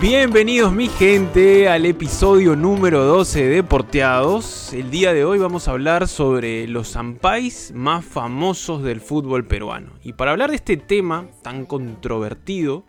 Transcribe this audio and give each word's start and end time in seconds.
Bienvenidos 0.00 0.72
mi 0.72 0.86
gente 0.86 1.68
al 1.68 1.84
episodio 1.84 2.54
número 2.54 3.02
12 3.02 3.48
de 3.48 3.64
Porteados. 3.64 4.72
El 4.72 4.92
día 4.92 5.12
de 5.12 5.24
hoy 5.24 5.40
vamos 5.40 5.66
a 5.66 5.72
hablar 5.72 6.06
sobre 6.06 6.68
los 6.68 6.92
zampais 6.92 7.72
más 7.74 8.04
famosos 8.04 8.84
del 8.84 9.00
fútbol 9.00 9.44
peruano. 9.44 9.90
Y 10.04 10.12
para 10.12 10.30
hablar 10.30 10.50
de 10.50 10.56
este 10.56 10.76
tema 10.76 11.26
tan 11.42 11.66
controvertido, 11.66 12.84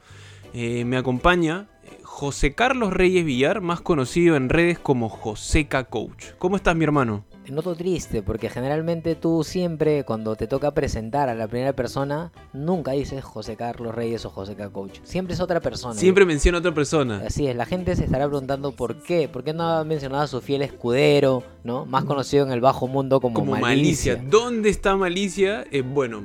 eh, 0.54 0.86
me 0.86 0.98
acompaña 0.98 1.68
José 2.04 2.54
Carlos 2.54 2.94
Reyes 2.94 3.26
Villar, 3.26 3.62
más 3.62 3.82
conocido 3.82 4.36
en 4.36 4.48
redes 4.48 4.78
como 4.78 5.10
Joseca 5.10 5.86
Coach. 5.86 6.34
¿Cómo 6.38 6.58
estás 6.58 6.76
mi 6.76 6.84
hermano? 6.84 7.26
Noto 7.52 7.76
triste 7.76 8.22
porque 8.22 8.50
generalmente 8.50 9.16
tú 9.16 9.44
siempre 9.44 10.04
cuando 10.04 10.36
te 10.36 10.48
toca 10.48 10.72
presentar 10.72 11.30
a 11.30 11.36
la 11.36 11.48
primera 11.48 11.74
persona 11.74 12.32
nunca 12.54 12.92
dices 12.92 13.24
José 13.24 13.56
Carlos 13.56 13.94
Reyes 13.94 14.26
o 14.26 14.30
José 14.30 14.56
K. 14.56 14.70
Coach. 14.70 15.00
Siempre 15.04 15.34
es 15.34 15.40
otra 15.40 15.60
persona. 15.60 15.96
Siempre 15.96 16.26
menciona 16.26 16.58
a 16.58 16.60
otra 16.60 16.74
persona. 16.74 17.24
Así 17.26 17.48
es, 17.48 17.56
la 17.56 17.66
gente 17.66 17.96
se 17.96 18.06
estará 18.06 18.28
preguntando 18.28 18.72
por 18.72 18.98
qué. 19.02 19.28
¿Por 19.28 19.44
qué 19.44 19.54
no 19.54 19.64
ha 19.64 19.84
mencionado 19.84 20.24
a 20.24 20.28
su 20.28 20.42
fiel 20.42 20.62
escudero, 20.62 21.44
¿no? 21.64 21.86
Más 21.86 22.04
conocido 22.06 22.46
en 22.46 22.52
el 22.52 22.62
bajo 22.62 22.88
mundo 22.88 23.20
como, 23.20 23.46
Malicia. 23.46 24.16
¿Dónde 24.16 24.70
está 24.70 24.96
Malicia? 24.96 25.66
Eh, 25.72 25.82
bueno, 25.82 26.24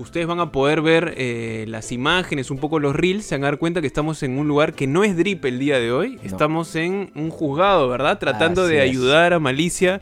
ustedes 0.00 0.26
van 0.26 0.40
a 0.40 0.52
poder 0.52 0.82
ver 0.82 1.14
eh, 1.16 1.64
las 1.68 1.92
imágenes, 1.92 2.50
un 2.50 2.58
poco 2.58 2.78
los 2.78 2.94
reels, 2.94 3.24
se 3.24 3.34
van 3.34 3.44
a 3.44 3.46
dar 3.48 3.58
cuenta 3.58 3.80
que 3.80 3.86
estamos 3.86 4.22
en 4.22 4.38
un 4.38 4.48
lugar 4.48 4.74
que 4.74 4.86
no 4.86 5.04
es 5.04 5.16
Drip 5.16 5.44
el 5.44 5.58
día 5.58 5.78
de 5.78 5.92
hoy. 5.92 6.18
Estamos 6.22 6.74
en 6.76 7.12
un 7.14 7.30
juzgado, 7.30 7.88
¿verdad? 7.88 8.18
Tratando 8.18 8.66
de 8.66 8.80
ayudar 8.80 9.32
a 9.32 9.38
Malicia 9.38 10.00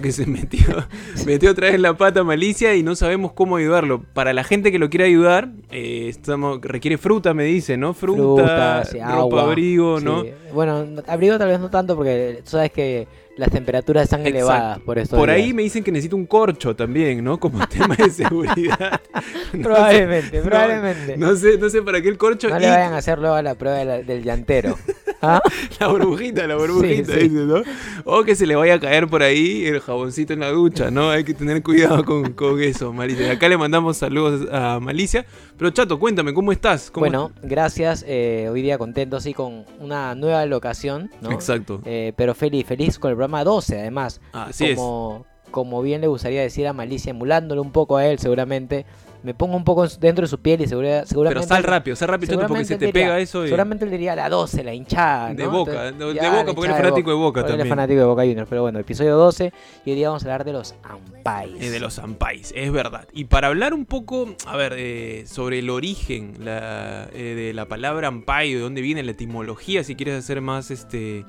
porque 0.00 0.12
se 0.12 0.24
metió, 0.24 0.64
metió 1.26 1.50
otra 1.50 1.70
vez 1.70 1.78
la 1.78 1.94
pata 1.94 2.24
Malicia 2.24 2.74
y 2.74 2.82
no 2.82 2.96
sabemos 2.96 3.34
cómo 3.34 3.56
ayudarlo. 3.56 4.02
Para 4.14 4.32
la 4.32 4.44
gente 4.44 4.72
que 4.72 4.78
lo 4.78 4.88
quiere 4.88 5.04
ayudar, 5.04 5.50
eh, 5.70 6.06
estamos, 6.08 6.58
requiere 6.62 6.96
fruta, 6.96 7.34
me 7.34 7.44
dice, 7.44 7.76
¿no? 7.76 7.92
Fruta, 7.92 8.82
ropa, 9.14 9.42
abrigo, 9.42 10.00
¿no? 10.00 10.24
Bueno, 10.54 10.86
abrigo 11.06 11.36
tal 11.36 11.48
vez 11.48 11.60
no 11.60 11.68
tanto 11.68 11.96
porque 11.96 12.40
tú 12.42 12.52
sabes 12.52 12.72
que 12.72 13.08
las 13.40 13.50
temperaturas 13.50 14.04
están 14.04 14.26
elevadas 14.26 14.78
por 14.80 14.98
eso. 14.98 15.16
Por 15.16 15.30
ahí 15.30 15.54
me 15.54 15.62
dicen 15.62 15.82
que 15.82 15.90
necesito 15.90 16.14
un 16.14 16.26
corcho 16.26 16.76
también, 16.76 17.24
¿no? 17.24 17.40
Como 17.40 17.66
tema 17.66 17.96
de 17.96 18.10
seguridad. 18.10 19.00
probablemente, 19.62 20.42
probablemente. 20.42 21.16
No 21.16 21.34
sé, 21.34 21.56
no 21.56 21.70
sé 21.70 21.80
para 21.80 22.02
qué 22.02 22.08
el 22.08 22.18
corcho. 22.18 22.50
No 22.50 22.58
le 22.58 22.68
vayan 22.68 22.92
a 22.92 22.98
hacer 22.98 23.18
luego 23.18 23.34
a 23.34 23.42
la 23.42 23.54
prueba 23.54 23.78
del 23.78 24.22
llantero. 24.22 24.76
¿Ah? 25.22 25.42
La 25.78 25.88
burbujita, 25.88 26.46
la 26.46 26.56
burbujita, 26.56 27.14
dice, 27.14 27.28
¿no? 27.28 27.62
O 28.04 28.24
que 28.24 28.34
se 28.34 28.46
le 28.46 28.56
vaya 28.56 28.74
a 28.74 28.80
caer 28.80 29.06
por 29.06 29.22
ahí 29.22 29.66
el 29.66 29.80
jaboncito 29.80 30.32
en 30.32 30.40
la 30.40 30.50
ducha, 30.50 30.90
¿no? 30.90 31.10
Hay 31.10 31.24
que 31.24 31.34
tener 31.34 31.62
cuidado 31.62 32.04
con, 32.04 32.32
con 32.32 32.60
eso, 32.60 32.92
Malicia. 32.92 33.32
Acá 33.32 33.48
le 33.48 33.58
mandamos 33.58 33.98
saludos 33.98 34.48
a 34.50 34.80
Malicia. 34.80 35.26
Pero 35.58 35.70
Chato, 35.72 35.98
cuéntame, 35.98 36.32
¿cómo 36.32 36.52
estás? 36.52 36.90
bueno, 36.94 37.32
gracias. 37.42 38.02
Eh, 38.08 38.48
hoy 38.50 38.62
día 38.62 38.78
contento 38.78 39.16
así 39.16 39.34
con 39.34 39.66
una 39.78 40.14
nueva 40.14 40.46
locación, 40.46 41.10
¿no? 41.20 41.32
Exacto. 41.32 41.82
Eh, 41.84 42.14
pero 42.16 42.34
feliz, 42.34 42.66
feliz 42.66 42.98
con 42.98 43.10
el 43.10 43.16
programa 43.16 43.29
12, 43.44 43.80
además. 43.80 44.20
Así 44.32 44.74
como, 44.74 45.26
Como 45.50 45.82
bien 45.82 46.00
le 46.00 46.06
gustaría 46.06 46.42
decir 46.42 46.66
a 46.66 46.72
Malicia, 46.72 47.10
emulándolo 47.10 47.62
un 47.62 47.72
poco 47.72 47.96
a 47.96 48.06
él, 48.06 48.18
seguramente 48.18 48.86
me 49.22 49.34
pongo 49.34 49.56
un 49.56 49.64
poco 49.64 49.86
dentro 49.86 50.22
de 50.22 50.28
su 50.28 50.38
piel 50.38 50.60
y 50.62 50.66
seguramente... 50.66 51.14
Pero 51.14 51.42
sal 51.42 51.62
rápido, 51.62 51.96
sal 51.96 52.08
rápido 52.08 52.46
porque 52.46 52.64
se 52.64 52.78
te 52.78 52.92
pega 52.92 53.18
eso. 53.18 53.44
Seguramente 53.44 53.84
él 53.84 53.90
diría 53.90 54.16
la 54.16 54.28
12, 54.28 54.64
la 54.64 54.72
hinchada. 54.72 55.34
De 55.34 55.46
boca, 55.46 55.92
de, 55.92 56.04
boca, 56.04 56.54
porque 56.54 56.66
él 56.66 56.72
es 56.72 56.76
fanático 56.76 57.10
de 57.10 57.16
boca, 57.16 57.40
también. 57.40 57.60
Él 57.60 57.66
es 57.66 57.68
fanático 57.68 58.00
de 58.00 58.06
Boca 58.06 58.22
Juniors, 58.22 58.48
pero 58.48 58.62
bueno, 58.62 58.78
episodio 58.78 59.16
12 59.16 59.52
y 59.84 59.90
hoy 59.90 59.96
día 59.96 60.08
vamos 60.08 60.22
a 60.22 60.26
hablar 60.26 60.44
de 60.44 60.52
los 60.52 60.74
Ampais. 60.82 61.52
Eh, 61.60 61.70
de 61.70 61.80
los 61.80 61.98
Ampais, 61.98 62.52
es 62.56 62.72
verdad. 62.72 63.06
Y 63.12 63.24
para 63.24 63.48
hablar 63.48 63.74
un 63.74 63.84
poco, 63.84 64.34
a 64.46 64.56
ver, 64.56 64.74
eh, 64.76 65.24
sobre 65.26 65.58
el 65.58 65.70
origen 65.70 66.34
la, 66.38 67.08
eh, 67.12 67.34
de 67.34 67.52
la 67.52 67.66
palabra 67.66 68.08
Ampai, 68.08 68.54
de 68.54 68.60
dónde 68.60 68.80
viene 68.80 69.02
la 69.02 69.10
etimología, 69.10 69.84
si 69.84 69.96
quieres 69.96 70.18
hacer 70.18 70.40
más, 70.40 70.70
este, 70.70 71.24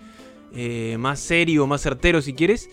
más 0.98 1.20
serio, 1.20 1.68
más 1.68 1.82
certero, 1.82 2.22
si 2.22 2.34
quieres 2.34 2.70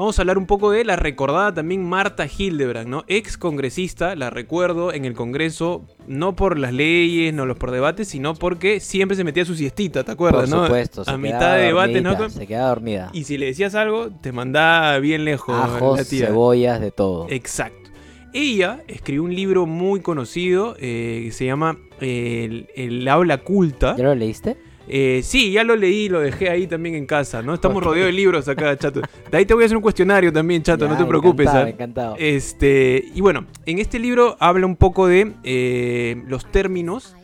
vamos 0.00 0.18
a 0.18 0.22
hablar 0.22 0.38
un 0.38 0.46
poco 0.46 0.70
de 0.70 0.82
la 0.82 0.96
recordada 0.96 1.52
también 1.52 1.84
Marta 1.84 2.26
Hildebrand, 2.26 2.88
¿no? 2.88 3.04
Ex 3.06 3.36
congresista, 3.36 4.16
la 4.16 4.30
recuerdo 4.30 4.94
en 4.94 5.04
el 5.04 5.12
Congreso, 5.12 5.84
no 6.06 6.34
por 6.34 6.58
las 6.58 6.72
leyes, 6.72 7.34
no 7.34 7.44
los 7.44 7.58
por 7.58 7.70
debates, 7.70 8.08
sino 8.08 8.34
porque 8.34 8.80
siempre 8.80 9.14
se 9.14 9.24
metía 9.24 9.44
su 9.44 9.54
siestita, 9.54 10.02
¿te 10.02 10.10
acuerdas, 10.10 10.48
por 10.48 10.62
supuesto, 10.62 11.02
a 11.06 11.18
mitad 11.18 11.56
de 11.56 11.64
debate, 11.64 12.00
¿no? 12.00 12.30
Se 12.30 12.46
quedaba 12.46 12.70
dormida. 12.70 13.10
Y 13.12 13.24
si 13.24 13.36
le 13.36 13.44
decías 13.44 13.74
algo, 13.74 14.08
te 14.08 14.32
mandaba 14.32 14.98
bien 15.00 15.26
lejos. 15.26 15.54
Ajos, 15.54 16.08
cebollas, 16.08 16.80
de 16.80 16.92
todo. 16.92 17.26
Exacto. 17.28 17.90
Ella 18.32 18.82
escribió 18.86 19.24
un 19.24 19.34
libro 19.34 19.66
muy 19.66 20.00
conocido 20.00 20.76
eh, 20.78 21.24
que 21.26 21.32
se 21.32 21.44
llama 21.44 21.76
el, 22.00 22.68
el, 22.74 23.06
Habla 23.06 23.38
Culta. 23.38 23.96
¿Ya 23.98 24.04
lo 24.04 24.14
leíste? 24.14 24.56
Eh, 24.92 25.20
sí, 25.22 25.52
ya 25.52 25.62
lo 25.62 25.76
leí, 25.76 26.08
lo 26.08 26.18
dejé 26.18 26.50
ahí 26.50 26.66
también 26.66 26.96
en 26.96 27.06
casa, 27.06 27.42
¿no? 27.42 27.54
Estamos 27.54 27.80
rodeados 27.80 28.08
de 28.08 28.12
libros 28.12 28.48
acá, 28.48 28.76
chato. 28.76 29.00
De 29.30 29.38
ahí 29.38 29.46
te 29.46 29.54
voy 29.54 29.62
a 29.62 29.66
hacer 29.66 29.76
un 29.76 29.82
cuestionario 29.84 30.32
también, 30.32 30.64
chato, 30.64 30.88
no 30.88 30.96
te 30.96 31.04
preocupes. 31.04 31.46
Encantado, 31.46 31.64
¿ah? 31.64 31.70
encantado. 31.70 32.16
Este, 32.18 33.04
y 33.14 33.20
bueno, 33.20 33.46
en 33.66 33.78
este 33.78 34.00
libro 34.00 34.36
habla 34.40 34.66
un 34.66 34.74
poco 34.74 35.06
de 35.06 35.30
eh, 35.44 36.20
los 36.26 36.50
términos 36.50 37.14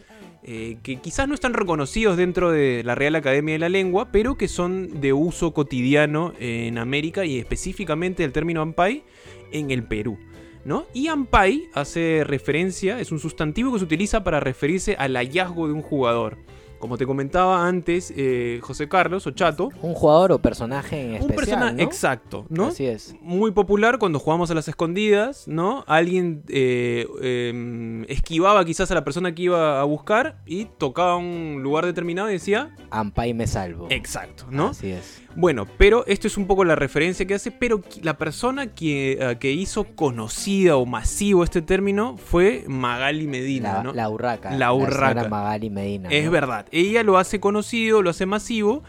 eh, 0.44 0.76
que 0.84 0.98
quizás 1.00 1.26
no 1.26 1.34
están 1.34 1.54
reconocidos 1.54 2.16
dentro 2.16 2.52
de 2.52 2.84
la 2.84 2.94
Real 2.94 3.16
Academia 3.16 3.54
de 3.54 3.58
la 3.58 3.68
Lengua, 3.68 4.12
pero 4.12 4.36
que 4.36 4.46
son 4.46 5.00
de 5.00 5.12
uso 5.12 5.52
cotidiano 5.52 6.34
en 6.38 6.78
América 6.78 7.24
y 7.24 7.36
específicamente 7.36 8.22
el 8.22 8.30
término 8.30 8.60
ampai 8.60 9.02
en 9.50 9.72
el 9.72 9.82
Perú. 9.82 10.18
¿No? 10.64 10.86
Y 10.94 11.08
ampai 11.08 11.64
hace 11.74 12.22
referencia, 12.24 13.00
es 13.00 13.10
un 13.10 13.18
sustantivo 13.18 13.72
que 13.72 13.80
se 13.80 13.84
utiliza 13.84 14.22
para 14.22 14.38
referirse 14.38 14.94
al 14.96 15.16
hallazgo 15.16 15.66
de 15.66 15.72
un 15.72 15.82
jugador. 15.82 16.38
Como 16.78 16.98
te 16.98 17.06
comentaba 17.06 17.66
antes, 17.66 18.12
eh, 18.16 18.60
José 18.62 18.88
Carlos 18.88 19.26
o 19.26 19.30
Chato. 19.30 19.70
Un 19.82 19.94
jugador 19.94 20.32
o 20.32 20.38
personaje 20.38 21.00
en 21.00 21.14
especial. 21.14 21.30
Un 21.30 21.36
personaje, 21.36 21.82
exacto, 21.82 22.46
¿no? 22.48 22.66
Así 22.66 22.86
es. 22.86 23.14
Muy 23.20 23.50
popular 23.50 23.98
cuando 23.98 24.18
jugamos 24.18 24.50
a 24.50 24.54
las 24.54 24.68
escondidas, 24.68 25.48
¿no? 25.48 25.84
Alguien 25.86 26.42
eh, 26.48 27.06
em, 27.22 28.04
esquivaba 28.04 28.64
quizás 28.64 28.90
a 28.90 28.94
la 28.94 29.04
persona 29.04 29.34
que 29.34 29.42
iba 29.42 29.80
a 29.80 29.84
buscar 29.84 30.38
y 30.46 30.66
tocaba 30.66 31.16
un 31.16 31.60
lugar 31.62 31.86
determinado 31.86 32.28
y 32.28 32.34
decía. 32.34 32.74
Ampa 32.90 33.26
y 33.26 33.34
me 33.34 33.46
salvo. 33.46 33.86
Exacto, 33.90 34.46
¿no? 34.50 34.68
Así 34.68 34.90
es. 34.90 35.22
Bueno, 35.36 35.66
pero 35.76 36.06
esto 36.06 36.26
es 36.26 36.38
un 36.38 36.46
poco 36.46 36.64
la 36.64 36.76
referencia 36.76 37.26
que 37.26 37.34
hace, 37.34 37.50
pero 37.50 37.82
la 38.02 38.16
persona 38.16 38.68
que, 38.68 39.18
eh, 39.20 39.36
que 39.38 39.52
hizo 39.52 39.84
conocida 39.84 40.76
o 40.76 40.86
masivo 40.86 41.44
este 41.44 41.60
término 41.60 42.16
fue 42.16 42.64
Magali 42.66 43.26
Medina, 43.26 43.74
la, 43.74 43.82
¿no? 43.82 43.92
La 43.92 44.08
urraca. 44.08 44.50
La 44.52 44.72
urraca. 44.72 45.28
Magali 45.28 45.68
Medina. 45.68 46.08
Es 46.10 46.30
verdad. 46.30 46.65
Ella 46.72 47.02
lo 47.02 47.18
hace 47.18 47.40
conocido, 47.40 48.02
lo 48.02 48.10
hace 48.10 48.26
masivo 48.26 48.82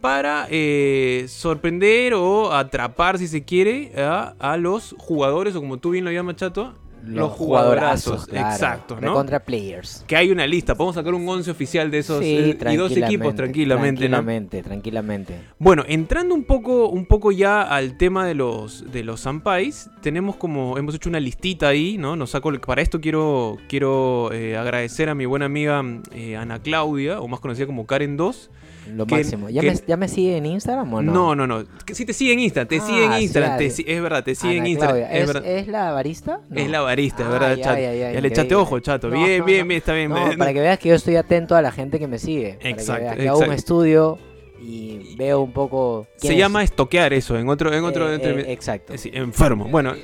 para 0.00 0.46
eh, 0.50 1.24
sorprender 1.28 2.12
o 2.14 2.52
atrapar, 2.52 3.18
si 3.18 3.26
se 3.26 3.44
quiere, 3.44 3.92
a, 3.96 4.34
a, 4.38 4.56
los 4.58 4.94
jugadores, 4.98 5.56
o 5.56 5.60
como 5.60 5.78
tú 5.78 5.90
bien 5.90 6.04
lo 6.04 6.12
llamas, 6.12 6.36
Chato, 6.36 6.74
los, 7.06 7.32
jugadorazos. 7.32 8.28
exacto, 8.32 8.98
¿no? 9.00 9.14
Contra 9.14 9.40
players. 9.40 10.04
Que 10.06 10.16
hay 10.16 10.30
una 10.30 10.46
lista, 10.46 10.74
podemos 10.74 10.94
sacar 10.94 11.14
un 11.14 11.28
11 11.28 11.50
oficial 11.50 11.90
de 11.90 11.98
esos 11.98 12.22
eh, 12.22 12.58
y 12.70 12.76
dos 12.76 12.96
equipos 12.96 13.34
tranquilamente, 13.34 14.08
tranquilamente, 14.08 14.62
tranquilamente. 14.62 15.40
Bueno, 15.58 15.84
entrando 15.86 16.34
un 16.34 16.44
poco, 16.44 16.88
un 16.88 17.06
poco 17.06 17.32
ya 17.32 17.62
al 17.62 17.96
tema 17.96 18.26
de 18.26 18.34
los 18.34 18.90
de 18.92 19.04
los 19.04 19.20
Sampais, 19.20 19.90
tenemos 20.02 20.36
como 20.36 20.78
hemos 20.78 20.94
hecho 20.94 21.08
una 21.08 21.20
listita 21.20 21.68
ahí, 21.68 21.96
¿no? 21.98 22.16
Nos 22.16 22.30
saco 22.30 22.52
para 22.60 22.82
esto 22.82 23.00
quiero 23.00 23.58
quiero 23.68 24.32
eh, 24.32 24.56
agradecer 24.56 25.08
a 25.08 25.14
mi 25.14 25.26
buena 25.26 25.46
amiga 25.46 25.82
eh, 26.12 26.36
Ana 26.36 26.60
Claudia, 26.60 27.20
o 27.20 27.28
más 27.28 27.40
conocida 27.40 27.66
como 27.66 27.86
Karen 27.86 28.16
2 28.16 28.50
lo 28.92 29.06
máximo. 29.06 29.48
¿Ya, 29.48 29.62
me, 29.62 29.74
¿Ya, 29.86 29.96
me, 29.96 30.08
sigue 30.08 30.36
en 30.36 30.46
Instagram 30.46 30.92
o 30.92 31.02
no? 31.02 31.12
No, 31.12 31.34
no, 31.34 31.46
no. 31.46 31.64
Sí 31.92 32.04
te 32.04 32.12
sigue 32.12 32.32
en 32.32 32.40
Instagram, 32.40 32.68
te 32.68 32.80
sigue 32.80 33.04
en 33.04 33.12
ah, 33.12 33.20
Instagram. 33.20 33.60
es 33.60 34.02
verdad, 34.02 34.24
te 34.24 34.34
sigue 34.34 34.56
en 34.58 34.66
Instagram. 34.66 34.98
¿Es, 35.10 35.34
¿Es, 35.44 35.68
la 35.68 35.92
barista? 35.92 36.40
Es 36.54 36.68
la 36.68 36.80
barista, 36.80 37.22
es 37.22 37.28
verdad, 37.28 37.56
chato. 37.56 37.80
Ya, 37.80 38.20
le 38.20 38.28
echaste 38.28 38.54
ojo, 38.54 38.80
chato. 38.80 39.10
bien, 39.10 39.44
bien, 39.44 39.66
bien, 39.66 39.78
está 39.78 39.94
bien. 39.94 40.10
para 40.10 40.52
que 40.52 40.60
veas 40.60 40.78
que 40.78 40.88
yo 40.88 40.94
estoy 40.94 41.16
atento 41.16 41.56
a 41.56 41.62
la 41.62 41.72
gente 41.72 41.98
que 41.98 42.06
me 42.06 42.18
sigue. 42.18 42.58
Exacto. 42.60 43.04
Para 43.04 43.16
que, 43.16 43.28
hago 43.28 43.40
un 43.40 43.52
estudio 43.52 44.18
y 44.60 45.16
veo 45.16 45.40
un 45.40 45.52
poco. 45.52 46.06
Se 46.16 46.36
llama 46.36 46.62
estoquear 46.62 47.12
eso, 47.12 47.38
en 47.38 47.48
otro. 47.48 47.72
En 47.72 47.84
otro 47.84 48.12
eh, 48.12 48.18
eh, 48.22 48.52
exacto. 48.52 48.94
enfermo. 49.12 49.66
Bueno. 49.66 49.94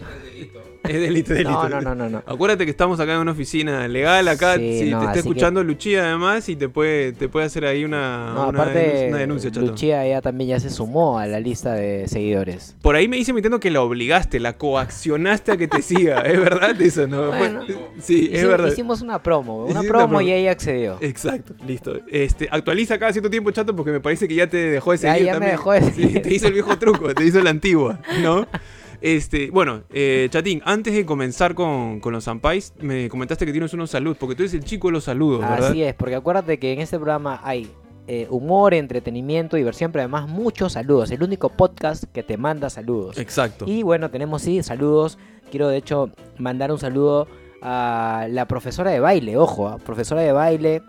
Es 0.82 1.00
delito, 1.00 1.34
delito. 1.34 1.68
No, 1.68 1.80
no, 1.80 1.94
no, 1.94 2.08
no, 2.08 2.22
Acuérdate 2.26 2.64
que 2.64 2.70
estamos 2.70 2.98
acá 3.00 3.14
en 3.14 3.20
una 3.20 3.32
oficina 3.32 3.86
legal, 3.86 4.26
acá 4.28 4.54
si 4.56 4.60
te 4.60 4.90
está 4.90 5.14
escuchando 5.14 5.62
Lucía 5.62 6.06
además 6.06 6.48
y 6.48 6.56
te 6.56 6.68
puede, 6.68 7.12
te 7.12 7.28
puede 7.28 7.46
hacer 7.46 7.64
ahí 7.64 7.84
una, 7.84 8.32
no, 8.34 8.48
una, 8.48 8.62
aparte, 8.62 9.06
una 9.08 9.18
denuncia, 9.18 9.50
chato. 9.50 9.66
Lucía 9.66 10.06
ya 10.06 10.20
también 10.20 10.50
ya 10.50 10.60
se 10.60 10.70
sumó 10.70 11.18
a 11.18 11.26
la 11.26 11.38
lista 11.38 11.74
de 11.74 12.08
seguidores. 12.08 12.76
Por 12.82 12.96
ahí 12.96 13.08
me 13.08 13.16
dice 13.16 13.30
entiendo 13.30 13.60
que 13.60 13.70
la 13.70 13.82
obligaste, 13.82 14.40
la 14.40 14.56
coaccionaste 14.56 15.52
a 15.52 15.56
que 15.56 15.68
te 15.68 15.82
siga, 15.82 16.20
¿es 16.26 16.40
verdad 16.40 16.80
eso? 16.80 17.06
No? 17.06 17.28
Bueno, 17.28 17.62
sí, 18.00 18.30
es 18.32 18.46
verdad. 18.46 18.68
Hicimos 18.68 19.02
una 19.02 19.22
promo, 19.22 19.66
una 19.66 19.82
promo, 19.82 20.20
y 20.20 20.32
ella 20.32 20.52
accedió. 20.52 20.98
Exacto, 21.00 21.54
listo. 21.66 22.00
Este, 22.08 22.48
actualiza 22.50 22.98
cada 22.98 23.12
cierto 23.12 23.30
tiempo, 23.30 23.50
chato, 23.50 23.74
porque 23.76 23.92
me 23.92 24.00
parece 24.00 24.26
que 24.26 24.34
ya 24.34 24.48
te 24.48 24.56
dejó 24.56 24.92
de 24.92 24.98
seguir. 24.98 25.26
Ya, 25.26 25.34
ya 25.34 25.40
me 25.40 25.46
dejó 25.46 25.72
de 25.72 25.82
seguir. 25.82 26.12
Sí, 26.12 26.20
te 26.20 26.34
hizo 26.34 26.46
el 26.46 26.54
viejo 26.54 26.76
truco, 26.78 27.14
te 27.14 27.24
hizo 27.24 27.40
la 27.40 27.50
antigua, 27.50 28.00
¿no? 28.22 28.46
Este, 29.00 29.50
bueno, 29.50 29.82
eh, 29.92 30.28
Chatín, 30.30 30.60
antes 30.64 30.94
de 30.94 31.06
comenzar 31.06 31.54
con, 31.54 32.00
los 32.04 32.24
Zampais, 32.24 32.74
me 32.80 33.08
comentaste 33.08 33.46
que 33.46 33.52
tienes 33.52 33.72
unos 33.72 33.90
saludos, 33.90 34.18
porque 34.18 34.34
tú 34.34 34.42
eres 34.42 34.54
el 34.54 34.64
chico 34.64 34.88
de 34.88 34.92
los 34.92 35.04
saludos, 35.04 35.40
¿verdad? 35.40 35.70
Así 35.70 35.82
es, 35.82 35.94
porque 35.94 36.14
acuérdate 36.14 36.58
que 36.58 36.72
en 36.72 36.80
este 36.80 36.96
programa 36.96 37.40
hay 37.42 37.70
eh, 38.06 38.26
humor, 38.28 38.74
entretenimiento, 38.74 39.56
diversión, 39.56 39.92
pero 39.92 40.02
además 40.02 40.28
muchos 40.28 40.72
saludos. 40.72 41.10
El 41.10 41.22
único 41.22 41.48
podcast 41.48 42.04
que 42.12 42.22
te 42.22 42.36
manda 42.36 42.68
saludos. 42.68 43.18
Exacto. 43.18 43.64
Y 43.68 43.82
bueno, 43.82 44.10
tenemos 44.10 44.42
sí 44.42 44.62
saludos. 44.62 45.18
Quiero 45.50 45.68
de 45.68 45.76
hecho 45.76 46.10
mandar 46.38 46.72
un 46.72 46.78
saludo 46.78 47.28
a 47.62 48.26
la 48.30 48.46
profesora 48.46 48.90
de 48.90 49.00
baile, 49.00 49.36
ojo, 49.36 49.68
a 49.68 49.78
profesora 49.78 50.22
de 50.22 50.32
baile 50.32 50.82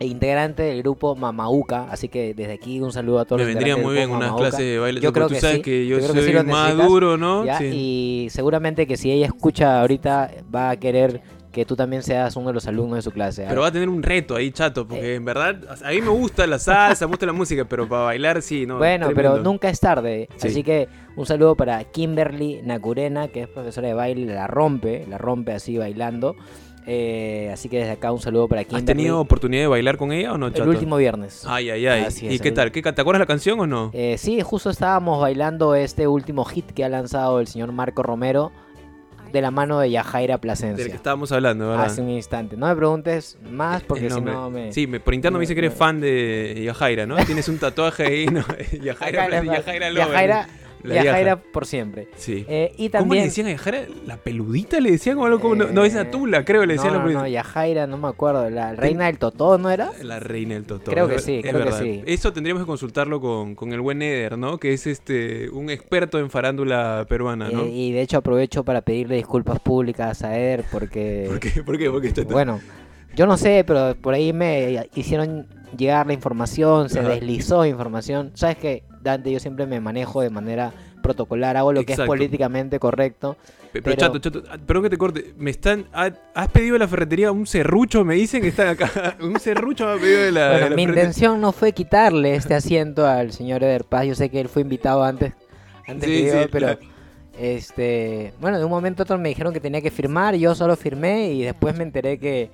e 0.00 0.06
integrante 0.06 0.62
del 0.62 0.82
grupo 0.82 1.16
Mamauca, 1.16 1.88
así 1.90 2.08
que 2.08 2.32
desde 2.34 2.52
aquí 2.52 2.80
un 2.80 2.92
saludo 2.92 3.18
a 3.20 3.24
todos 3.24 3.40
Me 3.40 3.46
los 3.46 3.54
vendría 3.54 3.76
muy 3.76 3.94
bien 3.94 4.10
unas 4.10 4.32
clases 4.34 4.60
de 4.60 4.78
baile. 4.78 5.00
Yo 5.00 5.12
creo 5.12 5.26
tú 5.28 5.34
que 5.34 5.40
sabes 5.40 5.56
sí, 5.56 5.62
que 5.62 5.86
yo, 5.86 5.96
yo 5.98 6.02
creo 6.04 6.14
que 6.14 6.32
soy 6.32 6.40
sí 6.40 6.46
más 6.46 6.76
duro, 6.76 7.16
¿no? 7.16 7.44
Sí. 7.58 7.64
Y 7.72 8.28
seguramente 8.30 8.86
que 8.86 8.96
si 8.96 9.10
ella 9.10 9.26
escucha 9.26 9.80
ahorita 9.80 10.30
va 10.54 10.70
a 10.70 10.76
querer 10.76 11.20
que 11.50 11.64
tú 11.64 11.74
también 11.74 12.02
seas 12.04 12.36
uno 12.36 12.48
de 12.48 12.54
los 12.54 12.66
alumnos 12.68 12.96
de 12.96 13.02
su 13.02 13.10
clase. 13.10 13.44
¿ah? 13.44 13.48
Pero 13.48 13.62
va 13.62 13.68
a 13.68 13.72
tener 13.72 13.88
un 13.88 14.02
reto 14.02 14.36
ahí, 14.36 14.52
chato, 14.52 14.82
Eh. 14.82 14.86
porque 14.88 15.14
en 15.16 15.24
verdad 15.24 15.56
a 15.82 15.90
mí 15.90 16.00
me 16.00 16.10
gusta 16.10 16.46
la 16.46 16.58
salsa, 16.58 17.06
me 17.06 17.10
gusta 17.10 17.26
la 17.26 17.32
música, 17.32 17.64
pero 17.64 17.88
para 17.88 18.02
bailar 18.02 18.42
sí, 18.42 18.66
no. 18.66 18.78
bueno, 18.78 19.06
tremendo. 19.06 19.32
pero 19.34 19.42
nunca 19.42 19.68
es 19.68 19.80
tarde. 19.80 20.28
Sí. 20.36 20.48
Así 20.48 20.62
que 20.62 20.88
un 21.16 21.26
saludo 21.26 21.56
para 21.56 21.82
Kimberly 21.84 22.60
Nakurena, 22.62 23.28
que 23.28 23.40
es 23.42 23.48
profesora 23.48 23.88
de 23.88 23.94
baile, 23.94 24.32
la 24.32 24.46
rompe, 24.46 25.04
la 25.08 25.18
rompe 25.18 25.52
así 25.52 25.76
bailando. 25.78 26.36
Eh, 26.90 27.50
así 27.52 27.68
que 27.68 27.78
desde 27.80 27.90
acá 27.92 28.10
un 28.12 28.20
saludo 28.20 28.48
para 28.48 28.62
¿Has 28.62 28.66
Kimberly. 28.66 28.86
tenido 28.86 29.20
oportunidad 29.20 29.64
de 29.64 29.66
bailar 29.66 29.98
con 29.98 30.10
ella 30.10 30.32
o 30.32 30.38
no, 30.38 30.46
el 30.46 30.54
chato? 30.54 30.70
último 30.70 30.96
viernes. 30.96 31.44
Ay, 31.46 31.68
ay, 31.68 31.86
ay. 31.86 32.04
Así 32.04 32.26
¿Y 32.26 32.36
es, 32.36 32.40
qué 32.40 32.48
el- 32.48 32.54
tal? 32.54 32.72
¿Qué, 32.72 32.80
¿Te 32.80 33.00
acuerdas 33.00 33.20
la 33.20 33.26
canción 33.26 33.60
o 33.60 33.66
no? 33.66 33.90
Eh, 33.92 34.16
sí, 34.16 34.40
justo 34.40 34.70
estábamos 34.70 35.20
bailando 35.20 35.74
este 35.74 36.06
último 36.08 36.46
hit 36.46 36.64
que 36.72 36.84
ha 36.84 36.88
lanzado 36.88 37.40
el 37.40 37.46
señor 37.46 37.72
Marco 37.72 38.02
Romero 38.02 38.52
de 39.30 39.42
la 39.42 39.50
mano 39.50 39.78
de 39.80 39.90
Yajaira 39.90 40.32
Del 40.34 40.38
que 40.40 40.42
Plasencia. 40.46 40.94
estábamos 40.94 41.30
hablando, 41.32 41.68
¿verdad? 41.68 41.84
Hace 41.84 42.00
un 42.00 42.08
instante. 42.08 42.56
No 42.56 42.66
me 42.66 42.74
preguntes 42.74 43.36
más 43.50 43.82
porque 43.82 44.06
El 44.06 44.12
si 44.12 44.20
no 44.22 44.48
me... 44.48 44.72
Sí, 44.72 44.86
me, 44.86 45.00
por 45.00 45.12
interno 45.12 45.36
me 45.36 45.42
dice 45.42 45.52
que 45.52 45.60
eres 45.60 45.74
fan 45.74 46.00
de 46.00 46.62
Yajaira, 46.64 47.04
¿no? 47.04 47.16
Tienes 47.26 47.46
un 47.50 47.58
tatuaje 47.58 48.04
ahí, 48.06 48.26
¿no? 48.28 48.40
Yajaira, 48.82 49.24
Yajaira, 49.28 49.44
Yajaira, 49.44 49.90
Lover. 49.90 50.08
Yajaira, 50.08 50.48
La 50.82 50.94
Yajaira 51.02 51.34
Yaja. 51.36 51.42
por 51.52 51.66
siempre. 51.66 52.08
Sí. 52.16 52.44
Eh, 52.48 52.72
y 52.76 52.88
¿Cómo 52.90 53.14
le 53.14 53.22
decían 53.22 53.46
a 53.48 53.50
Yajaira? 53.50 53.82
¿La 54.06 54.16
peludita 54.16 54.80
le 54.80 54.90
decían 54.92 55.18
o 55.18 55.24
algo 55.26 55.40
como? 55.40 55.54
No, 55.56 55.66
no, 55.68 55.84
es 55.84 55.94
Eh, 55.94 55.96
la 56.04 56.10
tula, 56.10 56.44
creo 56.44 56.60
que 56.62 56.66
le 56.68 56.72
decían 56.74 56.92
no, 56.92 56.98
la 56.98 56.98
no, 57.00 57.04
peludita. 57.06 57.22
no, 57.22 57.28
Yajaira, 57.28 57.86
no 57.86 57.98
me 57.98 58.08
acuerdo. 58.08 58.48
La 58.50 58.74
reina 58.74 59.06
del 59.06 59.18
Totó, 59.18 59.58
¿no 59.58 59.70
era? 59.70 59.90
La 60.02 60.20
reina 60.20 60.54
del 60.54 60.64
Totó. 60.64 60.90
Creo 60.90 61.08
que 61.08 61.18
sí, 61.18 61.40
es 61.44 61.50
creo 61.52 61.64
que 61.64 61.72
sí. 61.72 62.02
Eso 62.06 62.32
tendríamos 62.32 62.62
que 62.62 62.66
consultarlo 62.66 63.20
con, 63.20 63.54
con 63.54 63.72
el 63.72 63.80
buen 63.80 64.00
Eder, 64.02 64.38
¿no? 64.38 64.58
Que 64.58 64.72
es 64.72 64.86
este 64.86 65.50
un 65.50 65.70
experto 65.70 66.18
en 66.18 66.30
farándula 66.30 67.06
peruana, 67.08 67.50
¿no? 67.50 67.62
Eh, 67.64 67.70
y 67.70 67.92
de 67.92 68.02
hecho 68.02 68.18
aprovecho 68.18 68.64
para 68.64 68.80
pedirle 68.82 69.16
disculpas 69.16 69.60
públicas 69.60 70.22
a 70.22 70.38
Eder 70.38 70.64
porque... 70.70 71.26
¿Por 71.28 71.40
qué? 71.40 71.62
¿Por 71.62 71.78
qué? 71.78 71.90
¿Por 71.90 72.02
qué, 72.02 72.12
chato? 72.12 72.28
Bueno, 72.32 72.60
yo 73.18 73.26
no 73.26 73.36
sé, 73.36 73.64
pero 73.66 73.96
por 74.00 74.14
ahí 74.14 74.32
me 74.32 74.86
hicieron 74.94 75.46
llegar 75.76 76.06
la 76.06 76.12
información, 76.12 76.88
se 76.88 77.00
Ajá. 77.00 77.08
deslizó 77.08 77.66
información. 77.66 78.30
Sabes 78.34 78.56
que, 78.58 78.84
Dante, 79.02 79.32
yo 79.32 79.40
siempre 79.40 79.66
me 79.66 79.80
manejo 79.80 80.20
de 80.22 80.30
manera 80.30 80.72
protocolar, 81.02 81.56
hago 81.56 81.72
lo 81.72 81.82
que 81.84 81.94
es 81.94 82.00
políticamente 82.00 82.78
correcto. 82.78 83.36
Pe- 83.72 83.82
Pero, 83.82 83.84
pero- 83.84 83.96
chato, 83.96 84.18
chato, 84.20 84.42
ah, 84.50 84.56
perdón 84.64 84.84
que 84.84 84.90
te 84.90 84.96
corte. 84.98 85.34
Me 85.36 85.50
están. 85.50 85.86
ha- 85.92 86.12
¿Has 86.34 86.48
pedido 86.48 86.74
de 86.74 86.78
la 86.78 86.88
ferretería 86.88 87.32
un 87.32 87.46
serrucho? 87.46 88.04
Me 88.04 88.14
dicen 88.14 88.40
que 88.40 88.48
están 88.48 88.68
acá. 88.68 89.16
Un 89.20 89.38
serrucho 89.40 89.84
me 89.86 89.92
ha 89.92 89.96
pedido 89.96 90.20
de 90.22 90.32
la. 90.32 90.44
de 90.44 90.50
bueno, 90.52 90.68
la 90.70 90.76
mi 90.76 90.82
intención 90.84 91.40
no 91.40 91.50
fue 91.52 91.72
quitarle 91.72 92.34
este 92.36 92.54
asiento 92.54 93.06
al 93.06 93.32
señor 93.32 93.62
Eder 93.64 93.84
Paz. 93.84 94.06
Yo 94.06 94.14
sé 94.14 94.30
que 94.30 94.40
él 94.40 94.48
fue 94.48 94.62
invitado 94.62 95.02
antes, 95.04 95.34
antes 95.86 96.08
Sí, 96.08 96.16
que 96.16 96.26
yo, 96.28 96.42
sí, 96.44 96.48
pero 96.52 96.66
la- 96.68 96.78
este, 97.38 98.32
bueno, 98.40 98.58
de 98.58 98.64
un 98.64 98.70
momento 98.70 99.02
a 99.02 99.04
otro 99.04 99.18
me 99.18 99.28
dijeron 99.28 99.52
que 99.52 99.60
tenía 99.60 99.80
que 99.80 99.90
firmar, 99.90 100.34
yo 100.34 100.54
solo 100.54 100.74
firmé 100.76 101.30
y 101.32 101.42
después 101.42 101.76
me 101.76 101.84
enteré 101.84 102.18
que 102.18 102.50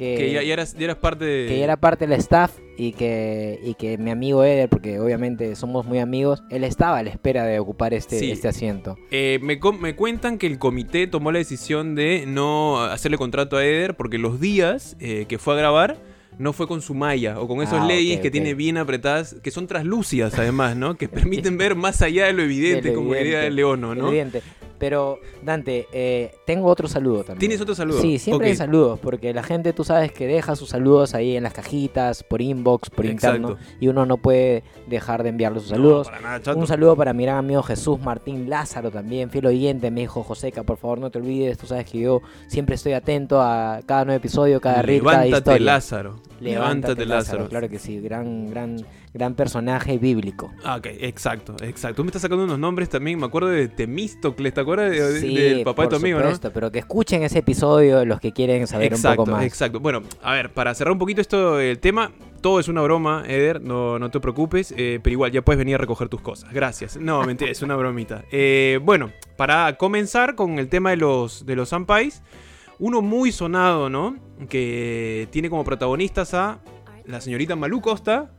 que, 0.00 0.14
Que 0.16 0.32
ya, 0.32 0.42
ya 0.42 0.54
eras, 0.54 0.74
ya 0.76 0.84
eras 0.84 0.96
parte 0.96 1.24
de. 1.26 1.46
que 1.46 1.58
ya 1.58 1.64
era 1.64 1.76
parte 1.76 2.06
del 2.06 2.18
staff 2.18 2.52
y 2.78 2.92
que, 2.92 3.60
y 3.62 3.74
que 3.74 3.98
mi 3.98 4.10
amigo 4.10 4.42
Eder, 4.42 4.70
porque 4.70 4.98
obviamente 4.98 5.54
somos 5.56 5.84
muy 5.84 5.98
amigos, 5.98 6.42
él 6.50 6.64
estaba 6.64 6.96
a 6.98 7.02
la 7.02 7.10
espera 7.10 7.44
de 7.44 7.58
ocupar 7.58 7.92
este, 7.92 8.18
Sí. 8.18 8.30
este 8.30 8.48
asiento. 8.48 8.96
Eh, 9.10 9.38
me, 9.42 9.60
me 9.78 9.94
cuentan 9.94 10.38
que 10.38 10.46
el 10.46 10.58
comité 10.58 11.06
tomó 11.06 11.30
la 11.32 11.38
decisión 11.38 11.94
de 11.94 12.24
no 12.26 12.80
hacerle 12.82 13.18
contrato 13.18 13.58
a 13.58 13.64
Eder 13.66 13.94
porque 13.96 14.16
los 14.16 14.40
días 14.40 14.96
eh, 15.00 15.26
que 15.28 15.38
fue 15.38 15.52
a 15.54 15.56
grabar 15.58 15.98
no 16.38 16.54
fue 16.54 16.66
con 16.66 16.80
su 16.80 16.94
malla 16.94 17.38
o 17.38 17.46
con 17.46 17.60
esos 17.60 17.80
Ah, 17.82 17.86
leyes 17.86 18.20
que 18.20 18.30
tiene 18.30 18.54
bien 18.54 18.78
apretadas, 18.78 19.36
que 19.42 19.50
son 19.50 19.66
translúcidas 19.66 20.38
además, 20.38 20.74
¿no? 20.74 20.96
Que 20.96 21.06
permiten 21.06 21.58
ver 21.58 21.74
más 21.74 22.00
allá 22.00 22.26
de 22.26 22.32
lo 22.32 22.42
evidente, 22.42 22.88
De 22.88 22.94
lo 22.94 23.00
como 23.00 23.12
diría 23.12 23.26
evidente, 23.44 23.46
el 23.48 23.56
Leono, 23.56 23.94
¿no? 23.94 24.08
Evidente. 24.08 24.40
Pero, 24.80 25.20
Dante, 25.42 25.86
eh, 25.92 26.34
tengo 26.46 26.66
otro 26.66 26.88
saludo 26.88 27.18
también. 27.22 27.38
¿Tienes 27.38 27.60
otro 27.60 27.74
saludo? 27.74 28.00
Sí, 28.00 28.18
siempre 28.18 28.48
hay 28.48 28.56
saludos, 28.56 28.98
porque 28.98 29.32
la 29.32 29.42
gente, 29.44 29.72
tú 29.74 29.84
sabes 29.84 30.10
que 30.10 30.26
deja 30.26 30.56
sus 30.56 30.70
saludos 30.70 31.14
ahí 31.14 31.36
en 31.36 31.42
las 31.44 31.52
cajitas, 31.52 32.24
por 32.24 32.40
inbox, 32.40 32.88
por 32.90 33.04
interno, 33.04 33.50
Exacto. 33.50 33.76
y 33.78 33.88
uno 33.88 34.06
no 34.06 34.16
puede 34.16 34.64
dejar 34.88 35.22
de 35.22 35.28
enviarle 35.28 35.60
sus 35.60 35.70
No, 35.70 35.76
saludos. 35.76 36.08
para 36.08 36.20
nada, 36.22 36.40
chato. 36.42 36.58
Un 36.58 36.66
saludo 36.66 36.96
para 36.96 37.12
mi 37.12 37.24
gran 37.24 37.36
amigo 37.36 37.62
Jesús 37.62 38.00
Martín 38.00 38.48
Lázaro 38.48 38.90
también, 38.90 39.30
fiel 39.30 39.46
oyente, 39.46 39.90
me 39.90 40.00
dijo 40.00 40.22
Joseca, 40.22 40.62
por 40.62 40.78
favor 40.78 40.98
no 40.98 41.10
te 41.10 41.18
olvides, 41.18 41.58
tú 41.58 41.66
sabes 41.66 41.84
que 41.84 42.00
yo 42.00 42.22
siempre 42.48 42.76
estoy 42.76 42.94
atento 42.94 43.40
a 43.42 43.80
cada 43.84 44.06
nuevo 44.06 44.16
episodio, 44.16 44.60
cada 44.62 44.80
reel, 44.80 45.02
cada 45.02 45.24
Levántate, 45.24 45.38
historia. 45.50 45.66
Lázaro. 45.66 46.16
Levántate, 46.40 47.04
Lázaro. 47.04 47.48
Claro 47.50 47.68
que 47.68 47.78
sí, 47.78 48.00
gran, 48.00 48.48
gran, 48.48 48.76
gran 49.12 49.34
personaje 49.34 49.98
bíblico. 49.98 50.52
Ah, 50.64 50.76
ok, 50.76 50.86
exacto, 51.00 51.56
exacto. 51.62 51.96
Tú 51.96 52.04
me 52.04 52.08
estás 52.10 52.22
sacando 52.22 52.44
unos 52.44 52.58
nombres 52.58 52.88
también. 52.88 53.18
Me 53.18 53.26
acuerdo 53.26 53.48
de 53.48 53.68
Temístocles, 53.68 54.54
¿te 54.54 54.60
acuerdas 54.60 54.90
de- 54.92 55.20
Sí, 55.20 55.34
del 55.34 55.64
papá 55.64 55.82
de 55.82 55.88
tu 55.88 55.96
por 55.96 56.00
amigo, 56.04 56.18
supuesto, 56.20 56.52
pero 56.52 56.70
que 56.70 56.78
escuchen 56.78 57.22
ese 57.22 57.38
episodio 57.40 58.04
los 58.04 58.20
que 58.20 58.32
quieren 58.32 58.66
saber 58.66 58.92
exacto, 58.92 59.22
un 59.22 59.26
poco 59.26 59.36
más. 59.36 59.44
Exacto. 59.44 59.80
Bueno, 59.80 60.02
a 60.22 60.34
ver, 60.34 60.52
para 60.52 60.72
cerrar 60.74 60.92
un 60.92 60.98
poquito 60.98 61.20
esto, 61.20 61.58
el 61.58 61.78
tema, 61.80 62.12
todo 62.40 62.60
es 62.60 62.68
una 62.68 62.82
broma, 62.82 63.24
Eder, 63.26 63.60
no, 63.60 63.98
no 63.98 64.10
te 64.10 64.20
preocupes, 64.20 64.72
eh, 64.76 65.00
pero 65.02 65.12
igual 65.12 65.32
ya 65.32 65.42
puedes 65.42 65.58
venir 65.58 65.74
a 65.74 65.78
recoger 65.78 66.08
tus 66.08 66.20
cosas. 66.20 66.52
Gracias. 66.52 66.96
No, 66.96 67.22
mentira, 67.24 67.50
es 67.50 67.62
una 67.62 67.76
bromita. 67.76 68.24
Eh, 68.32 68.78
bueno, 68.82 69.10
para 69.36 69.76
comenzar 69.76 70.34
con 70.36 70.58
el 70.58 70.68
tema 70.68 70.90
de 70.90 70.96
los, 70.96 71.44
de 71.46 71.56
los 71.56 71.70
Sampais, 71.70 72.22
uno 72.78 73.02
muy 73.02 73.32
sonado, 73.32 73.90
¿no? 73.90 74.16
Que 74.48 75.28
tiene 75.30 75.50
como 75.50 75.64
protagonistas 75.64 76.32
a 76.34 76.60
la 77.04 77.20
señorita 77.20 77.56
Malú 77.56 77.80
Costa, 77.80 78.30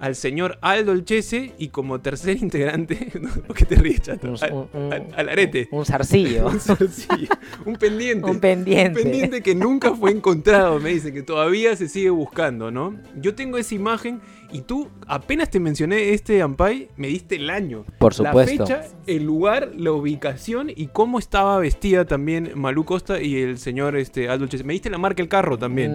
al 0.00 0.16
señor 0.16 0.58
Aldo 0.62 0.92
Elchese 0.92 1.52
y 1.58 1.68
como 1.68 2.00
tercer 2.00 2.36
integrante, 2.42 3.12
¿por 3.46 3.54
qué 3.56 3.64
te 3.66 3.76
ríes, 3.76 4.00
chato? 4.02 4.28
Un, 4.30 4.36
Al, 4.42 4.52
un- 4.52 4.68
un- 4.72 4.92
al- 4.92 5.06
al 5.14 5.28
arete. 5.28 5.68
Un 5.70 5.84
zarcillo. 5.84 6.46
Un 6.50 6.58
zarcillo, 6.60 7.28
un 7.66 7.76
pendiente. 7.76 8.28
un 8.30 8.40
pendiente. 8.40 8.98
Un 9.00 9.04
pendiente 9.04 9.42
que 9.42 9.54
nunca 9.54 9.94
fue 9.94 10.10
encontrado, 10.10 10.80
me 10.80 10.90
dicen, 10.90 11.12
que 11.14 11.22
todavía 11.22 11.76
se 11.76 11.88
sigue 11.88 12.10
buscando, 12.10 12.70
¿no? 12.70 12.96
Yo 13.20 13.34
tengo 13.34 13.58
esa 13.58 13.74
imagen 13.74 14.20
y 14.52 14.62
tú, 14.62 14.88
apenas 15.06 15.50
te 15.50 15.60
mencioné 15.60 16.10
este 16.10 16.42
Ampai, 16.42 16.88
me 16.96 17.08
diste 17.08 17.36
el 17.36 17.50
año. 17.50 17.84
Por 17.98 18.14
supuesto. 18.14 18.64
La 18.64 18.66
fecha, 18.80 18.88
el 19.06 19.24
lugar, 19.24 19.70
la 19.76 19.92
ubicación 19.92 20.70
y 20.74 20.88
cómo 20.88 21.18
estaba 21.18 21.58
vestida 21.58 22.04
también 22.04 22.52
Malú 22.56 22.84
Costa 22.84 23.20
y 23.20 23.36
el 23.36 23.58
señor 23.58 23.96
este, 23.96 24.28
Aldo 24.28 24.46
Chese. 24.46 24.64
Me 24.64 24.72
diste 24.72 24.90
la 24.90 24.98
marca 24.98 25.16
del 25.18 25.28
carro 25.28 25.58
también. 25.58 25.90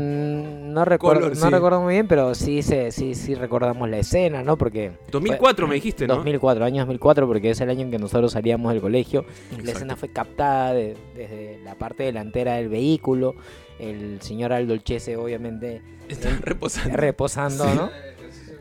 Mm, 0.69 0.73
no 0.73 0.85
recuerdo, 0.85 1.21
Color, 1.21 1.37
no 1.37 1.45
sí. 1.45 1.51
recuerdo 1.51 1.81
muy 1.81 1.93
bien, 1.93 2.07
pero 2.07 2.33
sí, 2.35 2.61
se, 2.61 2.91
sí, 2.91 3.15
sí 3.15 3.35
recordamos 3.35 3.89
la 3.89 3.97
escena, 3.97 4.43
¿no? 4.43 4.57
Porque 4.57 4.91
2004 5.11 5.65
fue- 5.65 5.69
me 5.69 5.75
dijiste, 5.75 6.07
¿no? 6.07 6.15
2004, 6.15 6.63
año 6.65 6.81
2004, 6.81 7.27
porque 7.27 7.49
es 7.51 7.61
el 7.61 7.69
año 7.69 7.81
en 7.81 7.91
que 7.91 7.99
nosotros 7.99 8.31
salíamos 8.31 8.71
del 8.73 8.81
colegio. 8.81 9.25
La 9.63 9.71
escena 9.71 9.95
fue 9.95 10.09
captada 10.09 10.73
de- 10.73 10.95
desde 11.15 11.59
la 11.63 11.75
parte 11.75 12.03
delantera 12.03 12.53
del 12.55 12.69
vehículo. 12.69 13.35
El 13.79 14.21
señor 14.21 14.53
Aldo 14.53 14.77
Chese, 14.77 15.17
obviamente, 15.17 15.81
Está 16.07 16.29
reposando. 16.41 16.95
reposando, 16.97 17.65
¿no? 17.75 17.89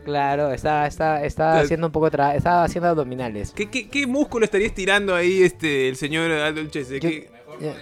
Claro, 0.05 0.51
estaba, 0.53 0.87
estaba, 0.87 1.23
estaba 1.23 1.53
Está- 1.55 1.65
haciendo 1.65 1.87
un 1.89 1.93
poco, 1.93 2.11
tra- 2.11 2.35
estaba 2.35 2.65
haciendo 2.65 2.89
abdominales. 2.89 3.53
¿Qué, 3.53 3.71
qué, 3.71 3.89
qué 3.89 4.07
músculo 4.07 4.45
estaría 4.45 4.67
estirando 4.67 5.15
ahí 5.15 5.43
este, 5.43 5.89
el 5.89 5.97
señor 5.97 6.31
Aldo 6.31 6.65
Chese? 6.67 7.01
Yo- 7.01 7.09
¿Qué- 7.09 7.31
Eh, 7.61 7.73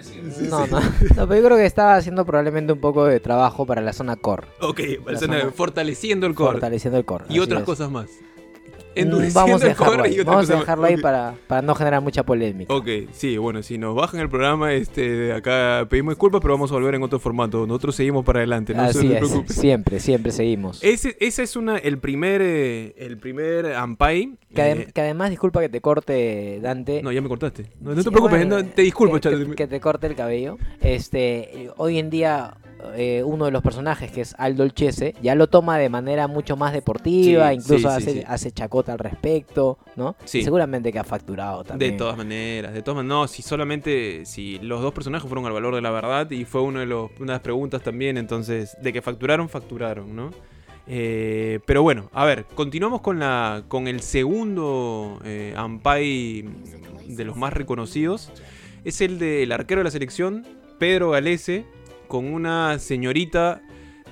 No, 0.51 0.67
no, 0.67 0.81
no, 0.81 1.27
pero 1.29 1.35
yo 1.37 1.45
creo 1.47 1.57
que 1.57 1.65
estaba 1.65 1.97
haciendo 1.97 2.27
probablemente 2.27 2.75
un 2.75 2.81
poco 2.81 3.07
de 3.07 3.21
trabajo 3.21 3.65
para 3.65 3.81
la 3.81 3.95
zona 3.95 4.17
core, 4.17 4.47
Ok, 4.61 4.81
La 5.07 5.19
zona- 5.19 5.51
fortaleciendo 5.51 6.27
el 6.27 6.35
core. 6.35 6.53
fortaleciendo 6.53 6.99
el 6.99 7.07
core. 7.07 7.25
Y 7.31 7.39
otras 7.39 7.61
es. 7.61 7.67
cosas 7.67 7.91
más. 7.91 8.11
Endureciendo 8.95 9.41
Vamos 9.41 9.63
a 9.63 9.69
dejarlo 9.69 10.03
ahí, 10.05 10.19
vamos 10.23 10.51
a 10.51 10.57
dejarlo 10.59 10.85
ahí 10.85 10.97
para, 10.97 11.35
para 11.47 11.63
no 11.63 11.75
generar 11.75 12.01
mucha 12.03 12.23
polémica. 12.25 12.73
Ok, 12.75 12.89
sí, 13.13 13.37
bueno, 13.39 13.63
si 13.63 13.79
nos 13.79 13.95
bajan 13.95 14.21
el 14.21 14.29
programa, 14.29 14.73
este, 14.75 15.33
acá 15.33 15.87
pedimos 15.89 16.13
disculpas, 16.15 16.41
pero 16.41 16.55
vamos 16.55 16.71
a 16.71 16.75
volver 16.75 16.95
en 16.95 17.03
otro 17.03 17.19
formato. 17.19 17.67
Nosotros 17.67 17.95
seguimos 17.97 18.25
para 18.25 18.41
adelante, 18.41 18.75
no 18.75 18.83
se 18.93 18.99
Así 18.99 19.13
es, 19.13 19.19
preocupen. 19.19 19.49
siempre, 19.49 20.01
siempre 20.01 20.33
seguimos. 20.33 20.83
Ese, 20.83 21.17
ese 21.21 21.43
es 21.43 21.57
una, 21.57 21.77
el 21.79 21.99
primer, 21.99 22.43
eh, 22.43 22.95
el 22.99 23.19
primer 23.19 23.73
Ampai. 23.75 24.35
Que, 24.55 24.63
adem- 24.63 24.81
eh, 24.81 24.89
que 24.93 25.01
además, 25.01 25.31
disculpa 25.31 25.61
que 25.61 25.69
te 25.71 25.81
corte, 25.81 26.59
Dante. 26.63 27.03
no, 27.03 27.11
ya 27.13 27.21
me 27.23 27.29
cortaste. 27.29 27.65
No, 27.81 27.91
no 27.95 27.97
Sí, 27.97 28.05
te 28.05 28.11
preocupes, 28.11 28.39
bueno, 28.47 28.63
no, 28.63 28.65
te 28.69 28.83
disculpo, 28.83 29.19
que, 29.19 29.31
que- 29.31 29.55
que 29.55 29.67
te 29.67 29.81
corte 29.81 30.07
el 30.07 30.15
cabello. 30.15 30.59
Este, 30.81 31.71
hoy 31.79 31.99
en 31.99 32.11
día, 32.11 32.55
eh, 32.95 33.23
uno 33.25 33.45
de 33.47 33.51
los 33.51 33.63
personajes, 33.63 34.11
que 34.11 34.21
es 34.23 34.35
Aldo 34.39 34.69
Chese, 34.69 35.15
ya 35.23 35.35
lo 35.35 35.47
toma 35.49 35.79
de 35.79 35.89
manera 35.89 36.27
mucho 36.29 36.57
más 36.57 36.73
deportiva, 36.73 37.49
Sí, 37.51 37.55
incluso 37.57 37.89
sí, 37.91 37.97
hace, 37.97 38.13
sí. 38.15 38.23
hace 38.27 38.53
chacota 38.53 38.93
al 38.93 38.99
respecto, 38.99 39.79
¿no? 39.97 40.17
Seguramente 40.25 40.93
que 40.93 40.99
ha 40.99 41.05
facturado 41.05 41.63
De 41.63 41.69
también. 41.69 41.97
todas 41.97 42.17
maneras, 42.17 42.73
de 42.75 42.83
todas 42.83 42.97
maneras, 42.97 43.17
no, 43.19 43.29
si 43.29 43.43
solamente, 43.43 44.25
si 44.27 44.59
los 44.59 44.81
dos 44.83 44.93
personajes 44.93 45.29
fueron 45.29 45.47
al 45.47 45.53
valor 45.53 45.75
de 45.75 45.81
la 45.83 45.91
verdad 45.91 46.31
y 46.31 46.45
fue 46.45 46.61
uno 46.63 46.81
de 46.81 46.87
los, 46.87 47.11
una 47.19 47.33
de 47.33 47.37
las 47.37 47.41
preguntas 47.41 47.83
también, 47.83 48.19
entonces, 48.19 48.77
de 48.83 48.93
que 48.93 49.03
facturaron, 49.03 49.49
facturaron, 49.49 50.15
¿no? 50.15 50.31
Eh, 50.89 51.61
pero 51.65 51.83
bueno, 51.83 52.11
a 52.13 52.25
ver, 52.25 52.45
continuamos 52.55 53.03
con, 53.03 53.19
la, 53.21 53.63
con 53.69 53.87
el 53.87 54.01
segundo 54.03 55.21
eh, 55.25 55.55
Ampay 55.57 56.45
de 57.07 57.25
los 57.25 57.37
más 57.37 57.53
reconocidos. 57.53 58.31
Es 58.85 59.01
el 59.01 59.19
del 59.21 59.53
arquero 59.53 59.79
de 59.81 59.85
la 59.85 59.91
selección, 59.93 60.45
Pedro 60.81 61.11
Galese, 61.11 61.65
con 62.13 62.31
una 62.31 62.79
señorita 62.79 63.63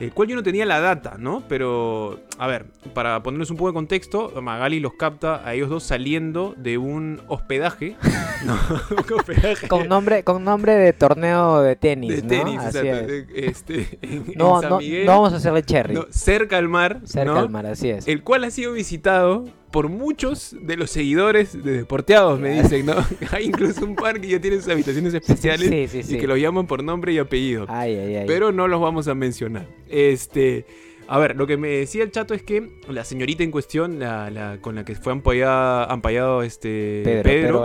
el 0.01 0.15
cual 0.15 0.29
yo 0.31 0.35
no 0.35 0.43
tenía 0.43 0.65
la 0.65 0.81
data, 0.81 1.17
¿no? 1.19 1.43
Pero, 1.47 2.19
a 2.41 2.47
ver, 2.47 2.65
para 2.95 3.23
ponerles 3.23 3.51
un 3.51 3.59
poco 3.59 3.69
de 3.69 3.75
contexto, 3.75 4.33
Magali 4.41 4.81
los 4.81 4.95
capta 4.95 5.47
a 5.47 5.53
ellos 5.53 5.69
dos 5.69 5.83
saliendo 5.83 6.55
de 6.57 6.79
un 6.79 7.21
hospedaje. 7.29 7.97
no, 8.47 8.55
un 8.91 9.13
hospedaje. 9.13 9.69
Con 9.69 9.89
nombre, 9.89 10.25
con 10.25 10.43
nombre 10.43 10.75
de 10.75 10.95
torneo 10.95 11.61
de 11.61 11.77
tenis. 11.77 12.23
De 12.23 12.23
tenis, 12.23 12.55
exacto. 12.65 13.13
Este, 13.35 13.99
no, 14.37 14.63
no, 14.63 14.81
no, 14.81 15.07
vamos 15.07 15.35
a 15.35 15.37
hacerle 15.37 15.63
cherry. 15.65 15.99
cerca 16.09 16.57
al 16.57 16.71
mar. 16.71 17.03
Cerca 17.05 17.39
al 17.39 17.51
mar, 17.51 17.67
así 17.67 17.91
es. 17.91 18.09
El 18.09 18.23
cual 18.23 18.45
ha 18.45 18.51
sido 18.51 18.73
visitado 18.73 19.45
por 19.71 19.91
muchos 19.91 20.57
de 20.63 20.79
los 20.79 20.91
seguidores 20.91 21.63
de 21.63 21.73
Deporteados, 21.73 22.41
me 22.41 22.63
dicen, 22.63 22.87
¿no? 22.87 22.95
Hay 23.33 23.45
incluso 23.45 23.85
un 23.85 23.97
par 23.97 24.19
que 24.19 24.29
ya 24.29 24.41
tienen 24.41 24.63
sus 24.63 24.73
habitaciones 24.73 25.13
especiales 25.13 25.95
y 25.95 26.17
que 26.17 26.27
los 26.27 26.39
llaman 26.39 26.67
por 26.67 26.83
nombre 26.83 27.13
y 27.13 27.19
apellido. 27.19 27.67
Ay, 27.69 27.97
ay, 27.97 28.17
ay. 28.17 28.25
Pero 28.27 28.51
no 28.51 28.67
los 28.67 28.81
vamos 28.81 29.09
a 29.09 29.15
mencionar. 29.15 29.67
Este. 29.91 30.65
A 31.13 31.19
ver, 31.19 31.35
lo 31.35 31.49
que 31.49 31.57
me 31.57 31.71
decía 31.71 32.05
el 32.05 32.13
chato 32.13 32.35
es 32.35 32.45
que 32.45 32.71
la 32.89 33.05
señorita 33.05 33.43
en 33.43 33.51
cuestión, 33.51 33.99
la, 33.99 34.59
con 34.61 34.77
la 34.77 34.85
que 34.85 34.95
fue 34.95 35.13
ampallado, 35.13 36.43
este 36.45 37.01
Pedro, 37.03 37.23
Pedro, 37.25 37.63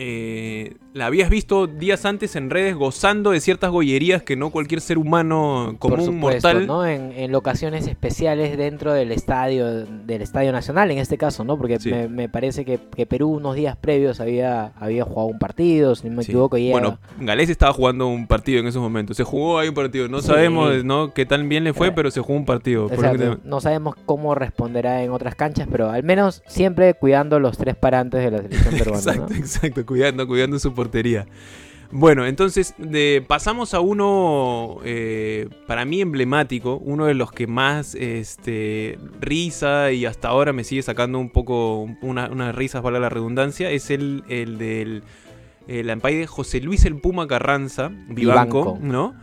eh, 0.00 0.76
la 0.94 1.06
habías 1.06 1.28
visto 1.28 1.66
días 1.66 2.04
antes 2.04 2.36
en 2.36 2.50
redes 2.50 2.76
gozando 2.76 3.32
de 3.32 3.40
ciertas 3.40 3.70
gollerías 3.70 4.22
que 4.22 4.36
no 4.36 4.50
cualquier 4.50 4.80
ser 4.80 4.96
humano 4.96 5.74
común 5.80 6.18
mortal. 6.18 6.68
¿no? 6.68 6.86
En, 6.86 7.32
locaciones 7.32 7.88
especiales 7.88 8.56
dentro 8.56 8.92
del 8.92 9.10
estadio, 9.10 9.84
del 9.84 10.22
estadio 10.22 10.52
nacional 10.52 10.92
en 10.92 10.98
este 10.98 11.18
caso, 11.18 11.42
¿no? 11.44 11.58
Porque 11.58 11.78
me, 12.08 12.28
parece 12.28 12.64
que, 12.64 12.78
Perú 13.06 13.28
unos 13.28 13.56
días 13.56 13.76
previos 13.76 14.20
había, 14.20 14.66
había 14.78 15.04
jugado 15.04 15.26
un 15.26 15.38
partido, 15.38 15.96
si 15.96 16.08
no 16.08 16.16
me 16.16 16.22
equivoco. 16.22 16.56
Y 16.56 16.70
bueno, 16.70 16.98
Galés 17.18 17.50
estaba 17.50 17.72
jugando 17.72 18.06
un 18.06 18.28
partido 18.28 18.60
en 18.60 18.68
esos 18.68 18.80
momentos. 18.80 19.16
Se 19.16 19.24
jugó 19.24 19.58
ahí 19.58 19.68
un 19.68 19.74
partido. 19.74 20.08
No 20.08 20.22
sabemos 20.22 20.84
¿no? 20.84 21.12
qué 21.12 21.26
tan 21.26 21.48
bien 21.48 21.64
le 21.64 21.72
fue, 21.72 21.90
pero 21.90 22.12
se 22.12 22.20
jugó 22.20 22.38
un 22.38 22.44
partido. 22.44 22.88
No 23.44 23.60
sabemos 23.60 23.96
cómo 24.06 24.36
responderá 24.36 25.02
en 25.02 25.10
otras 25.10 25.34
canchas, 25.34 25.66
pero 25.70 25.90
al 25.90 26.04
menos 26.04 26.42
siempre 26.46 26.94
cuidando 26.94 27.40
los 27.40 27.58
tres 27.58 27.74
parantes 27.74 28.22
de 28.22 28.30
la 28.30 28.38
selección 28.38 28.74
peruana. 28.78 28.98
exacto, 28.98 29.34
exacto, 29.34 29.87
cuidando, 29.88 30.28
cuidando 30.28 30.58
su 30.58 30.72
portería. 30.74 31.26
Bueno, 31.90 32.26
entonces 32.26 32.74
pasamos 33.26 33.72
a 33.72 33.80
uno 33.80 34.78
eh, 34.84 35.48
para 35.66 35.86
mí 35.86 36.02
emblemático, 36.02 36.76
uno 36.76 37.06
de 37.06 37.14
los 37.14 37.32
que 37.32 37.46
más 37.46 37.94
este, 37.94 38.98
risa 39.20 39.90
y 39.90 40.04
hasta 40.04 40.28
ahora 40.28 40.52
me 40.52 40.64
sigue 40.64 40.82
sacando 40.82 41.18
un 41.18 41.30
poco 41.30 41.88
unas 42.02 42.30
una 42.30 42.52
risas 42.52 42.82
para 42.82 43.00
la 43.00 43.08
redundancia, 43.08 43.70
es 43.70 43.90
el, 43.90 44.22
el 44.28 44.58
del 44.58 45.02
el 45.66 45.86
de 45.86 46.26
José 46.26 46.60
Luis 46.60 46.84
el 46.84 46.96
Puma 47.00 47.26
Carranza, 47.26 47.90
Vivanco, 48.08 48.78
¿no? 48.80 49.14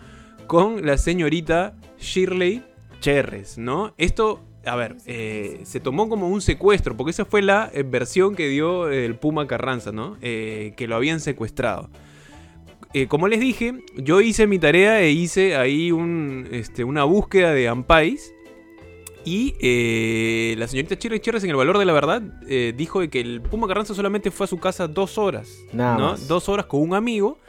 Con 0.48 0.86
la 0.86 0.98
señorita 0.98 1.76
Shirley 2.00 2.64
Cherres, 3.00 3.60
¿no? 3.60 3.94
Esto 3.98 4.42
a 4.66 4.76
ver, 4.76 4.98
eh, 5.06 5.62
se 5.64 5.80
tomó 5.80 6.10
como 6.10 6.30
un 6.30 6.42
secuestro, 6.42 6.98
porque 6.98 7.12
esa 7.12 7.26
fue 7.26 7.42
la 7.42 7.70
eh, 7.74 7.84
versión 7.84 8.36
que 8.36 8.48
dio 8.48 8.90
el 8.90 9.16
Puma 9.16 9.48
Carranza, 9.48 9.92
¿no? 9.92 10.18
Eh, 10.22 10.74
que 10.76 10.88
lo 10.88 10.96
habían 10.96 11.20
secuestrado. 11.20 11.90
como 13.10 13.28
les 13.28 13.40
dije, 13.40 13.84
yo 13.98 14.22
hice 14.22 14.48
mi 14.48 14.58
tarea 14.58 15.02
e 15.02 15.12
hice 15.12 15.58
ahí 15.58 15.92
un, 15.92 16.48
este, 16.52 16.84
una 16.84 17.04
búsqueda 17.04 17.54
de 17.54 17.68
Ampais. 17.68 18.32
Y 19.28 20.56
la 20.56 20.68
señorita 20.68 21.00
Chirri 21.00 21.20
Chirres 21.20 21.44
en 21.44 21.50
el 21.50 21.56
valor 21.56 21.80
de 21.80 21.86
la 21.86 21.94
verdad 21.94 22.22
dijo 22.78 23.00
que 23.10 23.20
el 23.20 23.42
Puma 23.42 23.68
Carranza 23.68 23.96
solamente 23.96 24.30
fue 24.30 24.44
a 24.44 24.48
su 24.48 24.60
casa 24.60 24.88
dos 24.88 25.18
horas. 25.18 25.50
¿no? 25.74 26.16
Dos 26.16 26.48
horas 26.48 26.68
con 26.68 26.82
un 26.82 26.94
amigo. 26.94 27.40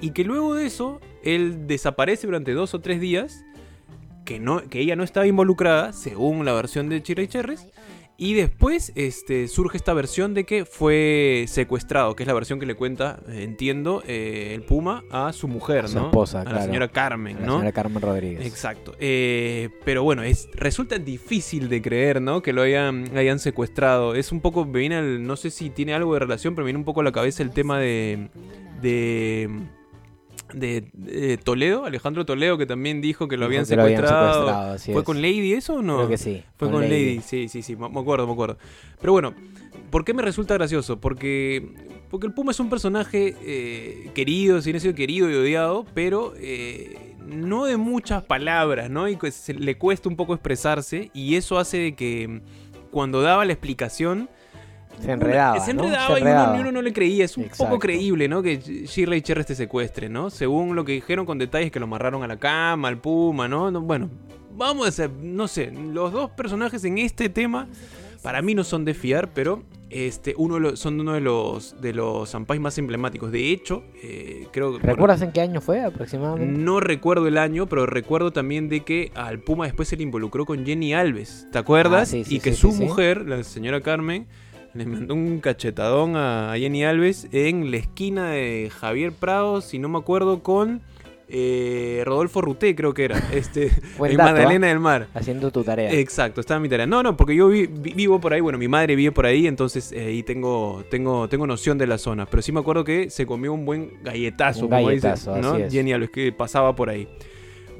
Y 0.00 0.10
que 0.10 0.22
luego 0.22 0.54
de 0.54 0.66
eso, 0.66 1.00
él 1.24 1.66
desaparece 1.66 2.28
durante 2.28 2.52
dos 2.52 2.72
o 2.72 2.80
tres 2.80 3.00
días 3.00 3.44
que, 4.24 4.40
no, 4.40 4.62
que 4.68 4.80
ella 4.80 4.96
no 4.96 5.04
estaba 5.04 5.26
involucrada, 5.26 5.92
según 5.92 6.44
la 6.44 6.52
versión 6.52 6.88
de 6.88 7.02
Chira 7.02 7.22
y 7.22 7.28
Cherries. 7.28 7.66
Y 8.16 8.34
después 8.34 8.92
este, 8.94 9.48
surge 9.48 9.76
esta 9.76 9.92
versión 9.92 10.34
de 10.34 10.44
que 10.44 10.64
fue 10.64 11.46
secuestrado, 11.48 12.14
que 12.14 12.22
es 12.22 12.28
la 12.28 12.34
versión 12.34 12.60
que 12.60 12.66
le 12.66 12.76
cuenta, 12.76 13.18
entiendo, 13.26 14.04
eh, 14.06 14.52
el 14.54 14.62
Puma 14.62 15.02
a 15.10 15.32
su 15.32 15.48
mujer, 15.48 15.88
su 15.88 15.98
esposa, 15.98 16.42
a 16.42 16.44
la 16.44 16.62
señora 16.62 16.86
Carmen, 16.86 17.38
¿no? 17.40 17.40
La 17.40 17.52
señora 17.52 17.72
Carmen 17.72 18.00
Rodríguez. 18.00 18.46
Exacto. 18.46 18.94
Eh, 19.00 19.70
pero 19.84 20.04
bueno, 20.04 20.22
es, 20.22 20.48
resulta 20.54 20.96
difícil 20.98 21.68
de 21.68 21.82
creer, 21.82 22.22
¿no? 22.22 22.40
Que 22.40 22.52
lo 22.52 22.62
hayan, 22.62 23.16
hayan 23.16 23.40
secuestrado. 23.40 24.14
Es 24.14 24.30
un 24.30 24.40
poco, 24.40 24.64
me 24.64 24.78
viene, 24.78 25.18
no 25.18 25.34
sé 25.34 25.50
si 25.50 25.70
tiene 25.70 25.92
algo 25.92 26.14
de 26.14 26.20
relación, 26.20 26.54
pero 26.54 26.64
me 26.64 26.68
viene 26.68 26.78
un 26.78 26.84
poco 26.84 27.00
a 27.00 27.04
la 27.04 27.12
cabeza 27.12 27.42
el 27.42 27.50
tema 27.50 27.80
de... 27.80 28.28
de 28.80 29.50
de, 30.52 31.38
Toledo, 31.42 31.84
Alejandro 31.84 32.24
Toledo, 32.26 32.58
que 32.58 32.66
también 32.66 33.00
dijo 33.00 33.28
que 33.28 33.36
lo 33.36 33.46
habían 33.46 33.66
secuestrado. 33.66 34.78
¿Fue 34.78 35.04
con 35.04 35.22
Lady 35.22 35.52
eso 35.54 35.74
o 35.76 35.82
no? 35.82 35.96
Creo 35.98 36.08
que 36.08 36.18
sí. 36.18 36.42
Fue 36.56 36.70
con, 36.70 36.82
Lady. 36.82 37.20
sí, 37.20 37.48
sí, 37.48 37.62
sí, 37.62 37.76
me 37.76 37.86
acuerdo, 37.86 38.26
me 38.26 38.32
acuerdo. 38.32 38.58
Pero 39.00 39.12
bueno, 39.12 39.34
¿por 39.90 40.04
qué 40.04 40.14
me 40.14 40.22
resulta 40.22 40.54
gracioso? 40.54 41.00
Porque, 41.00 41.66
porque 42.10 42.26
el 42.26 42.34
Puma 42.34 42.52
es 42.52 42.60
un 42.60 42.70
personaje 42.70 43.36
eh, 43.42 44.10
querido, 44.14 44.60
si 44.60 44.72
no 44.72 44.80
sido 44.80 44.94
querido 44.94 45.30
y 45.30 45.34
odiado, 45.34 45.86
pero 45.94 46.34
eh, 46.36 47.14
no 47.26 47.64
de 47.64 47.76
muchas 47.76 48.22
palabras, 48.22 48.90
¿no? 48.90 49.08
Y 49.08 49.18
le 49.58 49.78
cuesta 49.78 50.08
un 50.08 50.16
poco 50.16 50.34
expresarse, 50.34 51.10
y 51.14 51.36
eso 51.36 51.58
hace 51.58 51.78
de 51.78 51.94
que 51.94 52.42
cuando 52.90 53.22
daba 53.22 53.44
la 53.44 53.52
explicación 53.52 54.28
se 55.00 55.12
enredaba. 55.12 55.60
se 55.60 55.70
enredaba, 55.70 56.56
y 56.56 56.60
uno, 56.60 56.72
no 56.72 56.82
le 56.82 56.92
creía. 56.92 57.24
Es 57.24 57.36
un 57.36 57.48
poco 57.56 57.78
creíble, 57.78 58.28
¿no? 58.28 58.42
Que 58.42 58.58
Shirley 58.58 59.22
Cherry 59.22 59.44
te 59.44 59.54
secuestre, 59.54 60.08
¿no? 60.08 60.30
Según 60.30 60.74
lo 60.74 60.84
que 60.84 60.92
dijeron 60.92 61.26
con 61.26 61.38
detalles 61.38 61.70
que 61.70 61.78
lo 61.78 61.84
amarraron 61.84 62.22
a 62.22 62.26
la 62.26 62.38
cama, 62.38 62.88
al 62.88 62.98
puma, 62.98 63.48
¿no? 63.48 63.70
bueno, 63.80 64.10
vamos 64.56 64.86
a 64.86 64.88
hacer, 64.88 65.10
no 65.10 65.48
sé, 65.48 65.70
los 65.70 66.12
dos 66.12 66.30
personajes 66.30 66.84
en 66.84 66.98
este 66.98 67.28
tema 67.28 67.68
para 68.22 68.40
mí 68.40 68.54
no 68.54 68.64
son 68.64 68.84
de 68.84 68.94
fiar, 68.94 69.28
pero 69.34 69.62
este, 69.90 70.34
uno 70.38 70.76
son 70.76 70.98
uno 70.98 71.12
de 71.12 71.20
los 71.20 71.80
de 71.80 71.92
los 71.92 72.34
más 72.58 72.78
emblemáticos. 72.78 73.30
De 73.30 73.50
hecho, 73.50 73.84
eh, 74.02 74.48
creo 74.50 74.78
que. 74.78 74.86
¿Recuerdas 74.86 75.20
en 75.20 75.30
qué 75.30 75.42
año 75.42 75.60
fue 75.60 75.84
aproximadamente? 75.84 76.58
No 76.58 76.80
recuerdo 76.80 77.28
el 77.28 77.36
año, 77.36 77.66
pero 77.66 77.84
recuerdo 77.84 78.32
también 78.32 78.70
de 78.70 78.80
que 78.80 79.12
al 79.14 79.40
Puma 79.40 79.66
después 79.66 79.88
se 79.88 79.96
le 79.96 80.02
involucró 80.02 80.46
con 80.46 80.64
Jenny 80.64 80.94
Alves. 80.94 81.46
¿Te 81.52 81.58
acuerdas? 81.58 82.14
Ah, 82.14 82.16
y 82.26 82.40
que 82.40 82.54
su 82.54 82.72
mujer, 82.72 83.28
la 83.28 83.44
señora 83.44 83.82
Carmen, 83.82 84.26
le 84.84 84.86
mandó 84.86 85.14
un 85.14 85.40
cachetadón 85.40 86.16
a 86.16 86.54
Jenny 86.56 86.84
Alves 86.84 87.28
en 87.32 87.70
la 87.70 87.76
esquina 87.76 88.30
de 88.30 88.70
Javier 88.76 89.12
Prado, 89.12 89.60
si 89.60 89.78
no 89.78 89.88
me 89.88 89.98
acuerdo, 89.98 90.42
con 90.42 90.82
eh, 91.28 92.02
Rodolfo 92.04 92.40
Ruté, 92.40 92.74
creo 92.74 92.92
que 92.92 93.04
era. 93.04 93.18
Este, 93.32 93.70
en 93.98 94.16
Magdalena 94.16 94.66
¿ah? 94.66 94.70
del 94.70 94.80
Mar. 94.80 95.08
Haciendo 95.14 95.50
tu 95.50 95.62
tarea. 95.62 95.92
Exacto, 95.92 96.40
estaba 96.40 96.60
mi 96.60 96.68
tarea. 96.68 96.86
No, 96.86 97.02
no, 97.02 97.16
porque 97.16 97.34
yo 97.36 97.48
vivo 97.48 98.20
por 98.20 98.32
ahí, 98.32 98.40
bueno, 98.40 98.58
mi 98.58 98.68
madre 98.68 98.96
vive 98.96 99.12
por 99.12 99.26
ahí, 99.26 99.46
entonces 99.46 99.92
eh, 99.92 100.06
ahí 100.06 100.22
tengo, 100.22 100.84
tengo, 100.90 101.28
tengo 101.28 101.46
noción 101.46 101.78
de 101.78 101.86
la 101.86 101.98
zona. 101.98 102.26
Pero 102.26 102.42
sí 102.42 102.52
me 102.52 102.60
acuerdo 102.60 102.84
que 102.84 103.10
se 103.10 103.26
comió 103.26 103.52
un 103.52 103.64
buen 103.64 104.02
galletazo, 104.02 104.68
como 104.68 104.86
galletazo, 104.86 105.36
¿no? 105.38 105.56
Jenny 105.70 105.92
Alves, 105.92 106.10
que 106.10 106.32
pasaba 106.32 106.74
por 106.74 106.90
ahí. 106.90 107.08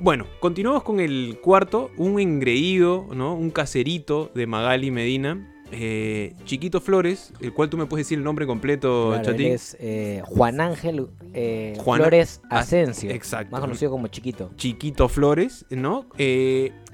Bueno, 0.01 0.27
continuamos 0.41 0.83
con 0.83 0.99
el 0.99 1.39
cuarto, 1.41 1.91
un 1.97 2.19
engreído, 2.21 3.07
¿no? 3.15 3.35
Un 3.35 3.51
caserito 3.51 4.31
de 4.35 4.47
Magali 4.47 4.91
Medina 4.91 5.54
eh, 5.71 6.35
Chiquito 6.45 6.81
Flores, 6.81 7.33
el 7.41 7.53
cual 7.53 7.71
tú 7.71 7.77
me 7.77 7.87
puedes 7.87 8.07
decir 8.07 8.19
el 8.19 8.25
nombre 8.25 8.47
completo, 8.47 9.21
Chatín. 9.23 9.53
Es 9.53 9.77
eh, 9.81 10.23
Juan 10.25 10.61
Ángel 10.61 11.09
eh, 11.33 11.77
Flores 11.83 12.41
Asensio. 12.51 13.11
Exacto. 13.11 13.53
Más 13.53 13.61
conocido 13.61 13.91
como 13.91 14.09
Chiquito. 14.09 14.51
Chiquito 14.57 15.09
Flores, 15.09 15.67
¿no? 15.71 16.07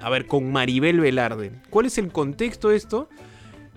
a 0.00 0.11
ver, 0.11 0.27
con 0.27 0.50
Maribel 0.50 1.00
Velarde. 1.00 1.53
¿Cuál 1.71 1.87
es 1.87 1.99
el 1.99 2.11
contexto 2.11 2.71
de 2.71 2.77
esto? 2.77 3.09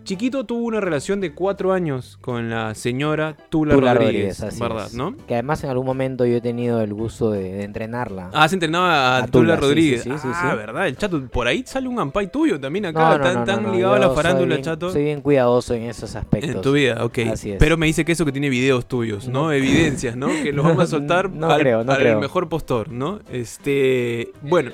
Chiquito 0.04 0.46
tuvo 0.46 0.66
una 0.66 0.82
relación 0.82 1.22
de 1.22 1.34
cuatro 1.34 1.72
años 1.72 2.18
con 2.20 2.50
la 2.50 2.76
señora 2.76 3.38
Tula, 3.50 3.76
Rodríguez, 3.76 4.44
¿verdad? 4.60 4.90
¿no? 4.94 5.16
Que 5.28 5.36
además 5.36 5.64
en 5.64 5.70
algún 5.70 5.86
momento 5.86 6.26
yo 6.26 6.38
he 6.38 6.42
tenido 6.42 6.82
el 6.82 6.94
gusto 6.94 7.32
de, 7.32 7.64
entrenarla. 7.64 8.30
Ah, 8.34 8.50
se 8.50 8.56
entrenaba 8.56 9.18
a, 9.18 9.28
Tula, 9.28 9.56
Rodríguez. 9.56 10.04
Sí, 10.04 10.12
sí, 10.12 10.28
ah, 10.28 10.56
verdad, 10.56 10.88
el 10.88 10.98
chato. 10.98 11.26
Por 11.28 11.48
ahí 11.48 11.64
sale 11.66 11.88
un 11.88 12.00
ampay 12.00 12.28
tuyo 12.28 12.60
también 12.60 12.86
acá, 12.88 13.46
tan, 13.46 13.72
ligado 13.72 13.94
a 13.94 14.00
la 14.00 14.10
farándula, 14.10 14.60
chato. 14.60 14.92
Soy 14.92 15.04
bien 15.04 15.22
cuidadoso 15.22 15.74
en 15.74 15.84
esos 15.84 16.16
aspectos. 16.16 16.56
En 16.56 16.62
tu 16.62 16.74
vida, 16.74 17.04
ok. 17.06 17.20
Pero 17.58 17.78
me 17.78 17.86
dice 17.86 18.04
que 18.04 18.12
eso 18.12 18.26
que 18.26 18.34
tiene 18.34 18.50
videos 18.50 18.88
tuyos, 18.88 19.30
¿no? 19.30 19.52
Evidencias, 19.52 20.18
¿no? 20.18 20.28
Que 20.28 20.52
los 20.52 20.66
vamos 20.66 20.84
a 20.84 20.88
soltar 20.88 21.32
al, 21.42 21.60
creo, 21.60 21.80
al 21.80 22.20
mejor 22.20 22.50
postor, 22.50 22.90
¿no? 22.90 23.20
Este. 23.32 24.32
Bueno. 24.42 24.72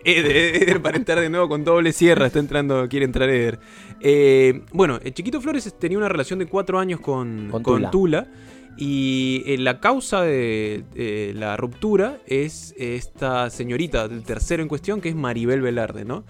Eder, 0.04 0.80
para 0.82 0.96
entrar 0.96 1.20
de 1.20 1.30
nuevo 1.30 1.48
con 1.48 1.64
doble 1.64 1.92
sierra, 1.92 2.26
está 2.26 2.38
entrando, 2.38 2.88
quiere 2.88 3.04
entrar 3.04 3.28
Eder. 3.28 3.58
Eh, 4.00 4.62
bueno, 4.72 4.98
el 5.02 5.14
Chiquito 5.14 5.40
Flores 5.40 5.74
tenía 5.78 5.98
una 5.98 6.08
relación 6.08 6.38
de 6.38 6.46
cuatro 6.46 6.78
años 6.78 7.00
con, 7.00 7.50
Tula. 7.90 8.28
Y 8.76 9.42
eh, 9.46 9.58
la 9.58 9.80
causa 9.80 10.22
de 10.22 11.32
la 11.34 11.56
ruptura 11.56 12.18
es 12.26 12.74
esta 12.78 13.50
señorita 13.50 14.08
del 14.08 14.22
tercero 14.22 14.62
en 14.62 14.68
cuestión, 14.68 15.00
que 15.00 15.10
es 15.10 15.14
Maribel 15.14 15.60
Velarde, 15.60 16.04
¿no? 16.04 16.24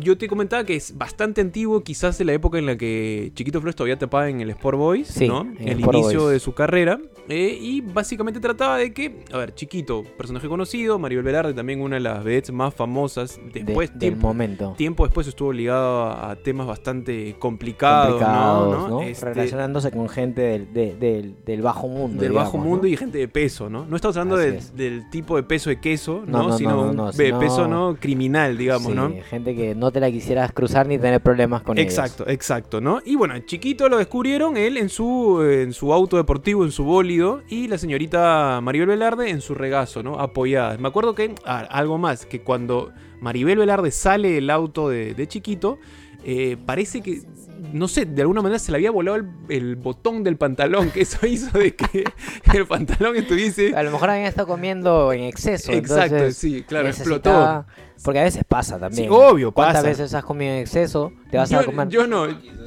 Yo 0.00 0.16
te 0.18 0.28
comentaba 0.28 0.64
que 0.64 0.76
es 0.76 0.96
bastante 0.96 1.40
antiguo, 1.40 1.82
quizás 1.82 2.18
de 2.18 2.24
la 2.24 2.32
época 2.32 2.58
en 2.58 2.66
la 2.66 2.76
que 2.76 3.32
Chiquito 3.34 3.60
Flores 3.60 3.74
todavía 3.76 3.98
tapaba 3.98 4.28
en 4.28 4.40
el 4.40 4.50
Sport 4.50 4.78
Boys, 4.78 5.08
Sí, 5.08 5.26
¿no? 5.28 5.42
en 5.58 5.68
El 5.68 5.80
inicio 5.80 6.20
Boys. 6.22 6.32
de 6.32 6.40
su 6.40 6.52
carrera. 6.54 6.98
eh, 7.30 7.58
y 7.60 7.82
básicamente 7.82 8.40
trataba 8.40 8.78
de 8.78 8.94
que, 8.94 9.22
a 9.32 9.36
ver, 9.38 9.54
Chiquito, 9.54 10.02
personaje 10.16 10.48
conocido, 10.48 10.98
Maribel 10.98 11.24
Velarde, 11.24 11.52
también 11.52 11.82
una 11.82 11.96
de 11.96 12.00
las 12.00 12.24
vedettes 12.24 12.52
más 12.52 12.72
famosas. 12.74 13.38
de- 13.52 13.64
Después, 13.64 13.90
del 13.90 13.98
tiempo, 13.98 14.28
momento. 14.28 14.74
tiempo 14.78 15.04
después 15.04 15.26
estuvo 15.26 15.52
ligado 15.52 16.04
a, 16.06 16.36
temas 16.36 16.66
bastante 16.66 17.36
complicados, 17.38 18.12
complicados, 18.12 18.78
¿no? 18.78 18.88
¿no? 18.88 19.02
Este, 19.02 19.26
Relacionándose 19.26 19.90
con 19.90 20.08
gente 20.08 20.40
del, 20.40 20.72
de- 20.72 20.94
del, 20.96 21.34
del 21.44 21.60
bajo 21.62 21.86
mundo. 21.88 22.22
del 22.22 22.32
bajo 22.32 22.56
mundo 22.56 22.82
¿no? 22.84 22.88
y 22.88 22.96
gente 22.96 23.18
de 23.18 23.28
peso, 23.28 23.68
¿no? 23.68 23.84
No 23.84 23.96
estamos 23.96 24.16
hablando 24.16 24.36
del, 24.38 24.54
es. 24.54 24.74
del 24.76 25.10
tipo 25.10 25.36
de 25.36 25.42
peso 25.42 25.68
de 25.70 25.80
queso, 25.80 26.22
No, 26.26 26.38
¿no? 26.44 26.48
no, 26.48 26.56
sino 26.58 27.12
de 27.12 27.34
peso 27.34 27.68
no 27.68 27.96
criminal, 28.00 28.56
digamos, 28.56 28.88
Sí, 28.92 28.94
¿no? 28.96 29.12
gente 29.28 29.54
que 29.54 29.74
no 29.78 29.90
te 29.92 30.00
la 30.00 30.10
quisieras 30.10 30.52
cruzar 30.52 30.86
ni 30.86 30.98
tener 30.98 31.20
problemas 31.20 31.62
con 31.62 31.78
ellos. 31.78 31.92
Exacto, 31.92 32.28
exacto, 32.28 32.80
¿no? 32.80 33.00
Y 33.04 33.14
bueno, 33.14 33.38
chiquito 33.40 33.88
lo 33.88 33.98
descubrieron 33.98 34.56
él 34.56 34.76
en 34.76 34.88
su, 34.88 35.42
en 35.42 35.72
su 35.72 35.92
auto 35.92 36.16
deportivo, 36.16 36.64
en 36.64 36.72
su 36.72 36.84
bólido, 36.84 37.42
y 37.48 37.68
la 37.68 37.78
señorita 37.78 38.60
Maribel 38.62 38.88
Velarde 38.88 39.30
en 39.30 39.40
su 39.40 39.54
regazo, 39.54 40.02
¿no? 40.02 40.18
Apoyada. 40.18 40.76
Me 40.78 40.88
acuerdo 40.88 41.14
que, 41.14 41.34
ah, 41.44 41.66
algo 41.70 41.98
más, 41.98 42.26
que 42.26 42.40
cuando 42.40 42.92
Maribel 43.20 43.58
Velarde 43.58 43.90
sale 43.90 44.30
del 44.30 44.50
auto 44.50 44.88
de, 44.88 45.14
de 45.14 45.26
chiquito, 45.28 45.78
eh, 46.24 46.56
parece 46.66 47.00
que, 47.00 47.22
no 47.72 47.88
sé, 47.88 48.04
de 48.04 48.22
alguna 48.22 48.42
manera 48.42 48.58
se 48.58 48.72
le 48.72 48.78
había 48.78 48.90
volado 48.90 49.16
el, 49.16 49.26
el 49.48 49.76
botón 49.76 50.24
del 50.24 50.36
pantalón, 50.36 50.90
que 50.90 51.02
eso 51.02 51.26
hizo 51.26 51.58
de 51.58 51.74
que 51.74 52.04
el 52.54 52.66
pantalón 52.66 53.16
estuviese... 53.16 53.74
A 53.76 53.82
lo 53.82 53.90
mejor 53.90 54.10
habían 54.10 54.26
estado 54.26 54.48
comiendo 54.48 55.12
en 55.12 55.22
exceso. 55.22 55.72
Exacto, 55.72 56.30
sí, 56.32 56.64
claro, 56.66 56.88
explotó. 56.88 57.66
Porque 58.04 58.20
a 58.20 58.24
veces 58.24 58.44
pasa 58.46 58.78
también. 58.78 59.08
Sí, 59.08 59.10
obvio, 59.10 59.52
¿Cuántas 59.52 59.78
pasa. 59.78 59.88
veces 59.88 60.14
has 60.14 60.24
comido 60.24 60.52
en 60.52 60.60
exceso? 60.60 61.12
Te 61.30 61.36
vas 61.36 61.50
yo, 61.50 61.60
a 61.60 61.64
comer. 61.64 61.88
yo 61.88 62.06
no, 62.06 62.26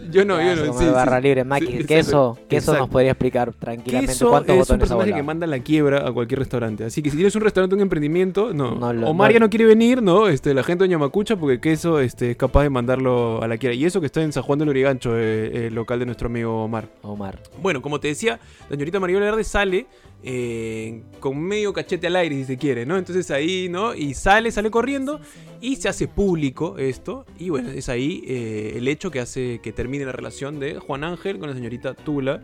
yo 0.10 0.26
no, 0.26 0.42
yo 0.42 0.66
no. 0.66 0.74
sí, 0.78 0.86
barra 0.86 1.18
sí. 1.18 1.24
libre, 1.24 1.44
Maki. 1.44 1.66
Sí, 1.66 1.84
queso, 1.86 2.32
exacto, 2.32 2.48
queso 2.50 2.78
nos 2.78 2.90
podría 2.90 3.12
explicar 3.12 3.54
tranquilamente 3.54 4.14
Queso 4.14 4.30
cuántos 4.30 4.50
es 4.56 4.56
un 4.56 4.60
botones 4.62 4.80
personaje 4.80 5.14
que 5.14 5.24
manda 5.24 5.48
la 5.48 5.60
quiebra 5.60 6.08
a 6.08 6.12
cualquier 6.12 6.40
restaurante. 6.40 6.86
Así 6.86 7.02
que 7.04 7.10
si 7.10 7.16
tienes 7.18 7.36
un 7.36 7.42
restaurante, 7.42 7.76
un 7.76 7.82
emprendimiento, 7.82 8.54
no. 8.54 8.76
No 8.76 8.94
lo- 8.94 9.10
Omar 9.10 9.30
no- 9.30 9.34
ya 9.34 9.40
no 9.40 9.50
quiere 9.50 9.66
venir, 9.66 10.02
¿no? 10.02 10.28
Este, 10.28 10.54
la 10.54 10.64
gente 10.64 10.84
de 10.86 10.90
Ñamacucha, 10.90 11.36
porque 11.36 11.60
queso 11.60 12.00
este, 12.00 12.32
es 12.32 12.38
capaz 12.38 12.64
de 12.64 12.70
mandarlo 12.70 13.42
a 13.44 13.48
la 13.48 13.58
quiebra. 13.58 13.76
Y 13.76 13.86
eso 13.86 14.00
que 14.00 14.08
está 14.08 14.22
en 14.22 14.32
San 14.34 14.44
Juan 14.44 14.60
del 14.60 14.70
Urigancho, 14.70 15.18
eh, 15.18 15.68
el 15.68 15.76
local 15.76 16.00
de 16.00 16.06
nuestro 16.06 16.28
amigo 16.28 16.64
Omar. 16.64 16.88
Omar. 17.02 17.40
Bueno, 17.62 17.82
como 17.82 18.00
te 18.00 18.08
decía, 18.08 18.40
la 18.70 18.76
señorita 18.76 19.00
Maribel 19.00 19.22
Verde 19.24 19.44
sale 19.44 19.86
eh, 20.24 21.04
con 21.20 21.40
medio 21.40 21.74
cachete 21.74 22.08
al 22.08 22.16
aire, 22.16 22.36
si 22.36 22.46
se 22.46 22.58
quiere, 22.58 22.86
¿no? 22.86 22.98
Entonces 22.98 23.32
ahí, 23.32 23.70
¿no? 23.70 23.96
Y 23.96 24.14
sale, 24.14 24.52
sale 24.52 24.70
corriendo 24.70 25.20
y 25.60 25.78
se 25.78 25.90
hace 25.90 26.08
público 26.08 26.78
esto. 26.78 27.26
Y 27.40 27.50
bueno, 27.50 27.70
es 27.70 27.90
ahí 27.90 28.24
eh, 28.28 28.74
el 28.76 28.88
hecho 28.88 29.10
que 29.10 29.20
hace 29.20 29.60
que 29.62 29.72
termine 29.72 30.06
la 30.06 30.12
relación 30.12 30.60
de 30.60 30.80
Juan 30.80 31.04
Ángel 31.04 31.40
con 31.40 31.50
la 31.50 31.56
señorita 31.56 31.94
Tula, 31.94 32.42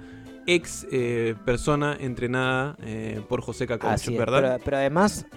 ex 0.48 0.88
eh, 0.92 1.36
persona 1.46 1.98
entrenada 2.00 2.78
por 3.28 3.42
José 3.42 3.66
es, 3.66 4.18
¿verdad? 4.18 4.42
Pero, 4.42 4.64
pero 4.64 4.78
además, 4.78 5.28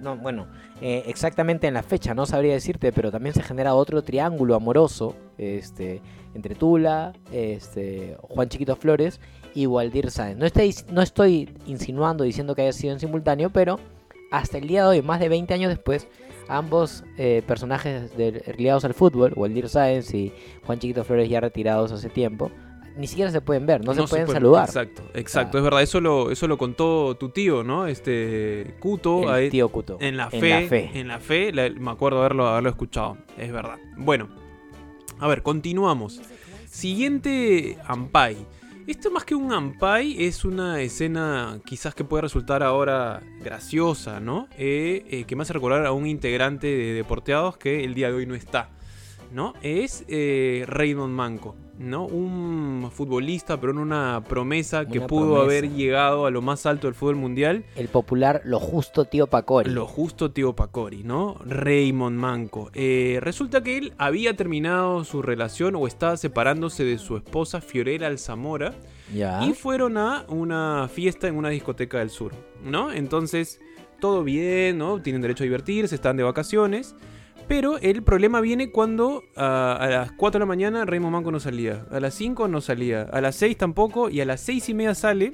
no, 0.00 0.16
bueno, 0.16 0.46
exactamente 0.80 1.66
en 1.66 1.74
la 1.74 1.82
fecha 1.82 2.14
no 2.14 2.24
sabría 2.24 2.54
decirte, 2.54 2.92
pero 2.92 3.10
también 3.10 3.34
se 3.34 3.42
genera 3.42 3.74
otro 3.74 4.02
triángulo 4.02 4.54
amoroso 4.54 5.14
este, 5.38 6.00
entre 6.34 6.54
Tula, 6.54 7.12
este, 7.32 8.16
Juan 8.20 8.48
Chiquito 8.48 8.76
Flores 8.76 9.20
y 9.54 9.66
Waldir 9.66 10.10
Sáenz. 10.10 10.38
No 10.38 10.46
estoy, 10.46 10.74
no 10.90 11.02
estoy 11.02 11.50
insinuando 11.66 12.24
diciendo 12.24 12.54
que 12.54 12.62
haya 12.62 12.72
sido 12.72 12.92
en 12.92 13.00
simultáneo, 13.00 13.50
pero 13.50 13.78
hasta 14.30 14.58
el 14.58 14.66
día 14.68 14.82
de 14.82 14.88
hoy, 14.88 15.02
más 15.02 15.20
de 15.20 15.28
20 15.28 15.54
años 15.54 15.70
después, 15.70 16.08
ambos 16.48 17.04
eh, 17.16 17.42
personajes 17.46 18.16
de- 18.16 18.54
ligados 18.58 18.84
al 18.84 18.94
fútbol, 18.94 19.32
Waldir 19.36 19.68
Sáenz 19.68 20.12
y 20.14 20.32
Juan 20.64 20.78
Chiquito 20.78 21.04
Flores 21.04 21.28
ya 21.28 21.40
retirados 21.40 21.90
hace 21.92 22.08
tiempo, 22.08 22.50
ni 22.96 23.06
siquiera 23.06 23.30
se 23.30 23.40
pueden 23.40 23.66
ver, 23.66 23.84
no, 23.84 23.92
se 23.94 24.02
pueden 24.04 24.26
puede- 24.26 24.38
saludar. 24.38 24.64
Exacto, 24.66 25.02
exacto, 25.14 25.56
Ah. 25.56 25.60
es 25.60 25.64
verdad. 25.64 25.82
Eso 25.82 26.00
lo, 26.00 26.30
eso 26.30 26.46
lo 26.48 26.56
contó 26.56 27.14
tu 27.16 27.28
tío, 27.30 27.62
¿no? 27.62 27.86
Este 27.86 28.74
Cuto. 28.80 29.28
Ahí- 29.30 29.50
tío 29.50 29.68
Cuto. 29.68 29.98
En 30.00 30.16
la 30.16 30.28
En 30.32 30.40
fe. 30.40 30.48
la 30.48 30.68
fe. 30.68 30.90
En 30.94 31.08
la 31.08 31.18
fe, 31.20 31.52
la- 31.52 31.68
me 31.70 31.90
acuerdo 31.90 32.20
haberlo, 32.20 32.46
haberlo 32.46 32.70
escuchado. 32.70 33.18
Es 33.36 33.52
verdad. 33.52 33.76
Bueno, 33.98 34.28
a 35.18 35.28
ver, 35.28 35.42
continuamos. 35.42 36.20
Siguiente 36.68 37.78
Ampai. 37.86 38.36
Esto 38.86 39.10
más 39.10 39.24
que 39.24 39.34
un 39.34 39.52
Ampai 39.52 40.22
es 40.22 40.44
una 40.44 40.80
escena 40.80 41.58
quizás 41.64 41.94
que 41.94 42.04
puede 42.04 42.22
resultar 42.22 42.62
ahora 42.62 43.22
graciosa, 43.42 44.20
¿no? 44.20 44.46
Eh, 44.58 45.04
eh, 45.10 45.24
que 45.24 45.34
me 45.34 45.42
hace 45.42 45.52
recordar 45.52 45.86
a 45.86 45.92
un 45.92 46.06
integrante 46.06 46.66
de 46.66 46.92
Deporteados 46.92 47.56
que 47.56 47.82
el 47.82 47.94
día 47.94 48.08
de 48.08 48.14
hoy 48.14 48.26
no 48.26 48.34
está, 48.34 48.70
¿no? 49.32 49.54
Es 49.62 50.04
eh, 50.06 50.64
Raymond 50.68 51.12
Manco, 51.12 51.56
¿no? 51.78 52.06
Un 52.06 52.90
futbolista, 52.92 53.60
pero 53.60 53.72
en 53.72 53.78
una 53.78 54.22
promesa 54.28 54.86
que 54.86 55.00
pudo 55.00 55.34
promesa. 55.34 55.42
haber 55.44 55.70
llegado 55.70 56.26
a 56.26 56.30
lo 56.30 56.42
más 56.42 56.66
alto 56.66 56.86
del 56.86 56.94
fútbol 56.94 57.16
mundial 57.16 57.64
El 57.76 57.88
popular 57.88 58.40
Lo 58.44 58.58
Justo 58.60 59.04
Tío 59.04 59.26
Pacori. 59.26 59.70
lo 59.70 59.86
justo 59.86 60.30
tío 60.30 60.54
Pacori, 60.54 61.02
¿no? 61.04 61.36
Raymond 61.44 62.16
Manco. 62.18 62.70
Eh, 62.74 63.18
resulta 63.20 63.62
que 63.62 63.76
él 63.78 63.92
había 63.98 64.34
terminado 64.36 65.04
su 65.04 65.22
relación 65.22 65.74
o 65.76 65.86
estaba 65.86 66.16
separándose 66.16 66.84
de 66.84 66.98
su 66.98 67.16
esposa 67.16 67.60
Fiorella 67.60 68.06
Alzamora 68.06 68.72
Ya. 69.14 69.44
y 69.44 69.52
fueron 69.52 69.98
a 69.98 70.24
una 70.28 70.88
fiesta 70.92 71.28
en 71.28 71.36
una 71.36 71.50
discoteca 71.50 71.98
del 71.98 72.10
sur, 72.10 72.32
¿no? 72.64 72.90
Entonces, 72.92 73.60
todo 74.00 74.24
bien, 74.24 74.78
¿no? 74.78 75.00
Tienen 75.02 75.22
derecho 75.22 75.42
a 75.44 75.46
divertirse, 75.46 75.94
están 75.94 76.16
de 76.16 76.22
vacaciones. 76.22 76.94
Pero 77.48 77.78
el 77.78 78.02
problema 78.02 78.40
viene 78.40 78.70
cuando 78.70 79.22
ah, 79.36 79.78
a 79.80 79.86
las 79.88 80.12
4 80.12 80.38
de 80.38 80.40
la 80.40 80.46
mañana 80.46 80.84
Raymond 80.84 81.12
Manco 81.12 81.30
no 81.30 81.38
salía. 81.38 81.86
A 81.90 82.00
las 82.00 82.14
5 82.14 82.48
no 82.48 82.60
salía. 82.60 83.02
A 83.02 83.20
las 83.20 83.36
6 83.36 83.56
tampoco. 83.56 84.10
Y 84.10 84.20
a 84.20 84.24
las 84.24 84.40
6 84.40 84.68
y 84.70 84.74
media 84.74 84.94
sale. 84.94 85.32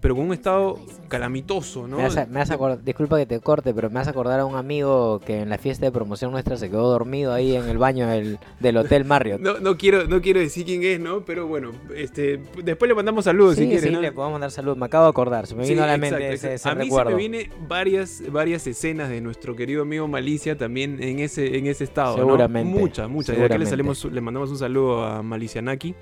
Pero 0.00 0.14
con 0.16 0.26
un 0.26 0.32
estado 0.32 0.78
calamitoso, 1.08 1.86
¿no? 1.86 1.96
Me 1.98 2.04
hace, 2.04 2.26
me 2.26 2.40
hace 2.40 2.54
acordar, 2.54 2.82
disculpa 2.82 3.16
que 3.18 3.26
te 3.26 3.40
corte, 3.40 3.72
pero 3.72 3.90
me 3.90 4.00
hace 4.00 4.10
acordar 4.10 4.40
a 4.40 4.44
un 4.44 4.56
amigo 4.56 5.20
que 5.20 5.40
en 5.40 5.48
la 5.48 5.58
fiesta 5.58 5.86
de 5.86 5.92
promoción 5.92 6.30
nuestra 6.32 6.56
se 6.56 6.68
quedó 6.68 6.88
dormido 6.90 7.32
ahí 7.32 7.54
en 7.56 7.68
el 7.68 7.78
baño 7.78 8.06
del, 8.08 8.38
del 8.60 8.76
Hotel 8.76 9.04
Marriott. 9.04 9.40
No, 9.40 9.58
no 9.60 9.76
quiero, 9.76 10.06
no 10.06 10.20
quiero 10.20 10.40
decir 10.40 10.64
quién 10.66 10.82
es, 10.82 11.00
¿no? 11.00 11.24
Pero 11.24 11.46
bueno, 11.46 11.72
este, 11.94 12.40
después 12.62 12.88
le 12.88 12.94
mandamos 12.94 13.24
saludos 13.24 13.54
sí, 13.56 13.62
si 13.62 13.68
quiere, 13.68 13.86
sí, 13.88 13.92
¿no? 13.92 14.00
le 14.00 14.12
podemos 14.12 14.32
mandar 14.32 14.50
salud. 14.50 14.76
Me 14.76 14.86
acabo 14.86 15.04
de 15.04 15.10
acordar, 15.10 15.46
se 15.46 15.54
me 15.54 15.64
Sí, 15.64 15.70
vino 15.72 15.84
a 15.84 15.86
la 15.86 15.96
mente 15.98 16.32
ese, 16.32 16.52
exacto. 16.52 16.54
ese 16.54 16.68
A 16.68 16.74
mí 16.74 16.84
recuerdo. 16.84 17.10
se 17.10 17.16
me 17.16 17.20
viene 17.20 17.50
varias, 17.68 18.22
varias 18.30 18.66
escenas 18.66 19.08
de 19.08 19.20
nuestro 19.20 19.56
querido 19.56 19.82
amigo 19.82 20.06
Malicia 20.08 20.56
también 20.56 21.02
en 21.02 21.18
ese, 21.20 21.56
en 21.58 21.66
ese 21.66 21.84
estado. 21.84 22.16
¿no? 22.16 22.24
Seguramente, 22.24 22.78
Muchas, 22.78 23.08
muchas. 23.08 23.36
Y 23.38 23.42
acá 23.42 23.58
le, 23.58 23.66
salimos, 23.66 24.04
le 24.04 24.20
mandamos 24.20 24.50
un 24.50 24.58
saludo 24.58 25.04
a 25.04 25.22
Malicia 25.22 25.62
Naki. 25.62 25.94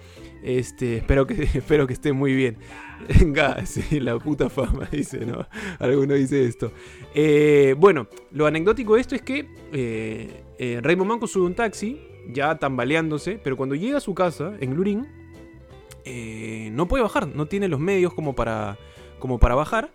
Este, 0.43 0.99
espero 0.99 1.27
que, 1.27 1.43
espero 1.55 1.87
que 1.87 1.93
esté 1.95 2.13
muy 2.13 2.35
bien. 2.35 2.57
Venga, 3.21 3.65
sí, 3.67 4.01
la 4.01 4.19
puta 4.19 4.49
fama, 4.49 4.89
dice, 4.93 5.25
¿no? 5.27 5.47
Alguno 5.79 6.15
dice 6.15 6.45
esto. 6.45 6.73
Eh, 7.15 7.75
bueno, 7.79 8.07
lo 8.33 8.47
anecdótico 8.47 8.95
de 8.95 9.01
esto 9.01 9.15
es 9.15 9.23
que 9.23 9.49
eh, 9.73 10.43
eh, 10.59 10.81
Raymond 10.83 11.11
Manco 11.11 11.27
sube 11.27 11.47
un 11.47 11.55
taxi, 11.55 12.01
ya 12.29 12.57
tambaleándose, 12.59 13.39
pero 13.43 13.57
cuando 13.57 13.75
llega 13.75 13.99
a 13.99 14.01
su 14.01 14.15
casa, 14.15 14.55
en 14.61 14.75
Lurín, 14.75 15.07
eh, 16.05 16.71
no 16.73 16.87
puede 16.87 17.03
bajar, 17.03 17.29
no 17.29 17.47
tiene 17.47 17.69
los 17.69 17.81
medios 17.81 18.15
como 18.15 18.35
para, 18.35 18.79
como 19.19 19.39
para 19.39 19.55
bajar. 19.55 19.91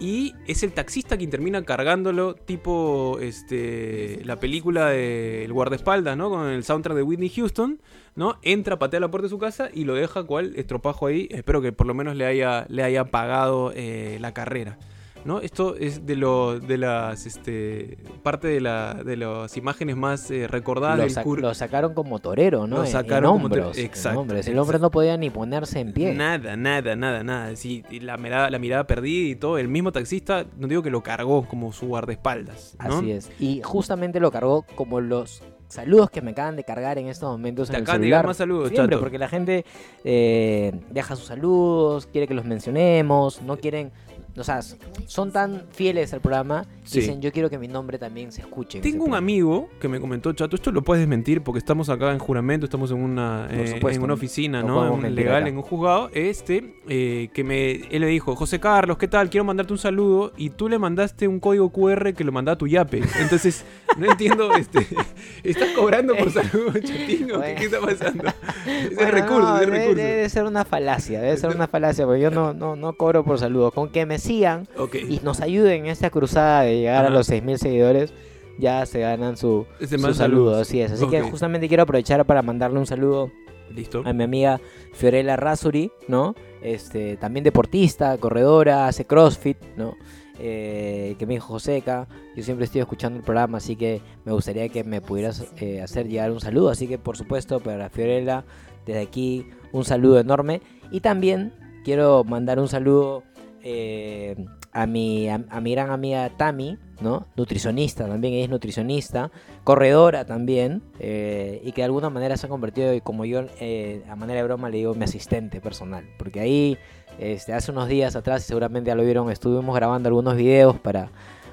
Y 0.00 0.34
es 0.46 0.62
el 0.62 0.72
taxista 0.72 1.18
quien 1.18 1.28
termina 1.28 1.62
cargándolo, 1.62 2.34
tipo 2.34 3.18
este, 3.20 4.22
la 4.24 4.40
película 4.40 4.88
de 4.88 5.44
El 5.44 5.52
guardaespaldas, 5.52 6.16
¿no? 6.16 6.30
Con 6.30 6.48
el 6.48 6.64
soundtrack 6.64 6.96
de 6.96 7.02
Whitney 7.02 7.28
Houston, 7.28 7.82
¿no? 8.16 8.38
Entra, 8.40 8.78
patea 8.78 8.98
la 8.98 9.10
puerta 9.10 9.26
de 9.26 9.30
su 9.30 9.38
casa 9.38 9.68
y 9.72 9.84
lo 9.84 9.94
deja 9.94 10.24
cual 10.24 10.54
estropajo 10.56 11.06
ahí. 11.06 11.28
Espero 11.30 11.60
que 11.60 11.72
por 11.72 11.86
lo 11.86 11.92
menos 11.92 12.16
le 12.16 12.24
haya, 12.24 12.64
le 12.70 12.82
haya 12.82 13.04
pagado 13.04 13.72
eh, 13.76 14.16
la 14.22 14.32
carrera. 14.32 14.78
¿No? 15.24 15.40
Esto 15.40 15.76
es 15.76 16.06
de 16.06 16.16
lo 16.16 16.58
de 16.60 16.78
las 16.78 17.26
este 17.26 17.98
parte 18.22 18.48
de 18.48 18.60
la 18.60 18.94
de 18.94 19.16
las 19.16 19.56
imágenes 19.56 19.96
más 19.96 20.30
eh, 20.30 20.46
recordadas 20.48 20.96
lo, 20.96 21.02
del 21.04 21.10
sa- 21.12 21.24
cur- 21.24 21.40
lo 21.40 21.54
sacaron 21.54 21.94
como 21.94 22.18
torero, 22.20 22.66
¿no? 22.66 22.76
Lo 22.76 22.82
En- 22.82 22.86
en 22.86 22.92
sacaron 22.92 23.32
como 23.40 23.54
en 23.54 23.62
exacto, 23.76 24.20
hombros. 24.20 24.38
El 24.38 24.40
exacto. 24.40 24.62
hombre 24.62 24.78
no 24.78 24.90
podía 24.90 25.16
ni 25.16 25.30
ponerse 25.30 25.80
en 25.80 25.92
pie. 25.92 26.14
Nada, 26.14 26.56
nada, 26.56 26.96
nada, 26.96 27.22
nada. 27.22 27.54
Sí, 27.56 27.84
la 28.00 28.16
mirada, 28.16 28.50
la 28.50 28.58
mirada 28.58 28.86
perdida 28.86 29.28
y 29.30 29.34
todo. 29.36 29.58
El 29.58 29.68
mismo 29.68 29.92
taxista, 29.92 30.46
no 30.58 30.66
digo 30.68 30.82
que 30.82 30.90
lo 30.90 31.02
cargó 31.02 31.46
como 31.46 31.72
su 31.72 31.86
guardaespaldas. 31.88 32.76
¿no? 32.86 32.98
Así 32.98 33.12
es. 33.12 33.30
Y 33.38 33.60
justamente 33.62 34.20
lo 34.20 34.30
cargó 34.30 34.62
como 34.74 35.00
los 35.00 35.42
saludos 35.68 36.10
que 36.10 36.20
me 36.20 36.32
acaban 36.32 36.56
de 36.56 36.64
cargar 36.64 36.98
en 36.98 37.06
estos 37.06 37.30
momentos 37.30 37.68
Te 37.70 37.76
en 37.76 37.82
el 37.82 37.86
celular. 37.86 38.26
más 38.26 38.38
saludos, 38.38 38.70
Siempre, 38.70 38.94
chato. 38.96 39.00
porque 39.00 39.18
la 39.18 39.28
gente 39.28 39.64
eh, 40.04 40.72
deja 40.90 41.14
sus 41.14 41.26
saludos, 41.26 42.06
quiere 42.10 42.26
que 42.26 42.34
los 42.34 42.44
mencionemos, 42.44 43.40
no 43.42 43.56
quieren 43.56 43.92
o 44.36 44.44
sea, 44.44 44.60
son 45.06 45.32
tan 45.32 45.64
fieles 45.72 46.12
al 46.14 46.20
programa, 46.20 46.66
Sí. 46.84 47.00
dicen, 47.00 47.20
yo 47.20 47.30
quiero 47.30 47.48
que 47.50 47.58
mi 47.58 47.68
nombre 47.68 47.98
también 47.98 48.32
se 48.32 48.40
escuche. 48.40 48.80
Tengo 48.80 49.04
un 49.04 49.10
programa". 49.10 49.18
amigo 49.18 49.68
que 49.80 49.88
me 49.88 50.00
comentó, 50.00 50.32
Chato, 50.32 50.56
esto 50.56 50.72
lo 50.72 50.82
puedes 50.82 51.00
desmentir 51.02 51.42
porque 51.42 51.58
estamos 51.58 51.88
acá 51.88 52.10
en 52.12 52.18
juramento, 52.18 52.64
estamos 52.66 52.90
en 52.90 52.98
una, 53.02 53.48
eh, 53.50 53.66
supuesto, 53.74 53.98
en 53.98 54.04
una 54.04 54.14
oficina, 54.14 54.62
no 54.62 54.96
legal, 55.00 55.36
acá. 55.42 55.48
en 55.48 55.56
un 55.56 55.62
juzgado. 55.62 56.10
Este, 56.14 56.74
eh, 56.88 57.28
que 57.32 57.44
me, 57.44 57.72
él 57.72 58.00
le 58.00 58.06
dijo, 58.08 58.34
José 58.34 58.58
Carlos, 58.60 58.98
¿qué 58.98 59.06
tal? 59.08 59.30
Quiero 59.30 59.44
mandarte 59.44 59.72
un 59.72 59.78
saludo. 59.78 60.32
Y 60.36 60.50
tú 60.50 60.68
le 60.68 60.78
mandaste 60.78 61.28
un 61.28 61.38
código 61.40 61.70
QR 61.70 62.12
que 62.14 62.24
lo 62.24 62.32
mandaba 62.32 62.54
a 62.54 62.58
tu 62.58 62.66
yape. 62.66 63.02
Entonces, 63.20 63.64
no 63.98 64.10
entiendo, 64.10 64.52
este, 64.54 64.86
¿estás 65.44 65.68
cobrando 65.76 66.14
por 66.16 66.30
saludo, 66.30 66.72
Chatino? 66.72 67.26
¿Qué, 67.26 67.36
Bueno. 67.36 67.58
qué 67.58 67.64
está 67.66 67.80
pasando? 67.80 68.24
Ese 68.66 68.94
Bueno, 68.94 69.10
recurso, 69.12 69.40
no, 69.40 69.56
ese 69.56 69.66
debe, 69.66 69.78
recurso. 69.78 70.02
debe 70.02 70.28
ser 70.28 70.44
una 70.44 70.64
falacia, 70.64 71.20
debe 71.20 71.36
ser 71.36 71.54
una 71.54 71.66
falacia, 71.68 72.04
porque 72.04 72.20
yo 72.20 72.30
no, 72.30 72.52
no, 72.52 72.76
no 72.76 72.92
cobro 72.94 73.24
por 73.24 73.38
saludos. 73.38 73.72
Con 73.72 73.90
que 73.90 74.04
me 74.06 74.18
sigan 74.30 74.68
y 75.08 75.20
nos 75.24 75.40
ayuden 75.40 75.86
en 75.86 75.90
esta 75.90 76.10
cruzada 76.10 76.62
de 76.62 76.78
llegar 76.78 77.04
a 77.04 77.10
los 77.10 77.28
6.000 77.28 77.56
seguidores, 77.56 78.14
ya 78.58 78.86
se 78.86 79.00
ganan 79.00 79.36
su, 79.36 79.66
su 79.80 79.86
saludo, 79.88 80.14
saludos. 80.14 80.58
así 80.60 80.80
es. 80.80 80.92
Así 80.92 81.06
que 81.08 81.20
justamente 81.22 81.66
quiero 81.66 81.82
aprovechar 81.82 82.24
para 82.24 82.42
mandarle 82.42 82.78
un 82.78 82.86
saludo 82.86 83.32
Listo. 83.74 84.02
a 84.04 84.12
mi 84.12 84.22
amiga 84.22 84.60
Fiorella 84.92 85.36
Rasuri, 85.36 85.90
¿no? 86.06 86.34
Este, 86.62 87.16
también 87.16 87.42
deportista, 87.42 88.16
corredora, 88.18 88.86
hace 88.86 89.04
CrossFit, 89.04 89.58
¿no? 89.76 89.96
Eh, 90.38 91.16
que 91.18 91.26
me 91.26 91.34
dijo 91.34 91.48
Joseca, 91.48 92.06
yo 92.36 92.42
siempre 92.42 92.64
estoy 92.64 92.80
escuchando 92.80 93.18
el 93.18 93.24
programa, 93.24 93.58
así 93.58 93.76
que 93.76 94.00
me 94.24 94.32
gustaría 94.32 94.68
que 94.68 94.84
me 94.84 95.00
pudieras 95.00 95.44
eh, 95.58 95.82
hacer 95.82 96.08
llegar 96.08 96.30
un 96.30 96.40
saludo, 96.40 96.70
así 96.70 96.86
que 96.86 96.98
por 96.98 97.16
supuesto 97.16 97.60
para 97.60 97.90
Fiorella, 97.90 98.44
desde 98.86 99.00
aquí 99.00 99.46
un 99.72 99.84
saludo 99.84 100.18
enorme 100.18 100.62
y 100.90 101.00
también 101.00 101.52
quiero 101.84 102.24
mandar 102.24 102.58
un 102.58 102.68
saludo 102.68 103.22
eh, 103.62 104.36
a, 104.72 104.86
mi, 104.86 105.28
a, 105.28 105.38
mi 105.38 105.72
gran 105.72 105.90
amiga 105.90 106.28
Tami, 106.36 106.78
¿no? 107.00 107.26
Nutricionista 107.36 108.06
también, 108.06 108.34
ella 108.34 108.44
es 108.44 108.50
nutricionista, 108.50 109.30
corredora 109.64 110.24
también, 110.24 110.82
eh, 110.98 111.60
y 111.64 111.72
que 111.72 111.82
de 111.82 111.86
alguna 111.86 112.10
manera 112.10 112.36
se 112.36 112.46
ha 112.46 112.48
convertido, 112.48 112.92
como 113.02 113.24
yo 113.24 113.44
eh, 113.60 114.02
a 114.08 114.16
manera 114.16 114.38
de 114.40 114.44
broma 114.44 114.70
le 114.70 114.78
digo, 114.78 114.94
mi 114.94 115.04
asistente 115.04 115.60
personal, 115.60 116.04
porque 116.18 116.40
ahí 116.40 116.78
este, 117.18 117.52
hace 117.52 117.70
unos 117.72 117.88
días 117.88 118.16
atrás, 118.16 118.44
seguramente 118.44 118.88
ya 118.88 118.94
lo 118.94 119.04
vieron, 119.04 119.30
estuvimos 119.30 119.74
grabando 119.74 120.08
algunos 120.08 120.36
videos 120.36 120.78
para, 120.78 121.10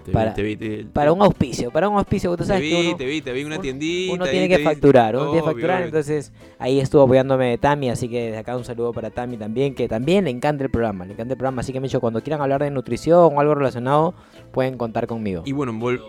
Te 0.07 0.11
para- 0.13 0.29
vi, 0.33 0.35
te 0.35 0.41
vi, 0.43 0.55
te- 0.83 0.85
para 0.85 1.11
un 1.13 1.21
auspicio, 1.21 1.69
para 1.69 1.87
un 1.89 1.97
auspicio, 1.97 2.31
tú 2.31 2.37
te 2.37 2.45
sabes 2.45 2.61
vi, 2.63 2.69
que 2.69 2.87
uno, 2.87 2.97
te 2.97 3.05
vi, 3.05 3.21
te 3.21 3.31
vi 3.33 3.43
una 3.43 3.59
tiendita. 3.59 4.13
uno 4.13 4.25
tiene 4.25 4.47
que 4.49 4.59
facturar, 4.59 5.15
uno 5.15 5.25
tiene 5.31 5.39
que 5.41 5.45
facturar, 5.51 5.83
entonces 5.83 6.31
ahí 6.57 6.79
estuvo 6.79 7.01
apoyándome 7.03 7.57
Tami, 7.57 7.89
así 7.89 8.07
que 8.09 8.27
desde 8.27 8.37
acá 8.37 8.55
un 8.57 8.63
saludo 8.63 8.93
para 8.93 9.09
Tami 9.11 9.37
también, 9.37 9.75
que 9.75 9.87
también 9.87 10.23
le 10.25 10.31
encanta 10.31 10.63
el 10.63 10.69
programa, 10.71 11.05
le 11.05 11.13
encanta 11.13 11.33
el 11.33 11.37
programa, 11.37 11.59
así 11.61 11.73
que 11.73 11.79
me 11.79 11.87
dicho, 11.87 11.99
cuando 11.99 12.21
quieran 12.21 12.41
hablar 12.41 12.63
de 12.63 12.71
nutrición 12.71 13.35
o 13.35 13.39
algo 13.39 13.53
relacionado, 13.53 14.13
pueden 14.51 14.77
contar 14.77 15.07
conmigo. 15.07 15.43
Y 15.45 15.51
bueno, 15.51 15.73
vol- 15.73 16.01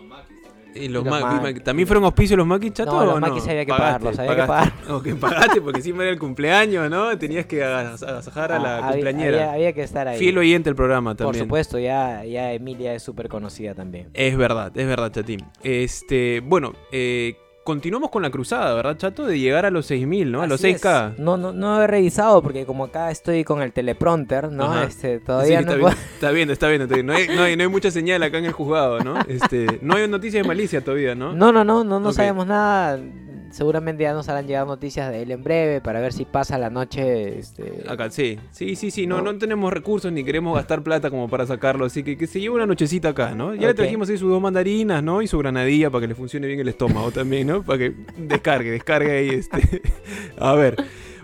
y 0.81 0.88
los 0.88 1.05
los 1.05 1.62
¿También 1.64 1.87
fueron 1.87 2.05
auspicios 2.05 2.37
los 2.38 2.47
maquis 2.47 2.73
chato 2.73 2.93
No, 2.93 3.05
los 3.05 3.14
no? 3.21 3.21
maquis 3.27 3.47
había 3.49 3.64
que 3.64 3.71
Pagaste, 3.73 4.05
pagarlos, 4.05 4.19
había 4.19 4.37
que 4.37 4.47
pagaste. 4.47 4.93
Ok, 4.93 5.21
pagaste 5.21 5.61
porque 5.61 5.83
siempre 5.83 6.05
era 6.07 6.12
el 6.12 6.19
cumpleaños, 6.19 6.88
¿no? 6.91 7.17
Tenías 7.19 7.47
que 7.47 7.62
agas- 7.64 8.03
agasajar 8.03 8.53
a 8.53 8.59
la 8.59 8.69
Ah, 8.69 8.79
había- 8.79 8.91
cumpleañera. 8.93 9.37
Había, 9.38 9.53
había 9.53 9.73
que 9.73 9.83
estar 9.83 10.09
ahí. 10.09 10.19
Fiel 10.19 10.38
oyente 10.38 10.69
del 10.71 10.77
programa 10.77 11.11
Por 11.14 11.27
también. 11.27 11.45
supuesto, 11.45 11.79
ya, 11.79 12.25
ya 12.25 12.53
Emilia 12.53 12.95
es 12.95 13.03
súper 13.03 13.29
conocida 13.29 13.75
también. 13.75 14.09
Es 14.14 14.37
verdad, 14.37 14.73
es 14.77 14.87
verdad, 14.87 15.11
Chatín. 15.12 15.41
Este, 15.62 16.41
bueno, 16.45 16.73
eh, 16.93 17.37
continuamos 17.68 18.09
con 18.11 18.22
la 18.22 18.31
cruzada, 18.31 18.72
¿verdad, 18.74 18.96
Chato? 18.96 19.26
De 19.26 19.38
llegar 19.38 19.66
a 19.66 19.70
los 19.70 19.85
6000, 19.85 20.33
¿no? 20.33 20.40
A 20.40 20.46
los 20.46 20.59
Así 20.59 20.70
es. 20.70 20.83
6K. 20.83 21.16
No, 21.18 21.37
no, 21.37 21.52
no 21.52 21.83
he 21.83 21.87
revisado 21.87 22.42
porque 22.42 22.64
como 22.64 22.85
acá 22.85 23.11
estoy 23.11 23.44
con 23.44 23.61
el 23.61 23.72
teleprompter, 23.74 24.50
¿no? 24.50 24.64
Ajá. 24.64 24.85
Este, 24.85 25.18
Sí, 25.18 25.24
todavía 25.26 25.61
está, 25.61 25.74
no 25.74 25.81
puedo- 25.83 25.94
está 26.14 26.31
bien, 26.31 26.50
está 26.50 26.66
bien. 26.68 26.87
No 27.04 27.12
hay, 27.12 27.28
no 27.28 27.42
hay- 27.42 27.57
no 27.57 27.62
hay 27.64 27.68
mucha 27.68 27.90
señal 27.90 28.22
acá 28.22 28.38
en 28.38 28.46
el 28.46 28.52
juzgado, 28.52 29.00
¿no? 29.00 29.18
Este, 29.28 29.78
no 29.83 29.96
hay 29.96 30.09
noticias 30.09 30.42
de 30.42 30.48
malicia 30.48 30.83
todavía, 30.83 31.14
¿no? 31.14 31.35
No, 31.35 31.52
no, 31.52 31.62
no, 31.62 31.85
no, 31.85 32.00
no 32.00 32.12
sabemos 32.14 32.46
nada. 32.46 32.98
Seguramente 33.50 34.02
ya 34.02 34.12
nos 34.12 34.28
harán 34.28 34.46
llegar 34.46 34.66
noticias 34.66 35.11
de 35.11 35.22
él 35.22 35.30
en 35.30 35.42
breve 35.42 35.80
para 35.80 36.00
ver 36.00 36.12
si 36.12 36.24
pasa 36.24 36.58
la 36.58 36.70
noche. 36.70 37.38
Este... 37.38 37.84
Acá, 37.88 38.11
sí, 38.11 38.38
sí, 38.50 38.76
sí, 38.76 38.90
sí, 38.90 39.06
no, 39.06 39.18
No. 39.22 39.32
no 39.32 39.38
tenemos 39.38 39.72
recursos 39.72 40.12
ni 40.12 40.22
queremos 40.24 40.54
gastar 40.54 40.82
plata 40.82 41.11
como 41.11 41.28
para 41.28 41.46
sacarlo, 41.46 41.87
así 41.87 42.02
que 42.02 42.16
que 42.18 42.26
se 42.26 42.40
lleve 42.40 42.54
una 42.56 42.66
nochecita 42.66 43.08
acá, 43.11 43.34
¿no? 43.34 43.54
Ya 43.54 43.68
le 43.68 43.74
trajimos 43.74 44.08
ahí 44.11 44.18
sus 44.18 44.30
dos 44.30 44.40
mandarinas, 44.42 45.02
¿no? 45.02 45.22
Y 45.22 45.26
su 45.26 45.38
granadilla 45.38 45.90
para 45.90 46.02
que 46.02 46.08
le 46.08 46.14
funcione 46.14 46.46
bien 46.46 46.61
el 46.61 46.68
estómago 46.68 47.11
también, 47.11 47.46
¿no? 47.46 47.62
Para 47.62 47.78
que 47.78 47.94
descargue, 48.18 48.70
descargue 48.70 49.11
ahí 49.12 49.28
este. 49.30 49.82
A 50.38 50.54
ver. 50.54 50.76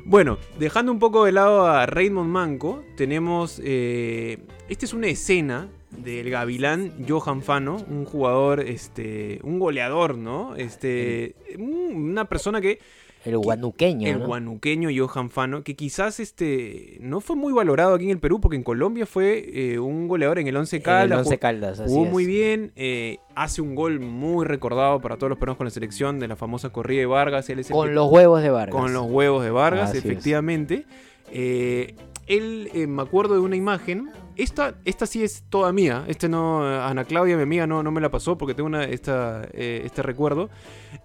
Bueno, 0.06 0.37
dejando 0.58 0.92
un 0.92 0.98
poco 0.98 1.24
de 1.24 1.32
lado 1.32 1.66
a 1.66 1.87
Raymond 1.87 2.28
Manco, 2.30 2.82
tenemos. 2.96 3.60
eh, 3.64 4.38
esta 4.68 4.84
es 4.87 4.92
una 4.94 5.06
escena 5.08 5.68
del 6.02 6.30
Gavilán 6.30 6.92
Johan 7.09 7.42
Fano, 7.42 7.76
un 7.88 8.04
jugador, 8.04 8.61
este, 8.61 9.40
un 9.42 9.59
goleador, 9.59 10.16
¿no? 10.18 10.57
Este, 10.57 11.35
un- 11.59 11.94
una 12.11 12.24
persona 12.26 12.61
que 12.61 12.78
El 13.24 13.38
guanuqueño. 13.38 14.07
el 14.09 14.18
¿no? 14.20 14.26
guanuqueño 14.26 14.90
Johan 14.94 15.30
Fano, 15.30 15.62
que 15.64 15.74
quizás 15.76 16.20
este 16.20 16.98
no 17.00 17.20
fue 17.20 17.37
muy 17.37 17.52
valorado 17.54 17.94
aquí 17.94 18.04
en 18.04 18.11
el 18.11 18.18
Perú, 18.18 18.38
porque 18.40 18.57
en 18.57 18.62
Colombia 18.62 19.07
fue 19.07 19.44
eh, 19.72 19.78
un 19.78 20.09
goleador 20.09 20.38
en 20.38 20.46
el 20.46 20.57
Once 20.57 20.76
En 20.76 20.80
el 20.80 20.85
Caldas, 20.85 21.18
Once 21.20 21.30
jugó- 21.30 21.40
Caldas, 21.40 21.80
así 21.80 21.90
jugó 21.90 22.04
es. 22.07 22.11
muy 22.12 22.26
bien, 22.26 22.72
eh, 22.76 23.18
hace 23.35 23.62
un 23.62 23.74
gol 23.74 23.98
muy 24.00 24.44
recordado 24.44 25.00
para 25.00 25.16
todos 25.16 25.30
los 25.30 25.38
peruanos 25.38 25.57
con 25.57 25.64
la 25.66 25.70
selección 25.70 26.20
de 26.20 26.28
la 26.28 26.37
famosa 26.37 26.68
corrida 26.70 27.00
de 27.00 27.07
Vargas, 27.07 27.48
él 27.48 27.61
es 27.61 27.70
el 27.70 27.74
Con 27.76 27.88
que- 27.88 27.94
los 27.94 28.11
huevos 28.12 28.42
de 28.42 28.50
Vargas. 28.50 28.74
con 28.78 28.92
los 28.92 29.07
huevos 29.11 29.42
de 29.42 29.50
Vargas, 29.50 29.90
Así 29.90 29.98
efectivamente. 29.98 30.85
Eh, 31.33 31.94
él, 32.26 32.68
me 32.88 33.02
acuerdo 33.02 33.35
de 33.35 33.40
una 33.40 33.57
imagen. 33.57 34.11
Esta, 34.37 34.75
esta 34.85 35.07
sí 35.07 35.23
es 35.23 35.44
toda 35.49 35.73
mía. 35.73 36.05
Este 36.09 36.29
no, 36.29 36.66
Ana 36.66 37.05
Claudia, 37.05 37.37
mi 37.37 37.42
amiga, 37.42 37.66
no, 37.66 37.83
no 37.83 37.90
me 37.90 38.01
la 38.01 38.11
pasó 38.11 38.37
porque 38.37 38.55
tengo 38.55 38.66
una, 38.66 38.85
esta, 38.85 39.47
eh, 39.53 39.83
este 39.85 40.03
recuerdo. 40.03 40.51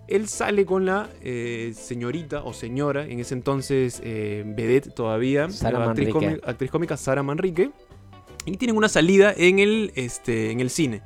Él 0.08 0.28
sale 0.28 0.66
con 0.66 0.86
la 0.86 1.10
eh, 1.22 1.74
señorita 1.76 2.44
o 2.44 2.54
señora, 2.54 3.06
en 3.06 3.20
ese 3.20 3.36
entonces 3.36 4.02
eh, 4.04 4.44
vedette 4.46 4.92
todavía, 4.94 5.50
Sara 5.50 5.80
la 5.80 5.86
actriz, 5.86 6.10
cómica, 6.10 6.50
actriz 6.50 6.72
cómica 6.72 6.98
Sara 6.98 7.22
Manrique. 7.22 7.72
Y 8.46 8.58
tienen 8.58 8.78
una 8.78 8.90
salida 8.90 9.34
en 9.36 9.60
el, 9.60 9.92
este, 9.96 10.52
en 10.52 10.60
el 10.60 10.70
cine. 10.70 11.04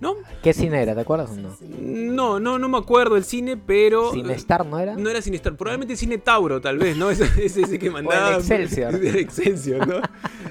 ¿No? 0.00 0.14
¿Qué 0.42 0.52
cine 0.52 0.80
era? 0.80 0.94
¿Te 0.94 1.00
acuerdas 1.00 1.30
o 1.30 1.36
no? 1.36 1.56
No, 1.80 2.38
no, 2.38 2.56
no 2.58 2.68
me 2.68 2.78
acuerdo 2.78 3.16
del 3.16 3.24
cine, 3.24 3.56
pero. 3.56 4.12
¿Cinestar 4.12 4.64
no 4.64 4.78
era? 4.78 4.94
No 4.94 5.10
era 5.10 5.20
Sinestar, 5.20 5.56
probablemente 5.56 5.96
Cine 5.96 6.18
Tauro, 6.18 6.60
tal 6.60 6.78
vez, 6.78 6.96
¿no? 6.96 7.10
Ese, 7.10 7.24
ese, 7.44 7.62
ese 7.62 7.78
que 7.80 7.90
mandaba. 7.90 8.36
Excelsior. 8.36 8.94
El 9.04 9.16
Excelsior, 9.16 9.86
¿no? 9.88 10.00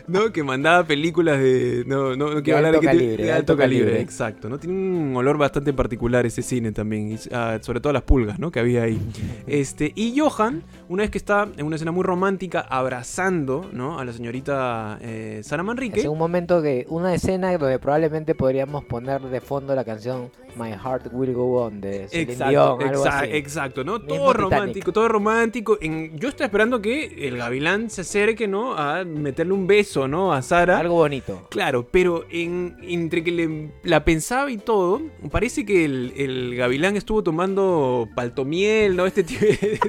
¿no? 0.07 0.33
Que 0.33 0.43
mandaba 0.43 0.83
películas 0.86 1.39
de. 1.39 1.83
No, 1.88 2.15
no, 2.17 2.33
no 2.33 2.43
quiero 2.43 2.60
De 2.60 2.67
hablar 2.67 2.71
de, 2.73 2.77
alto 2.77 2.81
que- 2.81 2.86
calibre, 2.88 3.17
de 3.17 3.23
de 3.23 3.31
alto 3.31 3.53
alto 3.53 3.57
calibre. 3.62 3.86
calibre. 3.86 4.01
Exacto, 4.03 4.49
¿no? 4.49 4.60
Tiene 4.60 4.75
un 4.75 5.15
olor 5.15 5.38
bastante 5.38 5.71
particular 5.71 6.25
ese 6.25 6.41
cine 6.41 6.73
también. 6.73 7.13
y, 7.13 7.17
ah, 7.31 7.57
sobre 7.62 7.79
todo 7.79 7.93
las 7.93 8.03
pulgas, 8.03 8.39
¿no? 8.39 8.51
Que 8.51 8.60
había 8.60 8.83
ahí. 8.83 8.99
Este, 9.47 9.93
y 9.95 10.17
Johan, 10.19 10.63
una 10.89 11.03
vez 11.03 11.10
que 11.12 11.17
está 11.17 11.47
en 11.55 11.65
una 11.65 11.75
escena 11.77 11.91
muy 11.93 12.03
romántica, 12.03 12.60
abrazando, 12.69 13.69
¿no? 13.71 13.97
A 13.99 14.03
la 14.03 14.12
señorita 14.12 14.97
eh, 15.01 15.39
Sara 15.43 15.63
Manrique. 15.63 16.01
Es 16.01 16.05
un 16.05 16.17
momento 16.17 16.62
que 16.62 16.86
una 16.89 17.13
escena 17.13 17.57
donde 17.57 17.79
probablemente 17.79 18.36
podríamos 18.36 18.83
poner 18.83 19.21
de 19.21 19.37
fondo 19.41 19.73
la 19.76 19.84
canción 19.84 20.32
My 20.56 20.71
Heart 20.71 21.10
Will 21.12 21.34
Go 21.34 21.63
On 21.65 21.80
de 21.80 22.08
Celine 22.08 22.32
Exacto, 22.34 22.50
Dion, 22.78 22.89
algo 22.89 23.06
exa- 23.06 23.21
así. 23.21 23.30
exacto, 23.34 23.84
¿no? 23.84 24.00
Mismo 24.00 24.15
todo 24.17 24.34
Titanic. 24.34 24.52
romántico, 24.52 24.93
todo 24.93 25.08
romántico. 25.08 25.78
En- 25.82 26.17
yo 26.17 26.30
estoy 26.30 26.45
esperando 26.45 26.82
que 26.82 27.28
el 27.28 27.38
gavilán 27.38 27.89
se 27.89 28.02
acerque, 28.02 28.47
¿no? 28.47 28.73
A 28.76 29.04
meterle 29.04 29.54
un 29.54 29.67
beso, 29.67 30.08
¿no? 30.08 30.34
A 30.34 30.41
Sara. 30.41 30.80
Algo 30.80 30.95
bonito. 30.95 31.47
Claro, 31.52 31.88
pero 31.91 32.26
en, 32.32 32.78
entre 32.82 33.23
que 33.23 33.32
le- 33.32 33.71
la 33.84 34.04
pensaba 34.04 34.50
y 34.52 34.58
todo, 34.58 35.02
parece 35.32 35.65
que 35.65 35.86
el, 35.86 36.13
el 36.17 36.56
gavilán 36.56 36.97
estuvo 36.97 37.21
tomando 37.23 38.08
paltomiel, 38.15 38.95
¿no? 38.95 39.06
Este 39.06 39.23
tipo 39.23 39.45
de... 39.45 39.80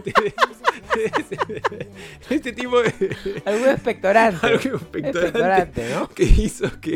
este 2.31 2.53
tipo 2.53 2.81
de... 2.83 2.93
Algo 3.45 3.67
expectorante. 3.67 4.47
Algo 4.47 4.59
expectorante 4.59 5.09
expectorante, 5.09 5.95
¿no? 5.95 6.09
que 6.09 6.25
hizo 6.25 6.69
que 6.81 6.95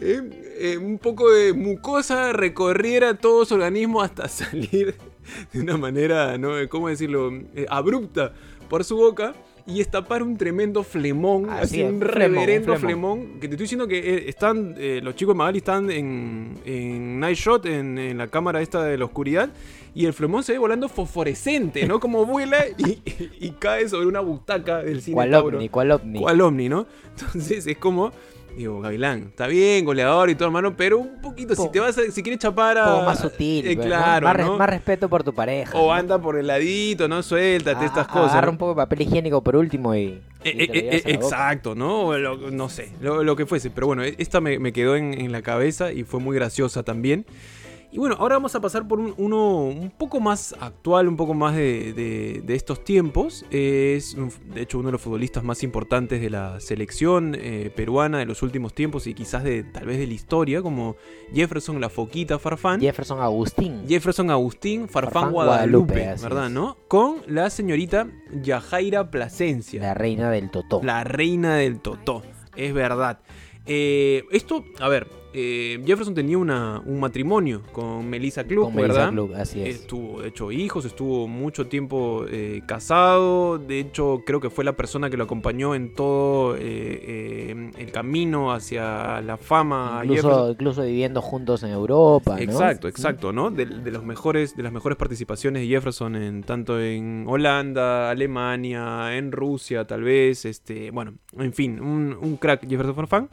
eh, 0.00 0.30
eh, 0.60 0.78
un 0.88 0.98
poco 0.98 1.30
de 1.30 1.52
mucosa 1.52 2.32
recorriera 2.32 3.14
todo 3.14 3.44
su 3.44 3.54
organismo 3.54 4.00
hasta 4.02 4.28
salir 4.28 4.94
de 5.52 5.60
una 5.60 5.76
manera, 5.76 6.38
¿no? 6.38 6.52
¿Cómo 6.68 6.88
decirlo? 6.88 7.30
Eh, 7.54 7.66
abrupta 7.68 8.32
por 8.68 8.84
su 8.84 8.96
boca 8.96 9.34
y 9.66 9.80
estapar 9.82 10.22
un 10.22 10.38
tremendo 10.38 10.82
flemón, 10.82 11.50
Así 11.50 11.82
un 11.82 11.98
flemón, 12.00 12.08
reverendo 12.08 12.72
un 12.72 12.78
flemón. 12.78 13.18
flemón. 13.20 13.40
Que 13.40 13.48
te 13.48 13.54
estoy 13.54 13.64
diciendo 13.64 13.86
que 13.86 13.98
eh, 13.98 14.24
están, 14.28 14.74
eh, 14.78 15.00
los 15.02 15.14
chicos 15.14 15.34
de 15.34 15.38
Magali 15.38 15.58
están 15.58 15.90
en, 15.90 16.54
en 16.64 17.20
Night 17.20 17.36
Shot, 17.36 17.66
en, 17.66 17.98
en 17.98 18.16
la 18.16 18.28
cámara 18.28 18.62
esta 18.62 18.82
de 18.84 18.96
la 18.96 19.04
oscuridad, 19.04 19.50
y 19.94 20.06
el 20.06 20.14
flemón 20.14 20.42
se 20.42 20.52
ve 20.52 20.58
volando 20.58 20.88
fosforescente, 20.88 21.86
¿no? 21.86 22.00
Como 22.00 22.24
vuela 22.24 22.64
y, 22.78 22.90
y- 22.92 23.30
y 23.40 23.50
cae 23.58 23.86
sobre 23.90 24.06
una 24.06 24.20
butaca 24.20 24.78
del 24.82 25.02
cine 25.02 25.14
¿Cuál 25.16 25.34
ovni? 25.34 25.68
¿Cuál 25.68 25.90
ovni? 25.90 26.18
¿Cuál 26.18 26.40
ovni, 26.40 26.68
no? 26.70 26.86
Entonces 27.20 27.66
es 27.66 27.76
como 27.76 28.10
Diego 28.58 28.80
Gavilán. 28.80 29.20
Está 29.28 29.46
bien, 29.46 29.84
goleador 29.84 30.28
y 30.30 30.34
todo, 30.34 30.48
hermano, 30.48 30.76
pero 30.76 30.98
un 30.98 31.20
poquito, 31.22 31.54
si 31.54 31.70
te 31.70 31.80
vas 31.80 31.96
a, 31.96 32.02
si 32.10 32.22
quieres 32.22 32.40
chapar 32.40 32.76
a... 32.76 32.84
poco 32.92 33.04
más 33.06 33.20
sutil. 33.20 33.66
eh, 33.66 33.74
pues, 33.76 33.86
claro, 33.86 34.26
más, 34.26 34.36
res- 34.36 34.46
¿no? 34.46 34.58
más 34.58 34.68
respeto 34.68 35.08
por 35.08 35.22
tu 35.24 35.32
pareja. 35.32 35.78
O 35.78 35.86
¿no? 35.86 35.92
anda 35.94 36.20
por 36.20 36.36
el 36.38 36.46
ladito, 36.48 37.06
¿no? 37.08 37.22
Suéltate 37.22 37.84
A- 37.84 37.86
estas 37.86 38.06
a- 38.08 38.12
cosas. 38.12 38.32
Agarra 38.32 38.46
¿no? 38.46 38.52
un 38.52 38.58
poco 38.58 38.72
de 38.72 38.76
papel 38.76 39.02
higiénico 39.02 39.42
por 39.42 39.56
último 39.56 39.94
y. 39.94 40.20
Eh, 40.44 40.54
y 40.56 40.62
eh, 40.62 40.66
te 40.68 40.96
eh, 40.96 41.02
exacto, 41.14 41.74
¿no? 41.74 42.16
Lo- 42.18 42.50
no 42.50 42.68
sé, 42.68 42.92
lo, 43.00 43.22
lo 43.24 43.36
que 43.36 43.46
fuese. 43.46 43.70
Pero 43.70 43.86
bueno, 43.86 44.02
esta 44.02 44.40
me, 44.40 44.58
me 44.58 44.72
quedó 44.72 44.96
en, 44.96 45.14
en 45.20 45.32
la 45.32 45.42
cabeza 45.42 45.92
y 45.92 46.02
fue 46.04 46.20
muy 46.20 46.34
graciosa 46.36 46.82
también. 46.82 47.26
Y 47.90 47.96
bueno, 47.98 48.16
ahora 48.18 48.36
vamos 48.36 48.54
a 48.54 48.60
pasar 48.60 48.86
por 48.86 49.00
un- 49.00 49.14
uno 49.16 49.62
un 49.64 49.90
poco 49.90 50.20
más 50.20 50.54
actual, 50.60 51.08
un 51.08 51.16
poco 51.16 51.32
más 51.32 51.54
de, 51.56 51.94
de- 51.94 52.42
de 52.44 52.54
estos 52.54 52.84
tiempos. 52.84 53.46
Es, 53.50 54.14
de 54.54 54.60
hecho, 54.60 54.78
uno 54.78 54.88
de 54.88 54.92
los 54.92 55.00
futbolistas 55.00 55.42
más 55.42 55.62
importantes 55.62 56.20
de 56.20 56.28
la 56.28 56.60
selección 56.60 57.34
eh, 57.34 57.72
peruana 57.74 58.18
de 58.18 58.26
los 58.26 58.42
últimos 58.42 58.74
tiempos 58.74 59.06
y 59.06 59.14
quizás 59.14 59.42
de 59.42 59.62
tal 59.64 59.86
vez 59.86 59.98
de 59.98 60.06
la 60.06 60.12
historia, 60.12 60.60
como 60.60 60.96
Jefferson 61.32 61.80
La 61.80 61.88
Foquita 61.88 62.38
Farfán. 62.38 62.78
Jefferson 62.80 63.20
Agustín. 63.22 63.84
Jefferson 63.88 64.30
Agustín 64.30 64.88
Farfán, 64.88 65.12
Farfán 65.12 65.32
Guadalupe, 65.32 65.94
Guadalupe, 65.94 66.22
¿verdad? 66.22 66.50
¿No? 66.50 66.76
Con 66.88 67.22
la 67.26 67.48
señorita 67.48 68.06
Yajaira 68.42 69.10
Plasencia. 69.10 69.80
la 69.80 69.94
reina 69.94 70.30
del 70.30 70.50
Totó. 70.50 70.80
La 70.82 71.04
reina 71.04 71.56
del 71.56 71.80
Totó, 71.80 72.22
es 72.54 72.74
verdad. 72.74 73.20
Eh, 73.64 74.24
esto, 74.30 74.64
a 74.80 74.88
ver, 74.88 75.06
eh, 75.32 75.82
Jefferson 75.84 76.14
tenía 76.14 76.38
una, 76.38 76.82
un 76.84 77.00
matrimonio 77.00 77.62
con 77.72 78.08
Melissa 78.08 78.44
Klug, 78.44 78.66
Con 78.66 78.74
Melissa 78.76 78.94
¿verdad? 78.94 79.12
Klug, 79.12 79.34
así 79.34 79.62
es. 79.62 79.80
Estuvo, 79.80 80.22
de 80.22 80.28
hecho, 80.28 80.50
hijos, 80.50 80.84
estuvo 80.84 81.28
mucho 81.28 81.66
tiempo 81.66 82.24
eh, 82.30 82.62
casado. 82.66 83.58
De 83.58 83.78
hecho, 83.80 84.22
creo 84.24 84.40
que 84.40 84.50
fue 84.50 84.64
la 84.64 84.74
persona 84.74 85.10
que 85.10 85.16
lo 85.16 85.24
acompañó 85.24 85.74
en 85.74 85.94
todo 85.94 86.56
eh, 86.56 86.60
eh, 86.60 87.70
el 87.76 87.92
camino 87.92 88.52
hacia 88.52 89.20
la 89.20 89.36
fama. 89.36 90.00
Incluso, 90.04 90.50
incluso 90.50 90.82
viviendo 90.82 91.20
juntos 91.20 91.62
en 91.62 91.70
Europa. 91.70 92.36
¿no? 92.36 92.42
Exacto, 92.42 92.88
exacto, 92.88 93.32
¿no? 93.32 93.50
De, 93.50 93.66
de 93.66 93.90
los 93.90 94.04
mejores, 94.04 94.56
de 94.56 94.62
las 94.62 94.72
mejores 94.72 94.96
participaciones 94.96 95.62
de 95.62 95.68
Jefferson 95.68 96.16
en 96.16 96.42
tanto 96.42 96.80
en 96.80 97.24
Holanda, 97.28 98.10
Alemania, 98.10 99.16
en 99.16 99.32
Rusia, 99.32 99.84
tal 99.86 100.02
vez, 100.02 100.44
este, 100.44 100.90
bueno, 100.90 101.14
en 101.36 101.52
fin, 101.52 101.80
un, 101.80 102.16
un 102.20 102.36
crack 102.36 102.66
Jefferson 102.68 102.94
Farfán. 102.94 103.28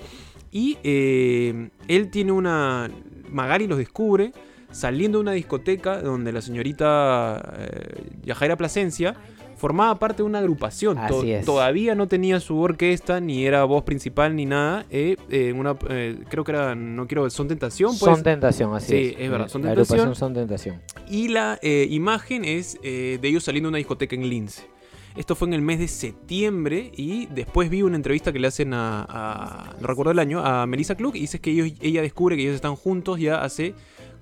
Y 0.58 0.78
eh, 0.86 1.68
él 1.90 2.10
tiene 2.10 2.32
una. 2.32 2.90
Magari 3.30 3.68
los 3.68 3.78
descubre 3.78 4.32
saliendo 4.72 5.18
de 5.18 5.24
una 5.24 5.32
discoteca 5.34 6.02
donde 6.02 6.32
la 6.32 6.42
señorita 6.42 7.54
eh, 7.58 8.04
Yajaira 8.24 8.56
Plasencia 8.56 9.16
formaba 9.58 10.00
parte 10.00 10.18
de 10.18 10.24
una 10.24 10.40
agrupación. 10.40 10.98
To- 11.10 11.24
es. 11.24 11.46
Todavía 11.46 11.94
no 11.94 12.08
tenía 12.08 12.40
su 12.40 12.58
orquesta, 12.62 13.20
ni 13.20 13.46
era 13.46 13.66
voz 13.66 13.84
principal, 13.84 14.34
ni 14.34 14.46
nada. 14.46 14.86
eh, 14.90 15.18
eh, 15.30 15.52
una, 15.52 15.76
eh, 15.90 16.20
creo 16.30 16.46
que 16.46 16.52
era, 16.54 16.74
no 16.74 17.06
quiero, 17.06 17.30
Son 17.30 17.50
Tentación, 17.50 17.90
pues. 17.90 18.00
Son 18.16 18.24
tentación, 18.24 18.74
así 18.76 18.88
Sí, 18.94 19.16
es. 19.18 19.26
es 19.26 19.30
verdad, 19.30 19.50
Son 19.50 19.62
La 19.62 19.70
Tentación. 19.74 20.00
agrupación 20.00 20.16
son 20.16 20.34
tentación. 20.34 20.82
Y 21.10 21.28
la 21.28 21.60
imagen 21.62 22.46
es 22.46 22.78
eh, 22.82 23.20
de 23.22 23.28
ellos 23.28 23.44
saliendo 23.44 23.68
de 23.68 23.72
una 23.72 23.78
discoteca 23.80 24.16
en 24.16 24.30
Lince. 24.30 24.74
Esto 25.16 25.36
fue 25.36 25.48
en 25.48 25.54
el 25.54 25.62
mes 25.62 25.80
de 25.80 25.88
septiembre 25.88 26.92
y 26.96 27.28
después 27.28 27.70
vi 27.70 27.82
una 27.84 27.96
entrevista 27.96 28.34
que 28.34 28.40
le 28.40 28.48
hacen 28.48 28.74
a, 28.74 29.06
a- 29.08 29.76
no 29.80 29.88
recuerdo 29.88 30.12
el 30.12 30.20
año, 30.20 30.40
a 30.46 30.66
Melissa 30.66 30.96
Klug 30.96 31.16
y 31.16 31.22
dice 31.22 31.40
que 31.40 31.52
ellos, 31.52 31.72
ella 31.82 32.02
descubre 32.02 32.36
que 32.36 32.42
ellos 32.44 32.56
están 32.56 32.76
juntos 32.76 33.20
ya 33.20 33.42
hace 33.44 33.74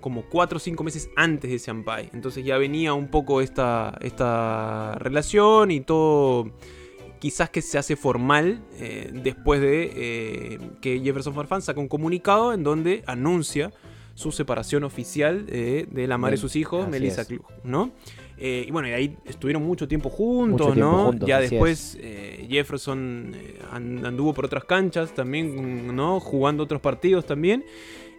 como 0.02 0.24
4 0.30 0.58
o 0.58 0.60
5 0.60 0.84
meses 0.84 1.10
antes 1.16 1.50
de 1.50 1.58
Senpai. 1.60 2.10
Entonces 2.14 2.44
ya 2.46 2.58
venía 2.58 2.94
un 2.94 3.08
poco 3.08 3.42
esta, 3.42 3.98
esta 4.02 4.96
relación 5.00 5.72
y 5.72 5.82
todo 5.82 6.52
quizás 7.20 7.50
que 7.50 7.62
se 7.62 7.78
hace 7.78 7.96
formal 7.96 8.62
eh, 8.74 9.10
después 9.14 9.62
de 9.62 9.92
eh, 9.96 10.60
que 10.82 11.00
Jefferson 11.00 11.34
Farfán 11.34 11.62
saca 11.62 11.80
un 11.80 11.88
comunicado 11.88 12.54
en 12.54 12.64
donde 12.64 13.02
anuncia 13.08 13.72
su 14.14 14.32
separación 14.32 14.84
oficial 14.84 15.46
eh, 15.48 15.88
de 15.90 16.06
la 16.08 16.18
madre 16.20 16.36
de 16.36 16.42
sus 16.42 16.56
hijos, 16.58 16.88
Melissa. 16.88 17.24
Klug, 17.26 17.46
¿no? 17.64 17.92
Eh, 18.38 18.66
y 18.68 18.72
bueno, 18.72 18.88
y 18.88 18.92
ahí 18.92 19.18
estuvieron 19.26 19.64
mucho 19.64 19.88
tiempo 19.88 20.10
juntos, 20.10 20.68
Mucho 20.68 20.74
tiempo 20.74 20.92
¿no? 20.92 21.04
juntos, 21.06 21.30
ya 21.30 21.40
después 21.40 21.98
eh, 22.02 22.46
Jefferson 22.50 23.32
eh, 23.36 23.60
and- 23.72 24.06
anduvo 24.06 24.34
por 24.34 24.46
otras 24.46 24.66
canchas 24.66 25.14
también, 25.14 25.96
¿no? 25.96 26.20
Jugando 26.20 26.64
otros 26.64 26.82
partidos 26.82 27.26
también. 27.26 27.64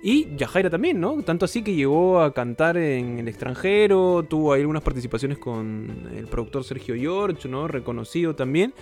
Y 0.06 0.36
Yajaira 0.36 0.68
también, 0.68 1.00
¿no? 1.00 1.22
Tanto 1.22 1.46
así 1.46 1.62
que 1.62 1.74
llegó 1.74 2.20
a 2.20 2.34
cantar 2.34 2.76
en 2.76 3.18
el 3.20 3.26
extranjero, 3.28 4.22
tuvo 4.28 4.52
ahí 4.52 4.60
algunas 4.60 4.82
participaciones 4.82 5.38
con 5.38 6.10
el 6.14 6.26
productor 6.26 6.62
Sergio 6.62 6.94
George, 6.94 7.48
¿no? 7.48 7.66
Reconocido 7.68 8.34
también. 8.36 8.74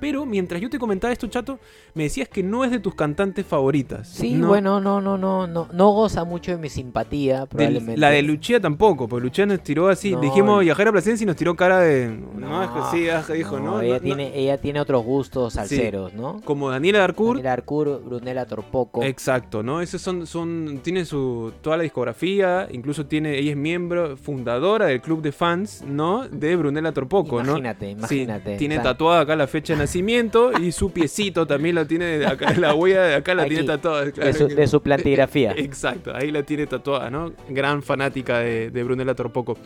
Pero 0.00 0.24
mientras 0.26 0.60
yo 0.60 0.70
te 0.70 0.78
comentaba 0.78 1.12
esto, 1.12 1.26
chato, 1.26 1.58
me 1.94 2.04
decías 2.04 2.28
que 2.28 2.42
no 2.42 2.64
es 2.64 2.70
de 2.70 2.78
tus 2.78 2.94
cantantes 2.94 3.44
favoritas. 3.44 4.08
Sí, 4.08 4.34
¿no? 4.34 4.48
bueno, 4.48 4.80
no, 4.80 5.00
no, 5.00 5.18
no, 5.18 5.46
no, 5.46 5.68
no 5.72 5.88
goza 5.90 6.24
mucho 6.24 6.52
de 6.52 6.58
mi 6.58 6.68
simpatía, 6.68 7.46
probablemente. 7.46 8.00
la 8.00 8.10
de 8.10 8.22
Lucía 8.22 8.60
tampoco, 8.60 9.08
porque 9.08 9.24
Lucía 9.26 9.46
nos 9.46 9.62
tiró 9.62 9.88
así. 9.88 10.12
No, 10.12 10.20
dijimos 10.20 10.60
el- 10.62 10.68
Yajaira 10.68 10.92
Plasencia 10.92 11.24
y 11.24 11.26
nos 11.26 11.36
tiró 11.36 11.56
cara 11.56 11.80
de. 11.80 12.08
No, 12.36 12.62
es 12.62 12.70
que 12.70 12.80
sí, 12.96 13.08
ah, 13.08 13.24
dijo, 13.32 13.58
¿no? 13.58 13.80
ella, 13.80 13.98
tiene, 14.00 14.38
ella 14.38 14.58
tiene 14.60 14.80
otros 14.80 15.04
gustos 15.04 15.54
salseros, 15.54 16.14
¿no? 16.14 16.40
Como 16.44 16.70
Daniela 16.70 17.00
Darcourt. 17.00 17.38
Daniela 17.38 17.52
Arcur, 17.54 18.02
Brunella 18.04 18.46
Torpoco. 18.46 19.02
Exacto, 19.02 19.62
¿no? 19.62 19.80
Esos 19.80 20.00
son, 20.00 20.26
son, 20.26 20.80
tiene 20.82 21.04
su, 21.04 21.52
toda 21.60 21.76
la 21.76 21.82
discografía, 21.82 22.68
incluso 22.70 23.06
tiene, 23.06 23.36
ella 23.38 23.50
es 23.52 23.56
miembro, 23.56 24.16
fundadora 24.16 24.86
del 24.86 25.00
club 25.00 25.22
de 25.22 25.32
fans, 25.32 25.82
¿no? 25.86 26.28
De 26.28 26.54
Brunella 26.56 26.92
Torpoco, 26.92 27.42
¿no? 27.42 27.52
imagínate, 27.58 27.86
Sí, 27.86 27.92
imagínate. 28.22 28.56
tiene 28.56 28.78
o 28.78 28.82
sea, 28.82 28.92
tatuada 28.92 29.20
acá 29.22 29.34
la 29.36 29.46
fecha 29.46 29.72
de 29.72 29.78
nacimiento 29.88 30.52
y 30.60 30.70
su 30.72 30.90
piecito 30.90 31.46
también 31.46 31.74
la 31.74 31.86
tiene, 31.86 32.24
acá, 32.26 32.52
la 32.58 32.74
huella 32.74 33.02
de 33.04 33.14
acá 33.14 33.34
la 33.34 33.42
Aquí, 33.44 33.54
tiene 33.54 33.66
tatuada. 33.66 34.04
de, 34.04 34.32
su, 34.34 34.46
de 34.48 34.66
su 34.66 34.82
plantigrafía. 34.82 35.52
Exacto, 35.56 36.14
ahí 36.14 36.30
la 36.30 36.42
tiene 36.42 36.66
tatuada, 36.66 37.08
¿no? 37.10 37.32
Gran 37.48 37.82
fanática 37.82 38.40
de, 38.40 38.70
de 38.70 38.84
Brunella 38.84 39.14
Torpoco. 39.14 39.56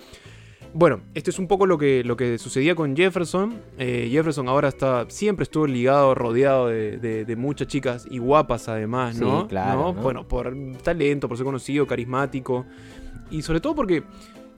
Bueno, 0.75 1.01
esto 1.13 1.29
es 1.31 1.39
un 1.41 1.49
poco 1.49 1.67
lo 1.67 1.77
que, 1.77 2.03
lo 2.05 2.17
que 2.17 2.39
sucedía 2.39 2.75
con 2.77 2.97
Jefferson. 2.97 3.53
Eh, 3.79 4.09
Jefferson 4.11 4.49
ahora 4.49 4.69
está, 4.69 5.05
siempre 5.09 5.43
estuvo 5.43 5.67
ligado, 5.67 6.15
rodeado 6.15 6.69
de, 6.69 6.97
de- 6.99 7.25
de 7.27 7.37
muchas 7.37 7.67
chicas 7.67 8.07
y 8.09 8.19
guapas 8.19 8.69
además, 8.69 9.19
¿no? 9.19 9.43
Sí, 9.43 9.47
claro, 9.49 9.81
¿No? 9.81 9.93
¿no? 9.93 10.03
Bueno, 10.03 10.27
por 10.29 10.55
talento, 10.83 11.29
por 11.29 11.37
ser 11.37 11.45
conocido, 11.45 11.87
carismático. 11.87 12.65
Y 13.31 13.43
sobre 13.43 13.61
todo 13.61 13.75
porque 13.75 14.03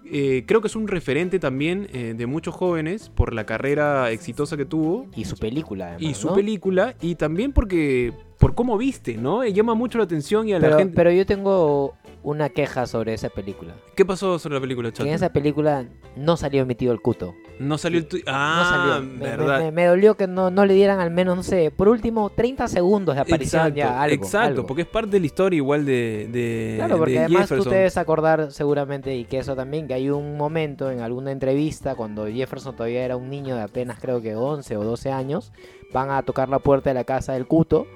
eh, 0.06 0.44
creo 0.46 0.60
que 0.60 0.68
es 0.68 0.76
un 0.76 0.88
referente 0.88 1.38
también 1.38 1.88
eh, 1.92 2.14
de 2.16 2.26
muchos 2.26 2.54
jóvenes 2.54 3.10
por 3.14 3.32
la 3.32 3.46
carrera 3.46 4.10
exitosa 4.10 4.56
que 4.56 4.64
tuvo 4.64 5.06
Y 5.16 5.24
su 5.24 5.36
película, 5.36 5.88
además, 5.94 6.02
y 6.02 6.14
su 6.14 6.28
¿no? 6.28 6.34
película 6.34 6.94
y 7.00 7.14
también 7.14 7.52
porque 7.52 8.12
por 8.38 8.54
cómo 8.54 8.76
viste, 8.76 9.16
¿no? 9.16 9.42
Eh, 9.42 9.52
Llama 9.52 9.74
mucho 9.74 9.98
la 9.98 10.04
atención 10.04 10.48
y 10.48 10.52
a 10.52 10.58
la 10.58 10.66
Pero, 10.66 10.78
gente. 10.78 10.94
pero 10.96 11.10
yo 11.10 11.24
tengo 11.26 11.94
una 12.22 12.48
queja 12.48 12.86
sobre 12.86 13.12
esa 13.12 13.28
película. 13.28 13.74
¿Qué 13.94 14.04
pasó 14.04 14.38
sobre 14.38 14.54
la 14.54 14.60
película, 14.62 14.88
Que 14.90 14.94
Chato? 14.96 15.08
en 15.08 15.14
esa 15.14 15.30
película 15.30 15.84
no 16.16 16.36
salió 16.38 16.62
emitido 16.62 16.92
el 16.92 17.00
cuto. 17.02 17.34
No 17.60 17.76
salió 17.76 17.98
el 17.98 18.06
tu- 18.08 18.16
No 18.16 18.22
Ah, 18.26 18.94
salió. 18.96 19.08
Me- 19.10 19.18
verdad. 19.24 19.58
Me, 19.60 19.70
me 19.72 19.84
dolió 19.84 20.16
que 20.16 20.26
no, 20.26 20.50
no 20.50 20.64
le 20.64 20.72
dieran 20.74 21.00
al 21.00 21.10
menos, 21.10 21.36
no 21.36 21.42
sé, 21.42 21.70
por 21.70 21.88
último 21.88 22.30
30 22.30 22.66
segundos 22.68 23.14
de 23.14 23.20
aparición 23.20 23.60
exacto, 23.66 23.76
ya. 23.78 24.00
Algo, 24.02 24.14
exacto, 24.24 24.48
algo. 24.48 24.66
porque 24.66 24.82
es 24.82 24.88
parte 24.88 25.10
de 25.10 25.20
la 25.20 25.26
historia 25.26 25.56
igual 25.58 25.84
de, 25.84 26.28
de, 26.32 26.74
Claro, 26.78 26.96
porque 26.96 27.12
de 27.12 27.18
además 27.20 27.42
Jefferson. 27.42 27.64
tú 27.64 27.70
te 27.70 27.76
debes 27.76 27.96
acordar 27.98 28.50
seguramente, 28.52 29.14
y 29.14 29.24
que 29.26 29.38
eso 29.38 29.54
también, 29.54 29.86
que 29.86 29.92
hay 29.94 30.08
un 30.08 30.36
momento 30.38 30.90
en 30.90 31.00
alguna 31.00 31.30
entrevista 31.30 31.94
cuando 31.94 32.26
Jefferson 32.26 32.74
todavía 32.74 33.04
era 33.04 33.16
un 33.16 33.28
niño 33.28 33.54
de 33.54 33.62
apenas 33.62 33.98
creo 34.00 34.22
que 34.22 34.34
11 34.34 34.76
o 34.78 34.82
12 34.84 35.12
años, 35.12 35.52
van 35.92 36.10
a 36.10 36.22
tocar 36.22 36.48
la 36.48 36.58
puerta 36.58 36.88
de 36.90 36.94
la 36.94 37.04
casa 37.04 37.34
del 37.34 37.46
Cuto 37.46 37.86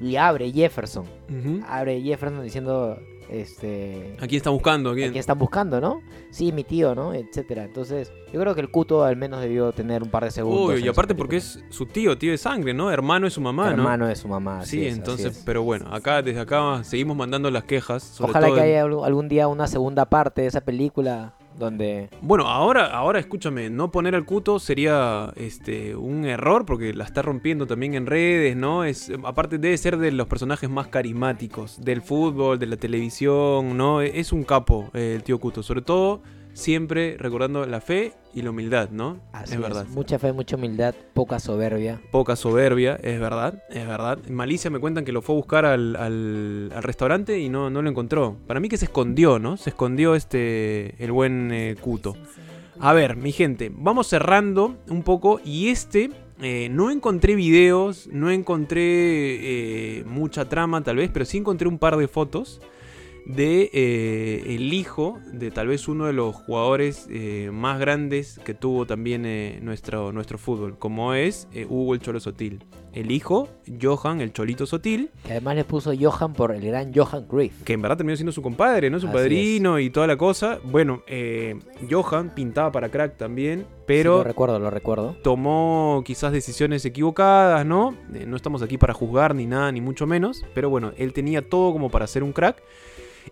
y 0.00 0.16
abre 0.16 0.52
Jefferson. 0.52 1.04
Ujú. 1.28 1.60
Abre 1.68 2.00
Jefferson 2.02 2.42
diciendo, 2.42 2.98
este... 3.28 4.14
¿A 4.20 4.26
quién 4.26 4.36
está 4.36 4.50
buscando? 4.50 4.90
¿A 4.90 4.92
¿A 4.92 4.96
quién? 4.96 5.16
están 5.16 5.38
buscando, 5.38 5.80
no? 5.80 6.00
Sí, 6.30 6.52
mi 6.52 6.64
tío, 6.64 6.94
¿no? 6.94 7.14
Etcétera. 7.14 7.64
Entonces, 7.64 8.12
yo 8.32 8.40
creo 8.40 8.54
que 8.54 8.60
el 8.60 8.70
Cuto 8.70 9.04
al 9.04 9.16
menos 9.16 9.40
debió 9.40 9.72
tener 9.72 10.02
un 10.02 10.10
par 10.10 10.24
de 10.24 10.30
segundos. 10.30 10.70
Uy, 10.74 10.80
en 10.80 10.84
y 10.86 10.88
aparte 10.88 11.14
porque 11.14 11.36
es 11.36 11.64
su 11.70 11.86
tío, 11.86 12.16
tío 12.18 12.30
de 12.30 12.38
sangre, 12.38 12.74
¿no? 12.74 12.90
Hermano 12.90 13.26
de 13.26 13.30
su 13.30 13.40
mamá, 13.40 13.66
¿no? 13.66 13.82
hermano 13.82 14.06
de 14.06 14.16
su 14.16 14.28
mamá. 14.28 14.64
sí, 14.64 14.86
es, 14.86 14.96
entonces, 14.96 15.38
es. 15.38 15.42
pero 15.44 15.62
bueno, 15.62 15.92
acá 15.92 16.22
desde 16.22 16.40
acá 16.40 16.84
seguimos 16.84 17.16
mandando 17.16 17.50
las 17.50 17.64
quejas. 17.64 18.02
sobre 18.02 18.30
Ojalá 18.30 18.46
todo 18.46 18.56
que 18.56 18.62
haya 18.62 18.82
algún 18.82 19.28
día 19.28 19.48
una 19.48 19.66
segunda 19.66 20.04
parte 20.06 20.42
de 20.42 20.48
esa 20.48 20.60
película 20.60 21.34
donde 21.58 22.08
Bueno, 22.20 22.48
ahora, 22.48 22.86
ahora 22.86 23.18
escúchame, 23.18 23.70
no 23.70 23.90
poner 23.90 24.14
al 24.14 24.24
cuto 24.24 24.58
sería 24.58 25.32
este 25.36 25.96
un 25.96 26.24
error 26.24 26.66
porque 26.66 26.94
la 26.94 27.04
está 27.04 27.22
rompiendo 27.22 27.66
también 27.66 27.94
en 27.94 28.06
redes, 28.06 28.56
¿no? 28.56 28.84
Es 28.84 29.10
aparte 29.24 29.58
debe 29.58 29.76
ser 29.76 29.98
de 29.98 30.12
los 30.12 30.26
personajes 30.26 30.68
más 30.70 30.88
carismáticos 30.88 31.80
del 31.82 32.02
fútbol, 32.02 32.58
de 32.58 32.66
la 32.66 32.76
televisión, 32.76 33.76
¿no? 33.76 34.00
Es 34.00 34.32
un 34.32 34.44
capo 34.44 34.90
eh, 34.94 35.14
el 35.16 35.22
tío 35.22 35.38
Cuto, 35.38 35.62
sobre 35.62 35.82
todo 35.82 36.22
siempre 36.56 37.16
recordando 37.18 37.66
la 37.66 37.80
fe 37.80 38.12
y 38.34 38.42
la 38.42 38.50
humildad, 38.50 38.88
¿no? 38.90 39.18
Así 39.32 39.54
es 39.54 39.60
verdad. 39.60 39.86
Mucha 39.88 40.18
fe, 40.18 40.32
mucha 40.32 40.56
humildad, 40.56 40.94
poca 41.14 41.38
soberbia. 41.38 42.00
Poca 42.10 42.34
soberbia, 42.36 42.98
es 43.02 43.20
verdad, 43.20 43.62
es 43.70 43.86
verdad. 43.86 44.18
Malicia 44.28 44.70
me 44.70 44.78
cuentan 44.78 45.04
que 45.04 45.12
lo 45.12 45.22
fue 45.22 45.34
a 45.34 45.36
buscar 45.36 45.64
al, 45.66 45.96
al- 45.96 46.72
al 46.74 46.82
restaurante 46.82 47.38
y 47.38 47.48
no, 47.48 47.70
no 47.70 47.82
lo 47.82 47.90
encontró. 47.90 48.36
Para 48.46 48.58
mí 48.60 48.68
que 48.68 48.76
se 48.78 48.86
escondió, 48.86 49.38
¿no? 49.38 49.56
Se 49.56 49.70
escondió 49.70 50.14
este 50.14 50.94
el 51.02 51.12
buen 51.12 51.50
eh, 51.52 51.76
Cuto. 51.80 52.14
A 52.80 52.92
ver, 52.92 53.16
mi 53.16 53.32
gente, 53.32 53.70
vamos 53.74 54.06
cerrando 54.06 54.76
un 54.88 55.02
poco 55.02 55.40
y 55.44 55.68
este 55.68 56.10
Eh, 56.42 56.68
no 56.70 56.90
encontré 56.90 57.34
videos, 57.34 58.08
no 58.12 58.30
encontré 58.30 58.80
eh, 60.00 60.04
mucha 60.04 60.44
trama 60.46 60.82
tal 60.82 60.96
vez, 60.96 61.08
pero 61.10 61.24
sí 61.24 61.38
encontré 61.38 61.66
un 61.66 61.78
par 61.78 61.96
de 61.96 62.08
fotos 62.08 62.60
de 63.26 63.70
eh, 63.72 64.54
el 64.54 64.72
hijo 64.72 65.18
de 65.32 65.50
tal 65.50 65.66
vez 65.66 65.88
uno 65.88 66.06
de 66.06 66.12
los 66.12 66.34
jugadores 66.36 67.08
eh, 67.10 67.50
más 67.52 67.80
grandes 67.80 68.38
que 68.44 68.54
tuvo 68.54 68.86
también 68.86 69.26
eh, 69.26 69.58
nuestro, 69.62 70.12
nuestro 70.12 70.38
fútbol, 70.38 70.78
como 70.78 71.12
es 71.12 71.48
Hugo 71.68 71.94
el 71.94 72.00
Cholo 72.00 72.20
Sotil. 72.20 72.64
El 72.92 73.10
hijo, 73.10 73.48
Johan 73.82 74.22
el 74.22 74.32
Cholito 74.32 74.64
Sotil, 74.64 75.10
Que 75.24 75.32
además 75.32 75.56
le 75.56 75.64
puso 75.64 75.92
Johan 75.98 76.32
por 76.32 76.52
el 76.52 76.64
gran 76.64 76.94
Johan 76.94 77.26
Cruyff. 77.26 77.62
que 77.64 77.74
en 77.74 77.82
verdad 77.82 77.98
terminó 77.98 78.16
siendo 78.16 78.32
su 78.32 78.40
compadre, 78.40 78.88
¿no? 78.88 78.98
Su 78.98 79.08
Así 79.08 79.14
padrino 79.16 79.78
y 79.78 79.90
toda 79.90 80.06
la 80.06 80.16
cosa. 80.16 80.60
Bueno, 80.64 81.02
Johan 81.90 82.32
pintaba 82.34 82.72
para 82.72 82.88
crack 82.88 83.18
también, 83.18 83.60
Sí, 83.60 83.66
pero 83.86 84.18
lo 84.18 84.24
recuerdo, 84.24 84.58
lo 84.58 84.70
recuerdo. 84.70 85.14
tomó 85.22 86.02
quizás 86.06 86.32
decisiones 86.32 86.86
equivocadas, 86.86 87.66
¿no? 87.66 87.94
No 88.26 88.34
estamos 88.36 88.62
aquí 88.62 88.78
para 88.78 88.94
juzgar 88.94 89.34
ni 89.34 89.46
nada, 89.46 89.70
ni 89.72 89.82
mucho 89.82 90.06
menos. 90.06 90.42
Pero 90.54 90.70
bueno, 90.70 90.92
él 90.96 91.12
tenía 91.12 91.46
todo 91.46 91.72
como 91.72 91.90
para 91.90 92.06
ser 92.06 92.22
un 92.22 92.32
crack. 92.32 92.62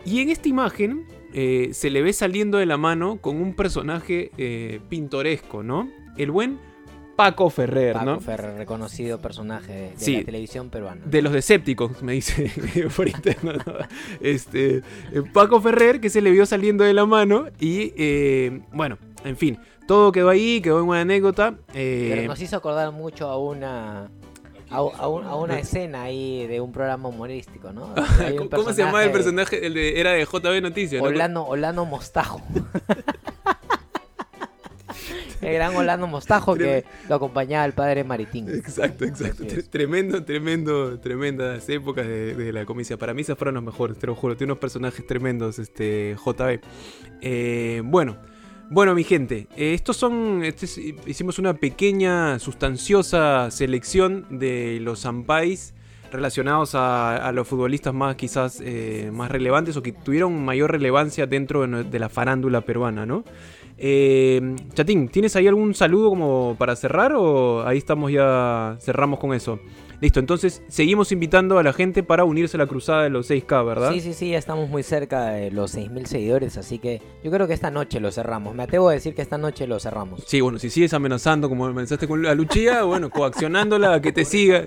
Y 0.05 0.21
en 0.21 0.31
esta 0.31 0.49
imagen 0.49 1.07
eh, 1.33 1.71
se 1.73 1.91
le 1.91 2.03
ve 2.03 2.13
saliendo 2.13 2.59
de 2.59 2.67
la 2.67 2.77
mano 2.77 3.19
con 3.21 3.37
un 3.41 3.55
personaje 3.55 4.31
eh, 4.39 4.81
pintoresco, 4.89 5.63
¿no? 5.63 5.89
El 6.17 6.31
buen 6.31 6.59
Paco 7.17 7.49
Ferrer, 7.49 7.93
Paco 7.93 8.05
¿no? 8.07 8.21
Ferrer, 8.21 8.57
reconocido 8.57 9.21
personaje 9.21 9.73
de, 9.73 9.81
de 9.91 9.97
Sí. 9.97 10.17
la 10.17 10.25
televisión 10.25 10.69
peruana. 10.71 11.01
De 11.07 11.23
los 11.23 11.33
Decepticons, 11.33 12.03
me 12.03 12.13
dice 12.15 12.51
por 12.97 13.07
interno. 13.09 13.53
¿no? 13.53 13.63
Este, 14.21 14.79
eh, 14.79 15.23
Paco 15.33 15.61
Ferrer, 15.61 16.01
que 16.01 16.11
se 16.11 16.21
le 16.21 16.31
vio 16.33 16.45
saliendo 16.45 16.83
de 16.83 16.93
la 16.93 17.07
mano. 17.07 17.47
Y 17.61 17.93
eh, 17.97 18.61
bueno, 18.73 18.99
en 19.25 19.37
fin, 19.37 19.59
todo 19.87 20.11
quedó 20.11 20.29
ahí, 20.29 20.61
quedó 20.61 20.81
en 20.81 20.89
una 20.89 21.03
anécdota. 21.03 21.55
eh, 21.73 22.11
Pero 22.17 22.27
nos 22.29 22.41
hizo 22.41 22.57
acordar 22.57 22.91
mucho 22.91 23.29
a 23.29 23.39
una 23.39 24.11
a, 24.75 24.79
a 24.79 25.09
un- 25.09 25.25
a 25.25 25.35
una 25.37 25.59
escena 25.59 26.03
ahí 26.03 26.47
de 26.47 26.61
un 26.61 26.73
programa 26.73 27.09
humorístico, 27.09 27.73
¿no? 27.73 27.95
¿Cómo 28.51 28.73
se 28.73 28.83
llamaba 28.83 29.05
el 29.05 29.13
personaje? 29.13 29.67
El 29.67 29.75
de, 29.75 30.01
era 30.01 30.13
de 30.13 30.25
JB 30.25 30.61
Noticias, 30.63 31.03
¿no? 31.03 31.09
Olano, 31.09 31.45
Olano 31.47 31.85
Mostajo. 31.85 32.41
el 35.43 35.53
gran 35.55 35.75
Olano 35.77 36.07
Mostajo 36.07 36.55
que 36.55 36.85
lo 37.09 37.17
acompañaba 37.17 37.65
el 37.67 37.73
padre 37.73 38.05
Maritín. 38.05 38.49
Exacto, 38.49 39.05
exacto. 39.05 39.45
Tremendo, 39.71 40.25
tremendo, 40.25 40.99
tremendas 41.01 41.69
épocas 41.69 42.07
de, 42.07 42.35
de 42.35 42.53
la 42.53 42.65
comedia. 42.65 42.97
Para 42.97 43.13
mí 43.13 43.23
esas 43.23 43.37
fueron 43.37 43.55
los 43.57 43.65
mejores, 43.65 43.99
te 43.99 44.07
lo 44.07 44.15
juro. 44.15 44.37
Tiene 44.37 44.53
unos 44.53 44.61
personajes 44.61 45.07
tremendos, 45.07 45.59
este 45.59 46.17
JB. 46.25 46.61
Eh, 47.21 47.83
bueno, 47.85 48.17
bueno, 48.71 48.95
mi 48.95 49.05
gente. 49.05 49.47
eh, 49.57 49.75
estos 49.75 49.97
son. 49.97 50.43
este 50.45 50.67
es- 50.67 50.79
hicimos 51.07 51.39
una 51.39 51.55
pequeña, 51.55 52.39
sustanciosa 52.39 53.51
selección 53.51 54.27
de 54.31 54.79
los 54.81 55.03
Zampais 55.03 55.75
relacionados 56.13 56.75
a, 56.77 57.33
los 57.33 57.49
futbolistas 57.49 57.93
más 57.93 58.15
quizás 58.15 58.63
eh, 58.65 59.11
más 59.13 59.31
relevantes 59.33 59.77
o 59.77 59.83
que 59.83 59.91
tuvieron 59.91 60.45
mayor 60.45 60.71
relevancia 60.71 61.27
dentro 61.27 61.67
de 61.67 61.99
la 61.99 62.09
farándula 62.09 62.61
peruana, 62.61 63.05
¿no? 63.05 63.25
Eh, 63.79 64.55
Chatín, 64.75 65.09
¿tienes 65.09 65.35
ahí 65.35 65.49
algún 65.49 65.75
saludo 65.75 66.11
como 66.11 66.55
para 66.57 66.77
cerrar 66.77 67.15
o 67.17 67.67
ahí 67.67 67.79
estamos 67.79 68.13
ya 68.13 68.77
cerramos 68.81 69.19
con 69.19 69.35
eso? 69.35 69.59
Listo, 70.01 70.21
entonces 70.21 70.63
seguimos 70.69 71.13
invitando 71.13 71.59
a 71.59 71.63
la 71.63 71.73
gente 71.73 72.03
para 72.03 72.25
unirse 72.25 72.57
a 72.57 72.59
la 72.59 72.67
cruzada 72.67 73.05
de 73.05 73.11
los 73.11 73.31
6K, 73.31 73.67
¿verdad? 73.67 73.93
Sí, 73.93 74.01
sí, 74.01 74.13
sí, 74.13 74.31
ya 74.31 74.39
estamos 74.39 74.69
muy 74.69 74.83
cerca 74.83 75.27
de 75.27 75.51
los 75.51 75.75
6.000 75.77 76.07
seguidores, 76.07 76.57
así 76.59 76.79
que 76.79 77.01
yo 77.23 77.31
creo 77.31 77.47
que 77.47 77.55
esta 77.55 77.71
noche 77.71 78.01
lo 78.01 78.11
cerramos. 78.11 78.55
Me 78.55 78.63
atrevo 78.65 78.89
a 78.89 78.93
decir 78.93 79.15
que 79.15 79.23
esta 79.23 79.39
noche 79.39 79.67
lo 79.67 79.79
cerramos. 79.81 80.25
Sí, 80.27 80.41
bueno, 80.41 80.59
si 80.59 80.71
sigues 80.71 80.93
amenazando 80.95 81.49
como 81.49 81.67
amenazaste 81.67 82.07
con 82.07 82.23
la 82.23 82.35
Luchía, 82.35 82.83
bueno, 82.85 83.11
coaccionándola 83.11 83.95
a 83.95 84.01
que 84.01 84.13
te 84.13 84.25
siga. 84.25 84.67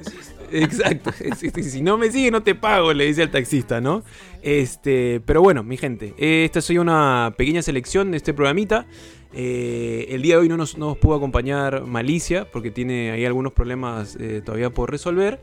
Exacto. 0.52 1.12
Si 1.38 1.82
no 1.82 1.98
me 1.98 2.12
sigue, 2.12 2.32
no 2.32 2.42
te 2.42 2.56
pago, 2.56 2.94
le 2.94 3.06
dice 3.06 3.24
al 3.24 3.32
taxista, 3.32 3.82
¿no? 3.82 4.04
Este, 4.42 5.22
pero 5.26 5.42
bueno, 5.42 5.64
mi 5.64 5.78
gente, 5.78 6.14
eh, 6.18 6.46
esta 6.46 6.62
soy 6.62 6.78
una 6.78 7.34
pequeña 7.38 7.62
selección 7.62 8.12
de 8.12 8.18
este 8.18 8.34
programita. 8.34 8.86
Eh, 9.34 10.08
el 10.10 10.22
día 10.22 10.36
de 10.36 10.42
hoy 10.42 10.50
no 10.50 10.58
nos, 10.58 10.78
no 10.78 10.88
nos 10.88 10.98
pudo 10.98 11.16
acompañar 11.16 11.86
Malicia 11.86 12.48
porque 12.52 12.72
tiene 12.72 13.12
ahí 13.12 13.26
algunos 13.26 13.54
problemas 13.54 14.18
eh, 14.20 14.42
todavía 14.44 14.70
por 14.70 14.90
resolver. 14.92 15.40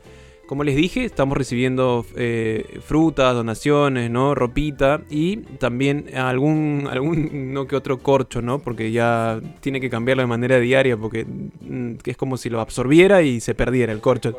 Como 0.47 0.63
les 0.63 0.75
dije, 0.75 1.05
estamos 1.05 1.35
recibiendo 1.35 2.05
eh, 2.15 2.79
frutas, 2.85 3.33
donaciones, 3.33 4.11
¿no? 4.11 4.35
Ropita 4.35 5.01
y 5.09 5.37
también 5.37 6.15
algún, 6.15 6.87
algún 6.91 7.51
no 7.51 7.65
que 7.65 7.75
otro 7.75 7.97
corcho, 7.97 8.43
¿no? 8.43 8.59
Porque 8.59 8.91
ya 8.91 9.41
tiene 9.61 9.81
que 9.81 9.89
cambiarlo 9.89 10.21
de 10.21 10.27
manera 10.27 10.59
diaria 10.59 10.97
porque 10.97 11.25
mm, 11.25 11.95
que 11.95 12.11
es 12.11 12.17
como 12.17 12.37
si 12.37 12.51
lo 12.51 12.61
absorbiera 12.61 13.23
y 13.23 13.39
se 13.39 13.55
perdiera 13.55 13.91
el 13.91 14.01
corcho. 14.01 14.33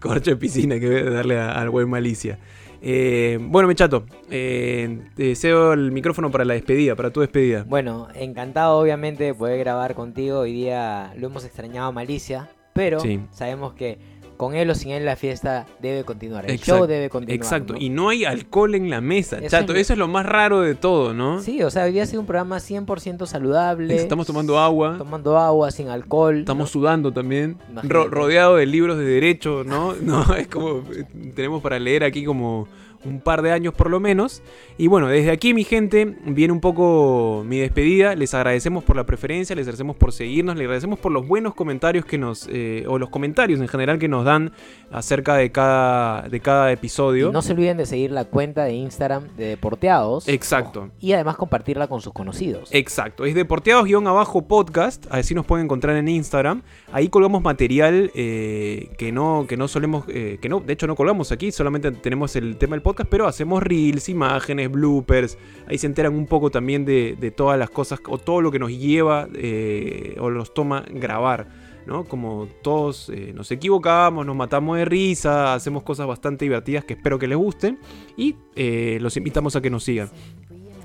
Corcho 0.00 0.30
de 0.32 0.36
piscina 0.36 0.80
que 0.80 0.88
voy 0.88 0.98
a 0.98 1.10
darle 1.10 1.38
a- 1.38 1.52
al 1.52 1.70
buen 1.70 1.88
malicia. 1.88 2.40
Eh, 2.84 3.38
bueno, 3.40 3.68
Mechato, 3.68 4.04
eh, 4.28 4.98
te 5.14 5.22
deseo 5.24 5.72
el 5.72 5.92
micrófono 5.92 6.32
para 6.32 6.44
la 6.44 6.54
despedida, 6.54 6.96
para 6.96 7.10
tu 7.10 7.20
despedida. 7.20 7.64
Bueno, 7.68 8.08
encantado 8.14 8.76
obviamente 8.78 9.22
de 9.22 9.34
poder 9.34 9.60
grabar 9.60 9.94
contigo. 9.94 10.40
Hoy 10.40 10.52
día 10.52 11.12
lo 11.16 11.28
hemos 11.28 11.44
extrañado 11.44 11.86
a 11.88 11.92
Malicia, 11.92 12.50
pero 12.72 12.98
Sí. 12.98 13.20
sabemos 13.30 13.74
que 13.74 13.98
con 14.42 14.56
él 14.56 14.68
o 14.70 14.74
sin 14.74 14.90
él 14.90 15.04
la 15.04 15.14
fiesta 15.14 15.66
debe 15.80 16.02
continuar. 16.02 16.44
El 16.46 16.50
Exacto, 16.56 16.78
show 16.78 16.86
debe 16.88 17.08
continuar. 17.08 17.36
Exacto, 17.36 17.74
¿no? 17.74 17.78
y 17.78 17.90
no 17.90 18.08
hay 18.08 18.24
alcohol 18.24 18.74
en 18.74 18.90
la 18.90 19.00
mesa, 19.00 19.38
Eso 19.38 19.48
chato. 19.50 19.66
es 19.66 19.76
lo- 19.76 19.80
Eso 19.82 19.92
es 19.92 19.98
lo 20.00 20.08
más 20.08 20.26
raro 20.26 20.62
de 20.62 20.74
todo, 20.74 21.14
¿no? 21.14 21.40
Sí, 21.40 21.62
o 21.62 21.70
sea, 21.70 21.84
hoy 21.84 21.92
día 21.92 22.02
ha 22.02 22.06
sido 22.06 22.20
un 22.20 22.26
programa 22.26 22.58
100% 22.58 23.26
saludable. 23.26 23.94
Estamos 23.94 24.26
tomando 24.26 24.58
agua. 24.58 24.96
tomando 24.98 25.38
agua 25.38 25.70
sin 25.70 25.88
alcohol. 25.90 26.40
Estamos 26.40 26.62
¿no? 26.68 26.72
sudando 26.72 27.12
también, 27.12 27.56
ro- 27.84 28.08
rodeado 28.08 28.56
de 28.56 28.66
libros 28.66 28.98
de 28.98 29.04
derecho, 29.04 29.62
¿no? 29.64 29.94
No, 30.02 30.34
es 30.34 30.48
como, 30.48 30.78
eh, 30.92 31.04
tenemos 31.36 31.62
para 31.62 31.78
leer 31.78 32.02
aquí 32.02 32.24
como 32.24 32.66
un 33.04 33.20
par 33.20 33.42
de 33.42 33.52
años 33.52 33.74
por 33.74 33.90
lo 33.90 34.00
menos. 34.00 34.42
Y 34.78 34.86
bueno, 34.86 35.08
desde 35.08 35.30
aquí 35.30 35.54
mi 35.54 35.64
gente, 35.64 36.16
viene 36.26 36.52
un 36.52 36.60
poco 36.60 37.44
mi 37.46 37.58
despedida. 37.58 38.14
Les 38.14 38.34
agradecemos 38.34 38.84
por 38.84 38.96
la 38.96 39.04
preferencia, 39.04 39.54
les 39.56 39.66
agradecemos 39.66 39.96
por 39.96 40.12
seguirnos, 40.12 40.56
les 40.56 40.64
agradecemos 40.64 40.98
por 40.98 41.12
los 41.12 41.26
buenos 41.26 41.54
comentarios 41.54 42.04
que 42.04 42.18
nos, 42.18 42.48
eh, 42.50 42.84
o 42.88 42.98
los 42.98 43.10
comentarios 43.10 43.60
en 43.60 43.68
general 43.68 43.98
que 43.98 44.08
nos 44.08 44.24
dan 44.24 44.52
acerca 44.90 45.36
de 45.36 45.50
cada, 45.50 46.28
de 46.28 46.40
cada 46.40 46.72
episodio. 46.72 47.28
Y 47.28 47.32
no 47.32 47.42
se 47.42 47.52
olviden 47.52 47.76
de 47.76 47.86
seguir 47.86 48.10
la 48.12 48.24
cuenta 48.24 48.64
de 48.64 48.74
Instagram 48.74 49.28
de 49.36 49.46
Deporteados. 49.46 50.28
Exacto. 50.28 50.90
Y 51.00 51.12
además 51.12 51.36
compartirla 51.36 51.88
con 51.88 52.00
sus 52.00 52.12
conocidos. 52.12 52.68
Exacto, 52.72 53.24
es 53.24 53.34
deporteados-abajo 53.34 54.42
podcast, 54.42 55.06
así 55.10 55.34
nos 55.34 55.46
pueden 55.46 55.66
encontrar 55.66 55.96
en 55.96 56.08
Instagram. 56.08 56.62
Ahí 56.92 57.08
colgamos 57.08 57.42
material 57.42 58.10
eh, 58.14 58.90
que 58.98 59.12
no 59.12 59.46
que 59.48 59.56
no 59.56 59.68
solemos, 59.68 60.04
eh, 60.08 60.38
que 60.40 60.48
no, 60.48 60.60
de 60.60 60.72
hecho 60.72 60.86
no 60.86 60.94
colgamos 60.94 61.32
aquí, 61.32 61.52
solamente 61.52 61.90
tenemos 61.90 62.36
el 62.36 62.56
tema 62.56 62.76
del 62.76 62.82
podcast, 62.82 62.91
pero 62.94 63.26
hacemos 63.26 63.62
reels, 63.62 64.08
imágenes, 64.08 64.70
bloopers. 64.70 65.38
Ahí 65.66 65.78
se 65.78 65.86
enteran 65.86 66.14
un 66.14 66.26
poco 66.26 66.50
también 66.50 66.84
de, 66.84 67.32
todas 67.36 67.58
las 67.58 67.70
cosas 67.70 68.00
o 68.08 68.18
todo 68.18 68.40
lo 68.40 68.50
que 68.50 68.58
nos 68.58 68.70
lleva 68.70 69.28
eh, 69.34 70.16
o 70.20 70.30
nos 70.30 70.54
toma 70.54 70.84
grabar. 70.88 71.48
¿no? 71.86 72.04
Como 72.04 72.46
todos 72.62 73.08
eh, 73.08 73.32
nos 73.34 73.50
equivocamos, 73.50 74.24
nos 74.24 74.36
matamos 74.36 74.78
de 74.78 74.84
risa, 74.84 75.52
hacemos 75.54 75.82
cosas 75.82 76.06
bastante 76.06 76.44
divertidas 76.44 76.84
que 76.84 76.94
espero 76.94 77.18
que 77.18 77.26
les 77.26 77.36
gusten 77.36 77.80
y 78.16 78.36
eh, 78.54 78.98
los 79.00 79.16
invitamos 79.16 79.56
a 79.56 79.60
que 79.60 79.70
nos 79.70 79.82
sigan. 79.82 80.08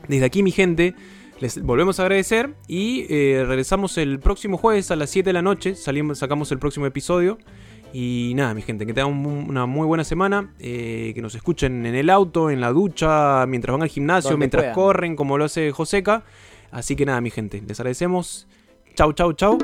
Desde 0.07 0.25
aquí, 0.25 0.41
mi 0.41 0.51
gente, 0.51 0.95
les 1.39 1.61
volvemos 1.61 1.99
a 1.99 2.03
agradecer 2.03 2.55
y 2.67 3.05
regresamos 3.07 3.97
el 3.97 4.19
próximo 4.19 4.57
jueves 4.57 4.89
a 4.89 4.95
las 4.95 5.11
7 5.11 5.29
de 5.29 5.33
la 5.33 5.41
noche. 5.41 5.75
Salimos, 5.75 6.17
sacamos 6.17 6.51
el 6.51 6.57
próximo 6.57 6.87
episodio. 6.87 7.37
Y 7.93 8.33
nada, 8.35 8.53
mi 8.53 8.61
gente, 8.61 8.85
que 8.85 8.93
tengan 8.93 9.11
un- 9.13 9.45
una 9.49 9.65
muy 9.65 9.87
buena 9.87 10.03
semana. 10.03 10.53
eh, 10.59 11.11
que 11.15 11.21
nos 11.21 11.33
escuchen 11.35 11.85
en 11.85 11.95
el 11.95 12.09
auto, 12.09 12.49
en 12.51 12.59
la 12.61 12.71
ducha, 12.71 13.45
mientras 13.47 13.71
van 13.73 13.81
al 13.83 13.89
gimnasio, 13.89 14.31
mientras 14.37 14.63
puedan. 14.63 14.75
corren, 14.75 15.15
como 15.15 15.37
lo 15.37 15.45
hace 15.45 15.71
Joseca. 15.71 16.23
Así 16.71 16.95
que 16.95 17.05
nada, 17.05 17.21
mi 17.21 17.29
gente, 17.29 17.63
les 17.65 17.79
agradecemos. 17.79 18.47
Chau, 18.95 19.13
chau, 19.13 19.33
chau. 19.33 19.57